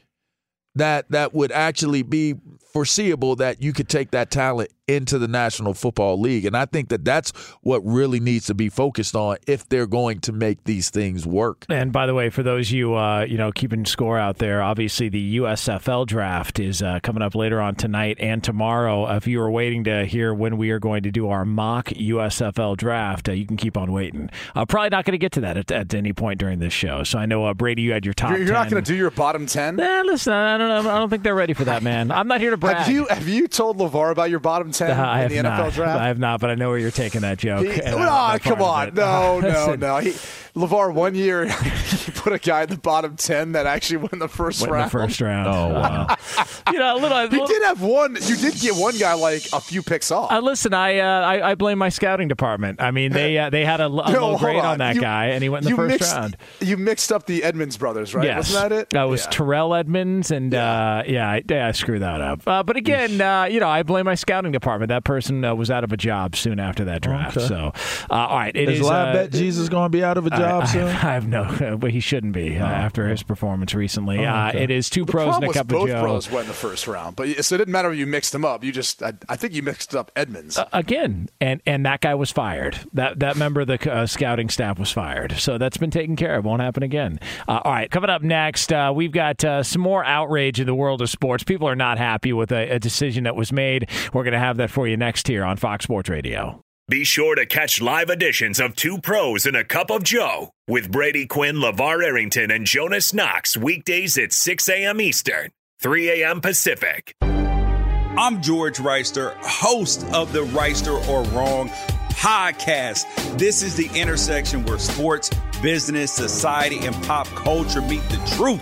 that 0.75 1.09
that 1.11 1.33
would 1.33 1.51
actually 1.51 2.01
be 2.01 2.35
foreseeable 2.71 3.35
that 3.35 3.61
you 3.61 3.73
could 3.73 3.89
take 3.89 4.11
that 4.11 4.31
talent 4.31 4.71
into 4.87 5.17
the 5.17 5.27
National 5.27 5.73
Football 5.73 6.19
League. 6.19 6.45
And 6.45 6.55
I 6.55 6.65
think 6.65 6.89
that 6.89 7.05
that's 7.05 7.31
what 7.61 7.79
really 7.85 8.19
needs 8.19 8.47
to 8.47 8.53
be 8.53 8.69
focused 8.69 9.15
on 9.15 9.37
if 9.47 9.67
they're 9.69 9.87
going 9.87 10.19
to 10.21 10.31
make 10.31 10.63
these 10.65 10.89
things 10.89 11.25
work. 11.25 11.65
And 11.69 11.91
by 11.91 12.05
the 12.05 12.13
way, 12.13 12.29
for 12.29 12.43
those 12.43 12.71
you 12.71 12.95
uh, 12.95 13.21
you 13.21 13.37
know 13.37 13.51
keeping 13.51 13.85
score 13.85 14.17
out 14.17 14.37
there, 14.37 14.61
obviously 14.61 15.09
the 15.09 15.37
USFL 15.37 16.05
draft 16.05 16.59
is 16.59 16.81
uh, 16.81 16.99
coming 17.03 17.21
up 17.21 17.35
later 17.35 17.61
on 17.61 17.75
tonight 17.75 18.17
and 18.19 18.43
tomorrow. 18.43 19.09
If 19.15 19.27
you 19.27 19.41
are 19.41 19.51
waiting 19.51 19.83
to 19.85 20.05
hear 20.05 20.33
when 20.33 20.57
we 20.57 20.71
are 20.71 20.79
going 20.79 21.03
to 21.03 21.11
do 21.11 21.29
our 21.29 21.45
mock 21.45 21.87
USFL 21.89 22.77
draft, 22.77 23.29
uh, 23.29 23.33
you 23.33 23.45
can 23.45 23.57
keep 23.57 23.77
on 23.77 23.91
waiting. 23.91 24.29
Uh, 24.55 24.65
probably 24.65 24.89
not 24.89 25.05
going 25.05 25.13
to 25.13 25.17
get 25.17 25.31
to 25.33 25.41
that 25.41 25.57
at, 25.57 25.71
at, 25.71 25.93
any 25.93 26.13
point 26.13 26.39
during 26.39 26.59
this 26.59 26.73
show. 26.73 27.03
So 27.03 27.19
I 27.19 27.25
know 27.25 27.45
uh, 27.45 27.53
Brady, 27.53 27.81
you 27.81 27.91
had 27.91 28.05
your 28.05 28.13
top. 28.13 28.31
You're, 28.31 28.39
you're 28.39 28.53
not 28.53 28.69
going 28.69 28.83
to 28.83 28.91
do 28.91 28.97
your 28.97 29.11
bottom 29.11 29.45
ten. 29.45 29.75
Nah, 29.75 30.01
listen, 30.05 30.33
I 30.33 30.57
don't, 30.57 30.87
I 30.87 30.97
don't 30.97 31.09
think 31.09 31.23
they're 31.23 31.35
ready 31.35 31.53
for 31.53 31.65
that, 31.65 31.83
man. 31.83 32.11
I'm 32.11 32.27
not 32.27 32.39
here 32.41 32.51
to 32.51 32.57
brag. 32.57 32.77
Have 32.77 32.91
you 32.91 33.05
have 33.07 33.27
you 33.27 33.47
told 33.47 33.77
LaVar 33.77 34.11
about 34.11 34.29
your 34.29 34.39
bottom 34.39 34.70
ten 34.71 34.91
uh, 34.91 35.27
in 35.29 35.29
the 35.29 35.43
not. 35.43 35.73
Draft? 35.73 35.99
I 35.99 36.07
have 36.07 36.19
not, 36.19 36.39
but 36.39 36.49
I 36.49 36.55
know 36.55 36.69
where 36.69 36.77
you're 36.77 36.91
taking 36.91 37.21
that 37.21 37.37
joke. 37.37 37.65
He, 37.65 37.81
oh, 37.81 38.37
come 38.41 38.61
on. 38.61 38.93
No, 38.93 39.39
no, 39.41 39.75
no. 39.75 39.97
He, 39.97 40.13
LaVar, 40.55 40.93
one 40.93 41.15
year, 41.15 41.47
he 41.47 42.11
put 42.11 42.33
a 42.33 42.39
guy 42.39 42.63
in 42.63 42.69
the 42.69 42.77
bottom 42.77 43.15
10 43.15 43.53
that 43.53 43.65
actually 43.65 43.97
won 43.97 44.19
the 44.19 44.27
first 44.27 44.61
went 44.61 44.73
round. 44.73 44.85
the 44.87 44.89
first 44.91 45.21
round. 45.21 45.47
Oh, 45.47 45.79
wow. 45.79 46.15
you 46.71 46.77
know, 46.77 46.93
a 46.93 46.99
little, 46.99 47.17
a 47.17 47.23
little, 47.27 47.47
did 47.47 47.63
have 47.63 47.81
one. 47.81 48.17
You 48.21 48.35
did 48.35 48.55
get 48.55 48.75
one 48.75 48.97
guy 48.97 49.13
like 49.13 49.43
a 49.53 49.61
few 49.61 49.81
picks 49.81 50.11
off. 50.11 50.29
Uh, 50.29 50.39
listen, 50.39 50.73
I, 50.73 50.99
uh, 50.99 51.21
I, 51.21 51.51
I 51.51 51.55
blame 51.55 51.77
my 51.77 51.87
scouting 51.87 52.27
department. 52.27 52.81
I 52.81 52.91
mean, 52.91 53.13
they 53.13 53.37
uh, 53.37 53.49
they 53.49 53.63
had 53.63 53.79
a, 53.79 53.85
a 53.85 54.11
no, 54.11 54.31
low 54.31 54.37
grade 54.37 54.57
on, 54.57 54.65
on 54.65 54.77
that 54.79 54.95
you, 54.95 55.01
guy, 55.01 55.27
and 55.27 55.41
he 55.41 55.47
went 55.47 55.65
in 55.65 55.71
the 55.71 55.77
first 55.77 55.91
mixed, 55.91 56.13
round. 56.13 56.37
You 56.59 56.75
mixed 56.75 57.11
up 57.13 57.25
the 57.27 57.43
Edmunds 57.43 57.77
brothers, 57.77 58.13
right? 58.13 58.25
Yes. 58.25 58.53
Wasn't 58.53 58.69
that 58.69 58.75
it? 58.75 58.89
That 58.89 59.03
was 59.03 59.23
yeah. 59.23 59.31
Terrell 59.31 59.73
Edmunds, 59.73 60.31
and 60.31 60.51
yeah, 60.51 60.97
uh, 60.97 61.03
yeah, 61.07 61.29
I, 61.29 61.43
yeah, 61.49 61.67
I 61.67 61.71
screwed 61.71 62.01
that 62.01 62.19
up. 62.19 62.45
Uh, 62.45 62.63
but 62.63 62.75
again, 62.75 63.21
uh, 63.21 63.45
you 63.45 63.61
know, 63.61 63.69
I 63.69 63.83
blame 63.83 64.05
my 64.05 64.15
scouting 64.15 64.51
department. 64.51 64.60
That 64.61 65.03
person 65.03 65.41
was 65.57 65.69
out 65.71 65.83
of 65.83 65.91
a 65.91 65.97
job 65.97 66.35
soon 66.35 66.59
after 66.59 66.85
that 66.85 67.01
draft. 67.01 67.37
Okay. 67.37 67.47
So, 67.47 67.73
all 68.09 68.37
right, 68.37 68.55
it 68.55 68.69
is. 68.69 68.81
is 68.81 68.87
I 68.87 69.13
bet 69.13 69.31
Jesus 69.31 69.69
going 69.69 69.85
to 69.85 69.89
be 69.89 70.03
out 70.03 70.17
of 70.17 70.25
a 70.25 70.29
job 70.29 70.63
I, 70.63 70.65
soon. 70.65 70.83
I, 70.87 71.13
have 71.13 71.27
no, 71.27 71.77
but 71.79 71.91
he 71.91 71.99
shouldn't 71.99 72.33
be 72.33 72.57
uh, 72.57 72.63
oh, 72.63 72.67
after 72.67 73.07
his 73.07 73.23
performance 73.23 73.73
recently. 73.73 74.19
Oh, 74.19 74.21
okay. 74.21 74.59
uh, 74.59 74.63
it 74.63 74.71
is 74.71 74.89
two 74.89 75.05
the 75.05 75.11
pros 75.11 75.35
and 75.35 75.45
a 75.45 75.53
cup 75.53 75.67
both 75.67 75.83
of 75.83 75.89
Joe. 75.89 76.01
pros 76.01 76.29
went 76.29 76.43
in 76.43 76.47
the 76.47 76.53
first 76.53 76.87
round, 76.87 77.15
but 77.15 77.43
so 77.43 77.55
it 77.55 77.57
didn't 77.57 77.71
matter 77.71 77.91
if 77.91 77.99
you 77.99 78.07
mixed 78.07 78.31
them 78.31 78.45
up. 78.45 78.63
You 78.63 78.71
just, 78.71 79.01
I, 79.03 79.13
I 79.27 79.35
think 79.35 79.53
you 79.53 79.61
mixed 79.61 79.95
up 79.95 80.11
Edmunds 80.15 80.57
uh, 80.57 80.67
again, 80.73 81.29
and 81.39 81.61
and 81.65 81.85
that 81.85 82.01
guy 82.01 82.15
was 82.15 82.31
fired. 82.31 82.77
That 82.93 83.19
that 83.19 83.37
member 83.37 83.61
of 83.61 83.67
the 83.67 83.91
uh, 83.91 84.05
scouting 84.05 84.49
staff 84.49 84.79
was 84.79 84.91
fired. 84.91 85.33
So 85.33 85.57
that's 85.57 85.77
been 85.77 85.91
taken 85.91 86.15
care 86.15 86.35
of. 86.35 86.45
Won't 86.45 86.61
happen 86.61 86.83
again. 86.83 87.19
Uh, 87.47 87.61
all 87.63 87.71
right, 87.71 87.89
coming 87.89 88.09
up 88.09 88.21
next, 88.21 88.71
uh, 88.71 88.91
we've 88.93 89.11
got 89.11 89.41
some 89.41 89.81
more 89.81 90.03
outrage 90.03 90.59
in 90.59 90.65
the 90.65 90.75
world 90.75 91.01
of 91.01 91.09
sports. 91.09 91.43
People 91.43 91.67
are 91.67 91.75
not 91.75 91.97
happy 91.97 92.33
with 92.33 92.51
a, 92.51 92.71
a 92.71 92.79
decision 92.79 93.23
that 93.23 93.35
was 93.35 93.51
made. 93.51 93.89
We're 94.13 94.23
going 94.23 94.33
to 94.33 94.39
have 94.39 94.50
that 94.57 94.71
for 94.71 94.87
you 94.87 94.97
next 94.97 95.27
here 95.27 95.43
on 95.43 95.57
Fox 95.57 95.83
Sports 95.83 96.09
Radio. 96.09 96.61
Be 96.89 97.03
sure 97.05 97.35
to 97.35 97.45
catch 97.45 97.81
live 97.81 98.09
editions 98.09 98.59
of 98.59 98.75
Two 98.75 98.99
Pros 98.99 99.45
and 99.45 99.55
a 99.55 99.63
Cup 99.63 99.89
of 99.89 100.03
Joe 100.03 100.51
with 100.67 100.91
Brady 100.91 101.25
Quinn, 101.25 101.55
LaVar 101.55 102.03
Arrington, 102.03 102.51
and 102.51 102.65
Jonas 102.65 103.13
Knox 103.13 103.55
weekdays 103.55 104.17
at 104.17 104.33
6 104.33 104.67
a.m. 104.67 104.99
Eastern, 104.99 105.51
3 105.79 106.21
a.m. 106.21 106.41
Pacific. 106.41 107.13
I'm 107.21 108.41
George 108.41 108.77
Reister, 108.79 109.35
host 109.37 110.05
of 110.11 110.33
the 110.33 110.43
Reister 110.47 111.07
or 111.07 111.23
Wrong 111.29 111.69
podcast. 112.09 113.05
This 113.37 113.63
is 113.63 113.75
the 113.75 113.89
intersection 113.97 114.65
where 114.65 114.77
sports, 114.77 115.29
business, 115.61 116.11
society, 116.11 116.85
and 116.85 116.95
pop 117.03 117.27
culture 117.27 117.81
meet 117.81 118.03
the 118.09 118.17
truth 118.35 118.61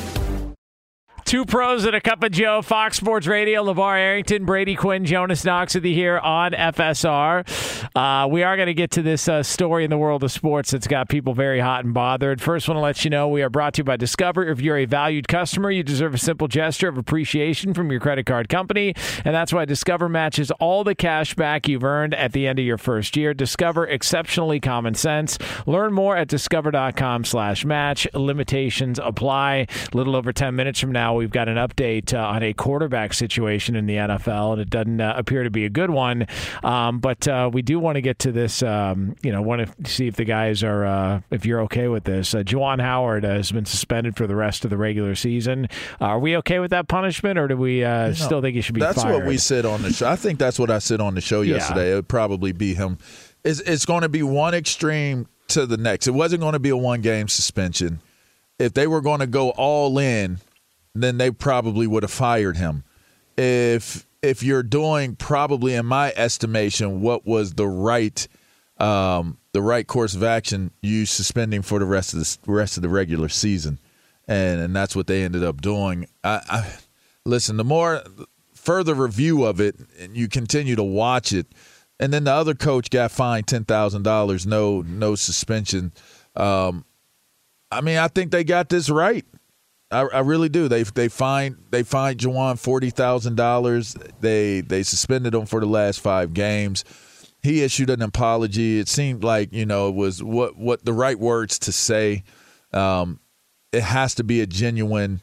Two 1.31 1.45
pros 1.45 1.85
and 1.85 1.95
a 1.95 2.01
cup 2.01 2.21
of 2.23 2.33
Joe, 2.33 2.61
Fox 2.61 2.97
Sports 2.97 3.25
Radio, 3.25 3.63
LaVar 3.63 3.97
Arrington, 3.97 4.43
Brady 4.43 4.75
Quinn, 4.75 5.05
Jonas 5.05 5.45
Knox 5.45 5.73
with 5.73 5.85
you 5.85 5.93
here 5.93 6.19
on 6.19 6.51
FSR. 6.51 7.87
Uh, 7.95 8.27
we 8.27 8.43
are 8.43 8.57
going 8.57 8.65
to 8.65 8.73
get 8.73 8.91
to 8.91 9.01
this 9.01 9.29
uh, 9.29 9.41
story 9.41 9.85
in 9.85 9.89
the 9.89 9.97
world 9.97 10.25
of 10.25 10.31
sports 10.33 10.71
that's 10.71 10.87
got 10.87 11.07
people 11.07 11.33
very 11.33 11.61
hot 11.61 11.85
and 11.85 11.93
bothered. 11.93 12.41
First, 12.41 12.67
want 12.67 12.75
to 12.75 12.81
let 12.81 13.05
you 13.05 13.09
know 13.09 13.29
we 13.29 13.41
are 13.43 13.49
brought 13.49 13.75
to 13.75 13.79
you 13.79 13.83
by 13.85 13.95
Discover. 13.95 14.45
If 14.49 14.59
you're 14.59 14.79
a 14.79 14.83
valued 14.83 15.29
customer, 15.29 15.71
you 15.71 15.83
deserve 15.83 16.13
a 16.13 16.17
simple 16.17 16.49
gesture 16.49 16.89
of 16.89 16.97
appreciation 16.97 17.73
from 17.73 17.89
your 17.91 18.01
credit 18.01 18.25
card 18.25 18.49
company, 18.49 18.93
and 19.23 19.33
that's 19.33 19.53
why 19.53 19.63
Discover 19.63 20.09
matches 20.09 20.51
all 20.59 20.83
the 20.83 20.95
cash 20.95 21.33
back 21.33 21.65
you've 21.65 21.85
earned 21.85 22.13
at 22.13 22.33
the 22.33 22.45
end 22.45 22.59
of 22.59 22.65
your 22.65 22.77
first 22.77 23.15
year. 23.15 23.33
Discover 23.33 23.87
exceptionally 23.87 24.59
common 24.59 24.95
sense. 24.95 25.37
Learn 25.65 25.93
more 25.93 26.17
at 26.17 26.27
discover.com 26.27 27.23
slash 27.23 27.63
match. 27.63 28.05
Limitations 28.13 28.99
apply. 29.01 29.67
A 29.93 29.95
little 29.95 30.17
over 30.17 30.33
10 30.33 30.57
minutes 30.57 30.81
from 30.81 30.91
now 30.91 31.20
we've 31.21 31.29
got 31.29 31.47
an 31.47 31.57
update 31.57 32.15
uh, 32.15 32.19
on 32.19 32.41
a 32.41 32.51
quarterback 32.51 33.13
situation 33.13 33.75
in 33.75 33.85
the 33.85 33.93
NFL, 33.95 34.53
and 34.53 34.61
it 34.61 34.71
doesn't 34.71 34.99
uh, 34.99 35.13
appear 35.15 35.43
to 35.43 35.51
be 35.51 35.65
a 35.65 35.69
good 35.69 35.91
one. 35.91 36.25
Um, 36.63 36.97
but 36.97 37.27
uh, 37.27 37.47
we 37.53 37.61
do 37.61 37.77
want 37.77 37.97
to 37.97 38.01
get 38.01 38.17
to 38.19 38.31
this. 38.31 38.63
Um, 38.63 39.15
you 39.21 39.31
know, 39.31 39.43
want 39.43 39.67
to 39.67 39.89
see 39.89 40.07
if 40.07 40.15
the 40.15 40.25
guys 40.25 40.63
are, 40.63 40.83
uh, 40.83 41.21
if 41.29 41.45
you're 41.45 41.61
okay 41.61 41.87
with 41.87 42.05
this. 42.05 42.33
Uh, 42.33 42.39
Juwan 42.39 42.81
Howard 42.81 43.23
has 43.23 43.51
been 43.51 43.65
suspended 43.65 44.17
for 44.17 44.25
the 44.25 44.35
rest 44.35 44.63
of 44.63 44.71
the 44.71 44.77
regular 44.77 45.13
season. 45.13 45.69
are 45.99 46.17
we 46.17 46.35
okay 46.37 46.57
with 46.57 46.71
that 46.71 46.87
punishment, 46.87 47.37
or 47.37 47.47
do 47.47 47.55
we 47.55 47.83
uh, 47.83 48.15
still 48.15 48.41
think 48.41 48.55
he 48.55 48.61
should 48.61 48.73
be? 48.73 48.81
That's 48.81 49.03
fired? 49.03 49.17
what 49.17 49.25
we 49.27 49.37
said 49.37 49.63
on 49.63 49.83
the 49.83 49.93
show. 49.93 50.09
I 50.09 50.15
think 50.15 50.39
that's 50.39 50.57
what 50.57 50.71
I 50.71 50.79
said 50.79 51.01
on 51.01 51.13
the 51.13 51.21
show 51.21 51.41
yesterday. 51.41 51.89
Yeah. 51.89 51.93
It 51.93 51.95
would 51.97 52.07
probably 52.07 52.51
be 52.51 52.73
him. 52.73 52.97
It's, 53.43 53.59
it's 53.59 53.85
going 53.85 54.01
to 54.01 54.09
be 54.09 54.23
one 54.23 54.55
extreme 54.55 55.27
to 55.49 55.67
the 55.67 55.77
next. 55.77 56.07
It 56.07 56.15
wasn't 56.15 56.41
going 56.41 56.53
to 56.53 56.59
be 56.59 56.69
a 56.69 56.77
one 56.77 57.01
game 57.01 57.27
suspension. 57.27 58.01
If 58.57 58.73
they 58.73 58.87
were 58.87 59.01
going 59.01 59.19
to 59.19 59.27
go 59.27 59.51
all 59.51 59.99
in 59.99 60.39
then 60.93 61.17
they 61.17 61.31
probably 61.31 61.87
would 61.87 62.03
have 62.03 62.11
fired 62.11 62.57
him. 62.57 62.83
If 63.37 64.05
if 64.21 64.43
you're 64.43 64.63
doing 64.63 65.15
probably 65.15 65.73
in 65.73 65.85
my 65.85 66.13
estimation 66.15 67.01
what 67.01 67.25
was 67.25 67.53
the 67.53 67.67
right 67.67 68.27
um, 68.77 69.37
the 69.53 69.61
right 69.61 69.85
course 69.85 70.15
of 70.15 70.23
action, 70.23 70.71
you 70.81 71.05
suspending 71.05 71.61
for 71.61 71.79
the 71.79 71.85
rest 71.85 72.13
of 72.13 72.19
the 72.19 72.51
rest 72.51 72.77
of 72.77 72.83
the 72.83 72.89
regular 72.89 73.29
season, 73.29 73.79
and 74.27 74.61
and 74.61 74.75
that's 74.75 74.95
what 74.95 75.07
they 75.07 75.23
ended 75.23 75.43
up 75.43 75.61
doing. 75.61 76.07
I, 76.23 76.41
I 76.49 76.73
listen. 77.25 77.57
The 77.57 77.63
more 77.63 78.03
further 78.53 78.93
review 78.93 79.43
of 79.43 79.61
it, 79.61 79.75
and 79.99 80.15
you 80.15 80.27
continue 80.27 80.75
to 80.75 80.83
watch 80.83 81.31
it, 81.31 81.47
and 81.99 82.11
then 82.11 82.23
the 82.23 82.31
other 82.31 82.55
coach 82.55 82.89
got 82.89 83.11
fined 83.11 83.47
ten 83.47 83.65
thousand 83.65 84.03
dollars, 84.03 84.47
no 84.47 84.81
no 84.81 85.15
suspension. 85.15 85.91
Um, 86.35 86.85
I 87.71 87.81
mean, 87.81 87.97
I 87.97 88.07
think 88.07 88.31
they 88.31 88.43
got 88.43 88.69
this 88.69 88.89
right. 88.89 89.25
I, 89.91 90.01
I 90.01 90.19
really 90.19 90.49
do. 90.49 90.67
They 90.67 90.83
they 90.83 91.07
fined 91.09 91.57
they 91.69 91.83
fined 91.83 92.19
Juwan 92.19 92.57
forty 92.57 92.89
thousand 92.89 93.35
dollars. 93.35 93.95
They 94.19 94.61
they 94.61 94.83
suspended 94.83 95.33
him 95.35 95.45
for 95.45 95.59
the 95.59 95.65
last 95.65 95.99
five 95.99 96.33
games. 96.33 96.83
He 97.43 97.63
issued 97.63 97.89
an 97.89 98.01
apology. 98.01 98.79
It 98.79 98.87
seemed 98.87 99.23
like 99.23 99.51
you 99.51 99.65
know 99.65 99.89
it 99.89 99.95
was 99.95 100.23
what 100.23 100.57
what 100.57 100.85
the 100.85 100.93
right 100.93 101.19
words 101.19 101.59
to 101.59 101.71
say. 101.71 102.23
Um, 102.73 103.19
it 103.71 103.83
has 103.83 104.15
to 104.15 104.23
be 104.23 104.41
a 104.41 104.45
genuine 104.45 105.21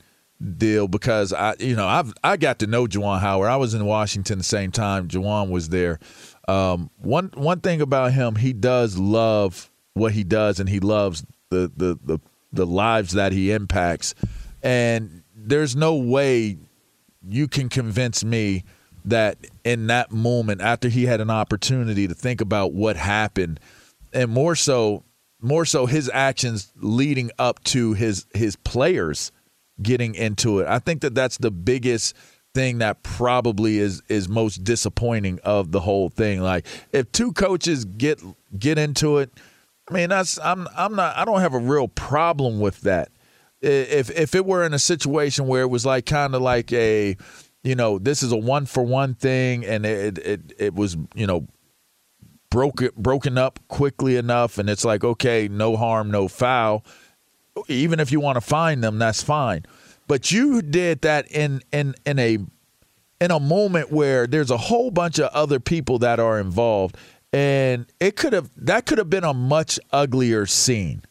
deal 0.56 0.86
because 0.86 1.32
I 1.32 1.54
you 1.58 1.74
know 1.74 1.86
I've 1.86 2.12
I 2.22 2.36
got 2.36 2.58
to 2.60 2.66
know 2.66 2.86
Juwan 2.86 3.20
Howard. 3.20 3.48
I 3.48 3.56
was 3.56 3.74
in 3.74 3.84
Washington 3.84 4.38
the 4.38 4.44
same 4.44 4.70
time 4.70 5.08
Juwan 5.08 5.50
was 5.50 5.68
there. 5.68 5.98
Um, 6.46 6.90
one 6.96 7.30
one 7.34 7.60
thing 7.60 7.80
about 7.80 8.12
him, 8.12 8.36
he 8.36 8.52
does 8.52 8.98
love 8.98 9.70
what 9.94 10.12
he 10.12 10.24
does, 10.24 10.60
and 10.60 10.68
he 10.68 10.80
loves 10.80 11.24
the 11.50 11.70
the 11.76 11.98
the, 12.02 12.18
the 12.52 12.66
lives 12.66 13.12
that 13.12 13.32
he 13.32 13.50
impacts. 13.50 14.14
And 14.62 15.22
there's 15.34 15.76
no 15.76 15.94
way 15.94 16.58
you 17.26 17.48
can 17.48 17.68
convince 17.68 18.24
me 18.24 18.64
that 19.04 19.38
in 19.64 19.86
that 19.86 20.12
moment, 20.12 20.60
after 20.60 20.88
he 20.88 21.06
had 21.06 21.20
an 21.20 21.30
opportunity 21.30 22.08
to 22.08 22.14
think 22.14 22.40
about 22.40 22.72
what 22.72 22.96
happened, 22.96 23.60
and 24.12 24.30
more 24.30 24.54
so, 24.54 25.04
more 25.40 25.64
so 25.64 25.86
his 25.86 26.10
actions 26.12 26.72
leading 26.76 27.30
up 27.38 27.62
to 27.64 27.94
his 27.94 28.26
his 28.34 28.56
players 28.56 29.32
getting 29.80 30.14
into 30.14 30.58
it. 30.58 30.66
I 30.66 30.78
think 30.78 31.02
that 31.02 31.14
that's 31.14 31.38
the 31.38 31.50
biggest 31.50 32.14
thing 32.54 32.78
that 32.78 33.02
probably 33.02 33.78
is 33.78 34.02
is 34.08 34.28
most 34.28 34.64
disappointing 34.64 35.38
of 35.44 35.70
the 35.70 35.80
whole 35.80 36.08
thing. 36.08 36.40
Like 36.40 36.66
if 36.92 37.10
two 37.12 37.32
coaches 37.32 37.84
get 37.84 38.20
get 38.58 38.78
into 38.78 39.18
it, 39.18 39.30
I 39.88 39.94
mean 39.94 40.08
that's 40.08 40.38
I'm 40.40 40.66
I'm 40.76 40.96
not 40.96 41.16
I 41.16 41.24
don't 41.24 41.40
have 41.40 41.54
a 41.54 41.58
real 41.58 41.88
problem 41.88 42.60
with 42.60 42.80
that 42.82 43.10
if 43.60 44.10
if 44.10 44.34
it 44.34 44.46
were 44.46 44.64
in 44.64 44.74
a 44.74 44.78
situation 44.78 45.46
where 45.46 45.62
it 45.62 45.70
was 45.70 45.84
like 45.84 46.06
kind 46.06 46.34
of 46.34 46.42
like 46.42 46.72
a 46.72 47.16
you 47.64 47.74
know 47.74 47.98
this 47.98 48.22
is 48.22 48.32
a 48.32 48.36
one 48.36 48.66
for 48.66 48.82
one 48.82 49.14
thing 49.14 49.64
and 49.64 49.84
it 49.84 50.18
it 50.18 50.52
it 50.58 50.74
was 50.74 50.96
you 51.14 51.26
know 51.26 51.46
broken 52.50 52.90
broken 52.96 53.36
up 53.36 53.58
quickly 53.68 54.16
enough 54.16 54.58
and 54.58 54.70
it's 54.70 54.84
like 54.84 55.04
okay 55.04 55.48
no 55.48 55.76
harm 55.76 56.10
no 56.10 56.28
foul. 56.28 56.84
Even 57.66 57.98
if 57.98 58.12
you 58.12 58.20
want 58.20 58.36
to 58.36 58.40
find 58.40 58.82
them 58.84 58.98
that's 58.98 59.22
fine. 59.22 59.64
But 60.06 60.30
you 60.30 60.62
did 60.62 61.02
that 61.02 61.30
in 61.30 61.62
in 61.72 61.94
in 62.06 62.18
a 62.18 62.38
in 63.20 63.30
a 63.32 63.40
moment 63.40 63.90
where 63.90 64.26
there's 64.26 64.50
a 64.50 64.56
whole 64.56 64.90
bunch 64.92 65.18
of 65.18 65.30
other 65.32 65.58
people 65.58 65.98
that 65.98 66.20
are 66.20 66.38
involved 66.38 66.96
and 67.32 67.86
it 68.00 68.16
could 68.16 68.32
have 68.32 68.50
that 68.56 68.86
could 68.86 68.98
have 68.98 69.10
been 69.10 69.24
a 69.24 69.34
much 69.34 69.78
uglier 69.92 70.46
scene. 70.46 71.02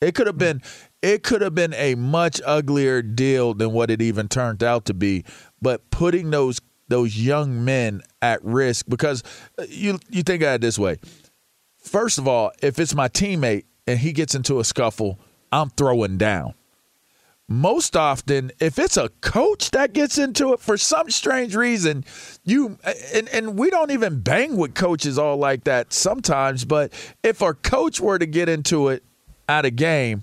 It 0.00 0.14
could 0.14 0.26
have 0.26 0.38
been 0.38 0.60
it 1.04 1.22
could 1.22 1.42
have 1.42 1.54
been 1.54 1.74
a 1.74 1.94
much 1.96 2.40
uglier 2.46 3.02
deal 3.02 3.52
than 3.52 3.72
what 3.72 3.90
it 3.90 4.00
even 4.00 4.26
turned 4.26 4.64
out 4.64 4.86
to 4.86 4.94
be. 4.94 5.22
But 5.60 5.90
putting 5.90 6.30
those 6.30 6.60
those 6.88 7.16
young 7.18 7.64
men 7.64 8.02
at 8.22 8.42
risk 8.42 8.86
because 8.88 9.22
uh, 9.58 9.64
you 9.68 9.98
you 10.08 10.22
think 10.22 10.42
of 10.42 10.54
it 10.54 10.60
this 10.62 10.78
way. 10.78 10.96
First 11.76 12.16
of 12.16 12.26
all, 12.26 12.52
if 12.62 12.78
it's 12.78 12.94
my 12.94 13.08
teammate 13.08 13.64
and 13.86 13.98
he 13.98 14.12
gets 14.12 14.34
into 14.34 14.60
a 14.60 14.64
scuffle, 14.64 15.20
I'm 15.52 15.68
throwing 15.70 16.16
down. 16.16 16.54
Most 17.46 17.94
often, 17.94 18.50
if 18.58 18.78
it's 18.78 18.96
a 18.96 19.10
coach 19.20 19.72
that 19.72 19.92
gets 19.92 20.16
into 20.16 20.54
it 20.54 20.60
for 20.60 20.78
some 20.78 21.10
strange 21.10 21.54
reason, 21.54 22.06
you 22.44 22.78
and, 23.12 23.28
and 23.28 23.58
we 23.58 23.68
don't 23.68 23.90
even 23.90 24.20
bang 24.20 24.56
with 24.56 24.74
coaches 24.74 25.18
all 25.18 25.36
like 25.36 25.64
that 25.64 25.92
sometimes, 25.92 26.64
but 26.64 26.94
if 27.22 27.42
a 27.42 27.52
coach 27.52 28.00
were 28.00 28.18
to 28.18 28.24
get 28.24 28.48
into 28.48 28.88
it 28.88 29.04
at 29.46 29.66
a 29.66 29.70
game, 29.70 30.22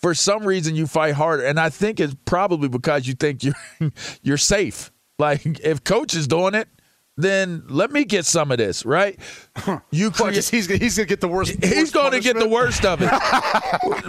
for 0.00 0.14
some 0.14 0.44
reason 0.44 0.74
you 0.74 0.86
fight 0.86 1.14
harder, 1.14 1.44
and 1.44 1.58
I 1.58 1.70
think 1.70 2.00
it's 2.00 2.14
probably 2.24 2.68
because 2.68 3.06
you 3.06 3.14
think 3.14 3.44
you're 3.44 3.54
you're 4.22 4.36
safe. 4.36 4.90
Like 5.18 5.60
if 5.60 5.82
coach 5.84 6.14
is 6.14 6.28
doing 6.28 6.54
it, 6.54 6.68
then 7.16 7.64
let 7.68 7.90
me 7.90 8.04
get 8.04 8.24
some 8.24 8.52
of 8.52 8.58
this, 8.58 8.86
right? 8.86 9.18
You 9.90 10.10
create, 10.10 10.34
he's 10.34 10.68
he's 10.68 10.96
gonna 10.96 11.06
get 11.06 11.20
the 11.20 11.28
worst. 11.28 11.62
He's 11.62 11.90
going 11.90 12.12
to 12.12 12.20
get 12.20 12.38
the 12.38 12.48
worst 12.48 12.84
of 12.84 13.00
it. 13.02 13.10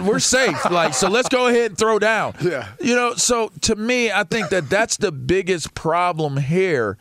We're 0.00 0.20
safe, 0.20 0.70
like 0.70 0.94
so. 0.94 1.08
Let's 1.08 1.28
go 1.28 1.48
ahead 1.48 1.70
and 1.70 1.78
throw 1.78 1.98
down. 1.98 2.34
Yeah, 2.40 2.68
you 2.80 2.94
know. 2.94 3.14
So 3.14 3.50
to 3.62 3.74
me, 3.74 4.12
I 4.12 4.24
think 4.24 4.50
that 4.50 4.70
that's 4.70 4.96
the 4.96 5.10
biggest 5.10 5.74
problem 5.74 6.36
here 6.36 6.98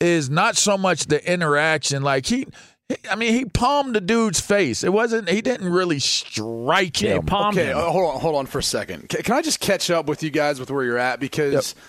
is 0.00 0.30
not 0.30 0.56
so 0.56 0.78
much 0.78 1.06
the 1.06 1.30
interaction. 1.30 2.02
Like 2.02 2.26
he 2.26 2.46
I 3.10 3.16
mean, 3.16 3.34
he 3.34 3.44
palmed 3.44 3.94
the 3.94 4.00
dude's 4.00 4.40
face. 4.40 4.82
It 4.82 4.92
wasn't. 4.92 5.28
He 5.28 5.40
didn't 5.40 5.68
really 5.70 5.98
strike 5.98 7.02
him. 7.02 7.10
Yeah, 7.10 7.20
palmed 7.20 7.58
okay, 7.58 7.70
him. 7.70 7.78
Uh, 7.78 7.82
hold 7.82 8.14
on, 8.14 8.20
hold 8.20 8.36
on 8.36 8.46
for 8.46 8.58
a 8.58 8.62
second. 8.62 9.08
Can, 9.08 9.22
can, 9.22 9.34
I 9.34 9.42
just 9.42 9.60
catch 9.60 9.90
up 9.90 10.06
with 10.06 10.22
you 10.22 10.30
guys 10.30 10.58
with 10.58 10.70
where 10.70 10.84
you're 10.84 10.98
at 10.98 11.20
because 11.20 11.52
yep. 11.52 11.84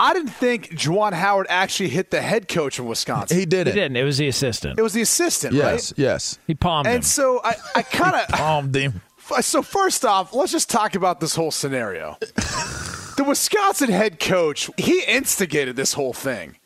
I 0.00 0.12
didn't 0.12 0.30
think 0.30 0.70
Juwan 0.70 1.12
Howard 1.12 1.46
actually 1.48 1.90
hit 1.90 2.10
the 2.10 2.20
head 2.20 2.48
coach 2.48 2.78
of 2.78 2.86
Wisconsin. 2.86 3.38
He 3.38 3.46
didn't. 3.46 3.74
He 3.74 3.80
didn't. 3.80 3.96
It 3.96 4.04
was 4.04 4.18
the 4.18 4.28
assistant. 4.28 4.78
It 4.78 4.82
was 4.82 4.92
the 4.92 5.02
assistant. 5.02 5.54
Yes. 5.54 5.92
Right? 5.92 5.98
Yes. 5.98 6.38
He 6.46 6.54
palmed 6.54 6.86
and 6.86 6.94
him. 6.94 6.96
And 6.96 7.04
so 7.04 7.40
I, 7.44 7.54
I 7.76 7.82
kind 7.82 8.16
of 8.16 8.28
palmed 8.28 8.74
him. 8.74 9.00
So 9.40 9.62
first 9.62 10.04
off, 10.04 10.34
let's 10.34 10.52
just 10.52 10.68
talk 10.68 10.94
about 10.94 11.18
this 11.18 11.34
whole 11.34 11.50
scenario. 11.50 12.18
the 12.20 13.24
Wisconsin 13.26 13.88
head 13.88 14.20
coach, 14.20 14.68
he 14.76 15.02
instigated 15.02 15.76
this 15.76 15.94
whole 15.94 16.12
thing. 16.12 16.58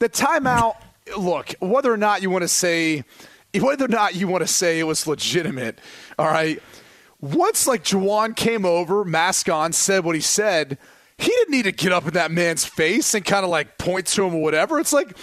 The 0.00 0.08
timeout. 0.08 0.74
Look, 1.16 1.54
whether 1.60 1.92
or 1.92 1.96
not 1.96 2.22
you 2.22 2.30
want 2.30 2.42
to 2.42 2.48
say 2.48 3.04
whether 3.58 3.86
or 3.86 3.88
not 3.88 4.14
you 4.14 4.28
want 4.28 4.42
to 4.42 4.46
say 4.46 4.78
it 4.78 4.84
was 4.84 5.06
legitimate, 5.06 5.78
all 6.18 6.26
right. 6.26 6.62
Once 7.20 7.66
like 7.66 7.84
Juwan 7.84 8.34
came 8.34 8.64
over, 8.64 9.04
mask 9.04 9.48
on, 9.48 9.72
said 9.72 10.04
what 10.04 10.14
he 10.14 10.20
said, 10.20 10.78
he 11.18 11.26
didn't 11.26 11.50
need 11.50 11.64
to 11.64 11.72
get 11.72 11.92
up 11.92 12.06
in 12.06 12.14
that 12.14 12.30
man's 12.30 12.64
face 12.64 13.12
and 13.12 13.24
kind 13.24 13.44
of 13.44 13.50
like 13.50 13.76
point 13.76 14.06
to 14.06 14.24
him 14.24 14.34
or 14.34 14.42
whatever. 14.42 14.78
It's 14.78 14.92
like, 14.92 15.16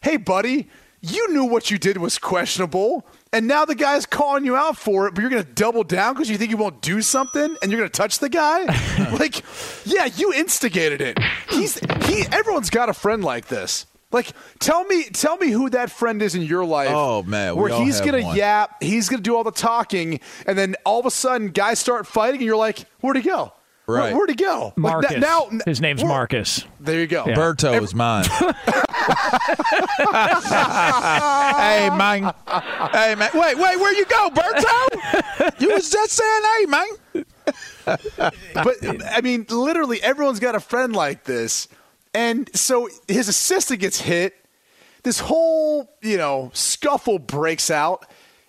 hey, 0.00 0.16
buddy, 0.16 0.68
you 1.00 1.32
knew 1.32 1.44
what 1.44 1.70
you 1.70 1.78
did 1.78 1.96
was 1.96 2.18
questionable, 2.18 3.04
and 3.32 3.48
now 3.48 3.64
the 3.64 3.74
guy's 3.74 4.06
calling 4.06 4.44
you 4.44 4.54
out 4.54 4.76
for 4.76 5.08
it, 5.08 5.14
but 5.14 5.22
you're 5.22 5.30
going 5.30 5.42
to 5.42 5.52
double 5.52 5.82
down 5.82 6.14
because 6.14 6.28
you 6.28 6.36
think 6.36 6.50
you 6.50 6.56
won't 6.56 6.82
do 6.82 7.00
something, 7.00 7.56
and 7.62 7.70
you're 7.70 7.80
going 7.80 7.90
to 7.90 7.96
touch 7.96 8.18
the 8.18 8.28
guy. 8.28 8.64
like, 9.18 9.42
yeah, 9.84 10.04
you 10.04 10.32
instigated 10.32 11.00
it. 11.00 11.18
He's 11.48 11.78
he. 12.06 12.26
Everyone's 12.30 12.70
got 12.70 12.88
a 12.88 12.94
friend 12.94 13.24
like 13.24 13.46
this. 13.46 13.86
Like, 14.12 14.32
tell 14.58 14.84
me, 14.84 15.04
tell 15.04 15.36
me 15.36 15.50
who 15.50 15.70
that 15.70 15.90
friend 15.90 16.20
is 16.20 16.34
in 16.34 16.42
your 16.42 16.64
life. 16.64 16.90
Oh 16.90 17.22
man, 17.22 17.54
where 17.54 17.72
he's 17.72 18.00
gonna 18.00 18.22
one. 18.22 18.36
yap, 18.36 18.82
he's 18.82 19.08
gonna 19.08 19.22
do 19.22 19.36
all 19.36 19.44
the 19.44 19.52
talking, 19.52 20.20
and 20.46 20.58
then 20.58 20.74
all 20.84 20.98
of 20.98 21.06
a 21.06 21.10
sudden, 21.10 21.48
guys 21.48 21.78
start 21.78 22.06
fighting, 22.06 22.40
and 22.40 22.46
you're 22.46 22.56
like, 22.56 22.80
where'd 23.00 23.16
he 23.16 23.22
go? 23.22 23.52
Right. 23.90 24.12
Where, 24.12 24.20
would 24.20 24.30
he 24.30 24.36
go? 24.36 24.72
Marcus. 24.76 25.10
Like, 25.10 25.20
now, 25.20 25.50
his 25.66 25.80
name's 25.80 26.04
Marcus. 26.04 26.64
There 26.78 27.00
you 27.00 27.08
go. 27.08 27.24
Yeah. 27.26 27.34
Berto 27.34 27.72
Every- 27.72 27.84
is 27.84 27.94
mine. 27.94 28.24
hey 28.30 28.52
man, 31.96 32.32
hey 32.92 33.14
man. 33.16 33.30
Wait, 33.34 33.58
wait, 33.58 33.80
where 33.80 33.92
you 33.94 34.04
go, 34.06 34.30
Berto? 34.30 35.60
you 35.60 35.72
was 35.72 35.90
just 35.90 36.12
saying, 36.12 36.42
hey 36.58 36.66
man. 36.66 36.86
but 38.54 38.76
I 39.10 39.20
mean, 39.22 39.46
literally, 39.48 40.00
everyone's 40.02 40.40
got 40.40 40.54
a 40.54 40.60
friend 40.60 40.94
like 40.94 41.24
this 41.24 41.66
and 42.14 42.54
so 42.56 42.88
his 43.08 43.28
assistant 43.28 43.80
gets 43.80 44.00
hit. 44.00 44.34
This 45.02 45.20
whole, 45.20 45.90
you 46.02 46.16
know, 46.16 46.50
scuffle 46.52 47.18
breaks 47.18 47.70
out. 47.70 48.06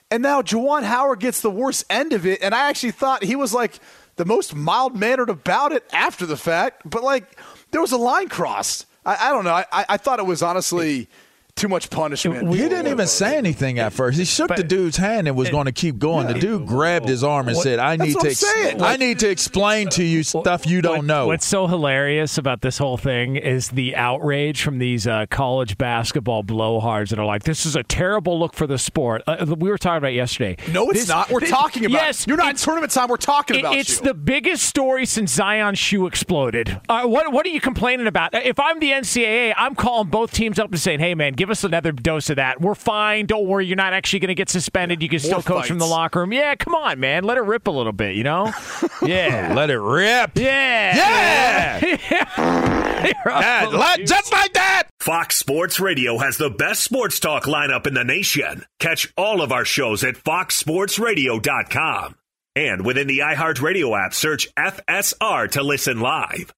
And 0.10 0.22
now 0.22 0.42
Juwan 0.42 0.84
Howard 0.84 1.22
gets 1.22 1.42
the 1.42 1.50
worst 1.50 1.86
end 1.90 2.12
of 2.12 2.26
it. 2.26 2.42
And 2.42 2.54
I 2.54 2.70
actually 2.70 2.92
thought 2.92 3.24
he 3.24 3.36
was 3.36 3.54
like 3.54 3.80
the 4.18 4.26
most 4.26 4.54
mild 4.54 4.96
mannered 4.96 5.30
about 5.30 5.72
it 5.72 5.86
after 5.94 6.26
the 6.26 6.36
fact. 6.36 6.82
But 6.90 7.04
like 7.04 7.40
there 7.72 7.80
was 7.80 7.94
a 7.94 7.98
line 7.98 8.28
crossed. 8.28 8.86
I, 9.06 9.28
I 9.28 9.32
don't 9.32 9.46
know. 9.46 9.54
I, 9.54 9.66
I 9.72 9.98
thought 9.98 10.20
it 10.20 10.26
was 10.26 10.42
honestly 10.44 11.08
too 11.56 11.68
much 11.68 11.90
punishment. 11.90 12.50
He 12.50 12.58
didn't 12.58 12.88
even 12.88 13.08
say 13.08 13.38
anything 13.38 13.80
at 13.80 13.94
first. 13.94 14.18
He 14.18 14.26
shook 14.26 14.50
but, 14.50 14.58
the 14.58 14.64
dude's 14.64 14.98
hand 14.98 15.28
and 15.28 15.36
was 15.36 15.50
going 15.50 15.66
to 15.66 15.72
keep 15.72 15.98
going. 15.98 16.28
Yeah, 16.28 16.34
the 16.34 16.40
dude 16.40 16.68
grabbed 16.68 17.08
his 17.08 17.24
arm 17.24 17.48
and 17.48 17.56
what, 17.56 17.64
said, 17.64 17.80
"I 17.80 17.96
need 17.96 18.18
to. 18.20 18.28
Ex- 18.28 18.44
I 18.82 18.98
need 18.98 19.20
to 19.20 19.30
explain 19.30 19.90
to 19.90 20.04
you 20.04 20.24
stuff 20.24 20.66
you 20.66 20.82
don't 20.82 20.98
what, 20.98 21.06
know." 21.06 21.28
What's 21.28 21.46
so 21.46 21.68
hilarious 21.68 22.38
about 22.38 22.62
this 22.62 22.78
whole 22.78 22.98
thing 22.98 23.36
is 23.36 23.70
the 23.70 23.96
outrage 23.96 24.62
from 24.62 24.80
these 24.80 25.08
uh, 25.08 25.26
college 25.30 25.78
basketball 25.78 26.44
blowhards 26.44 27.10
that 27.10 27.20
are 27.20 27.26
like, 27.26 27.44
"This 27.44 27.66
is 27.66 27.76
a 27.76 27.84
terrible 27.84 28.40
look 28.40 28.54
for 28.54 28.68
the 28.68 28.78
sport." 28.78 29.24
Uh, 29.28 29.56
we 29.58 29.70
were 29.70 29.78
talking 29.78 29.98
about 29.98 30.14
yesterday. 30.14 30.58
No, 30.72 30.90
it's 30.90 31.02
this, 31.02 31.10
not. 31.10 31.30
We're 31.30 31.42
this, 31.42 31.50
talking 31.52 31.86
about. 31.86 32.02
Yes, 32.02 32.28
you're 32.28 32.38
not 32.38 32.50
in 32.52 32.56
tournament 32.56 32.92
time. 32.92 33.10
We're 33.10 33.18
talking 33.18 33.60
about. 33.60 33.76
It's 33.76 34.00
you. 34.00 34.06
the 34.06 34.14
biggest 34.14 34.64
story 34.64 35.06
since 35.06 35.34
Zion's 35.34 35.80
shoe 35.80 36.08
exploded. 36.08 36.80
Uh, 36.88 37.06
what 37.06 37.32
What 37.32 37.46
are 37.46 37.50
you 37.50 37.62
complaining 37.62 38.08
about? 38.08 38.34
If 38.34 38.60
I'm 38.60 38.80
the 38.80 38.92
NCAA, 38.92 39.54
I'm 39.58 39.76
calling 39.76 40.10
both 40.10 40.32
teams 40.32 40.60
up 40.60 40.72
and 40.72 40.80
saying, 40.80 41.00
"Hey, 41.00 41.16
man, 41.16 41.34
give 41.42 41.50
us 41.50 41.64
another 41.64 41.92
dose." 41.92 42.22
of 42.30 42.38
that. 42.38 42.60
We're 42.62 42.76
fine. 42.76 43.28
Don't 43.28 43.46
worry. 43.46 43.68
You're 43.68 43.76
not 43.76 43.94
actually 43.94 44.20
going 44.20 44.30
to 44.30 44.36
get 44.36 44.50
suspended. 44.50 45.04
You 45.04 45.10
can 45.10 45.20
still 45.20 45.42
coach 45.42 45.58
fights. 45.58 45.68
from 45.68 45.78
the 45.80 45.86
locker 45.86 46.20
room. 46.20 46.34
Yeah, 46.34 46.56
come 46.56 46.74
on, 46.74 47.00
man. 47.00 47.24
Let 47.24 47.38
it 47.38 47.42
rip 47.42 47.68
a 47.68 47.72
little 47.72 47.94
bit, 47.94 48.16
you 48.16 48.24
know? 48.24 48.52
Yeah. 49.04 49.54
Let 49.56 49.72
it 49.72 49.80
rip. 49.80 50.38
Yeah. 50.38 50.96
Yeah. 50.96 51.80
yeah. 52.12 53.06
yeah. 53.26 53.98
just 54.06 54.32
like 54.32 54.54
that. 54.54 54.84
Fox 55.00 55.38
Sports 55.38 55.80
Radio 55.80 56.20
has 56.20 56.38
the 56.38 56.52
best 56.52 56.84
sports 56.84 57.20
talk 57.20 57.46
lineup 57.46 57.88
in 57.88 57.96
the 57.96 58.04
nation. 58.04 58.64
Catch 58.80 59.12
all 59.18 59.42
of 59.42 59.52
our 59.52 59.66
shows 59.66 60.04
at 60.04 60.18
foxsportsradio.com. 60.18 62.16
And 62.56 62.86
within 62.86 63.08
the 63.08 63.20
iHeartRadio 63.20 64.06
app, 64.06 64.14
search 64.14 64.54
FSR 64.56 65.50
to 65.52 65.64
listen 65.64 66.00
live. 66.00 66.54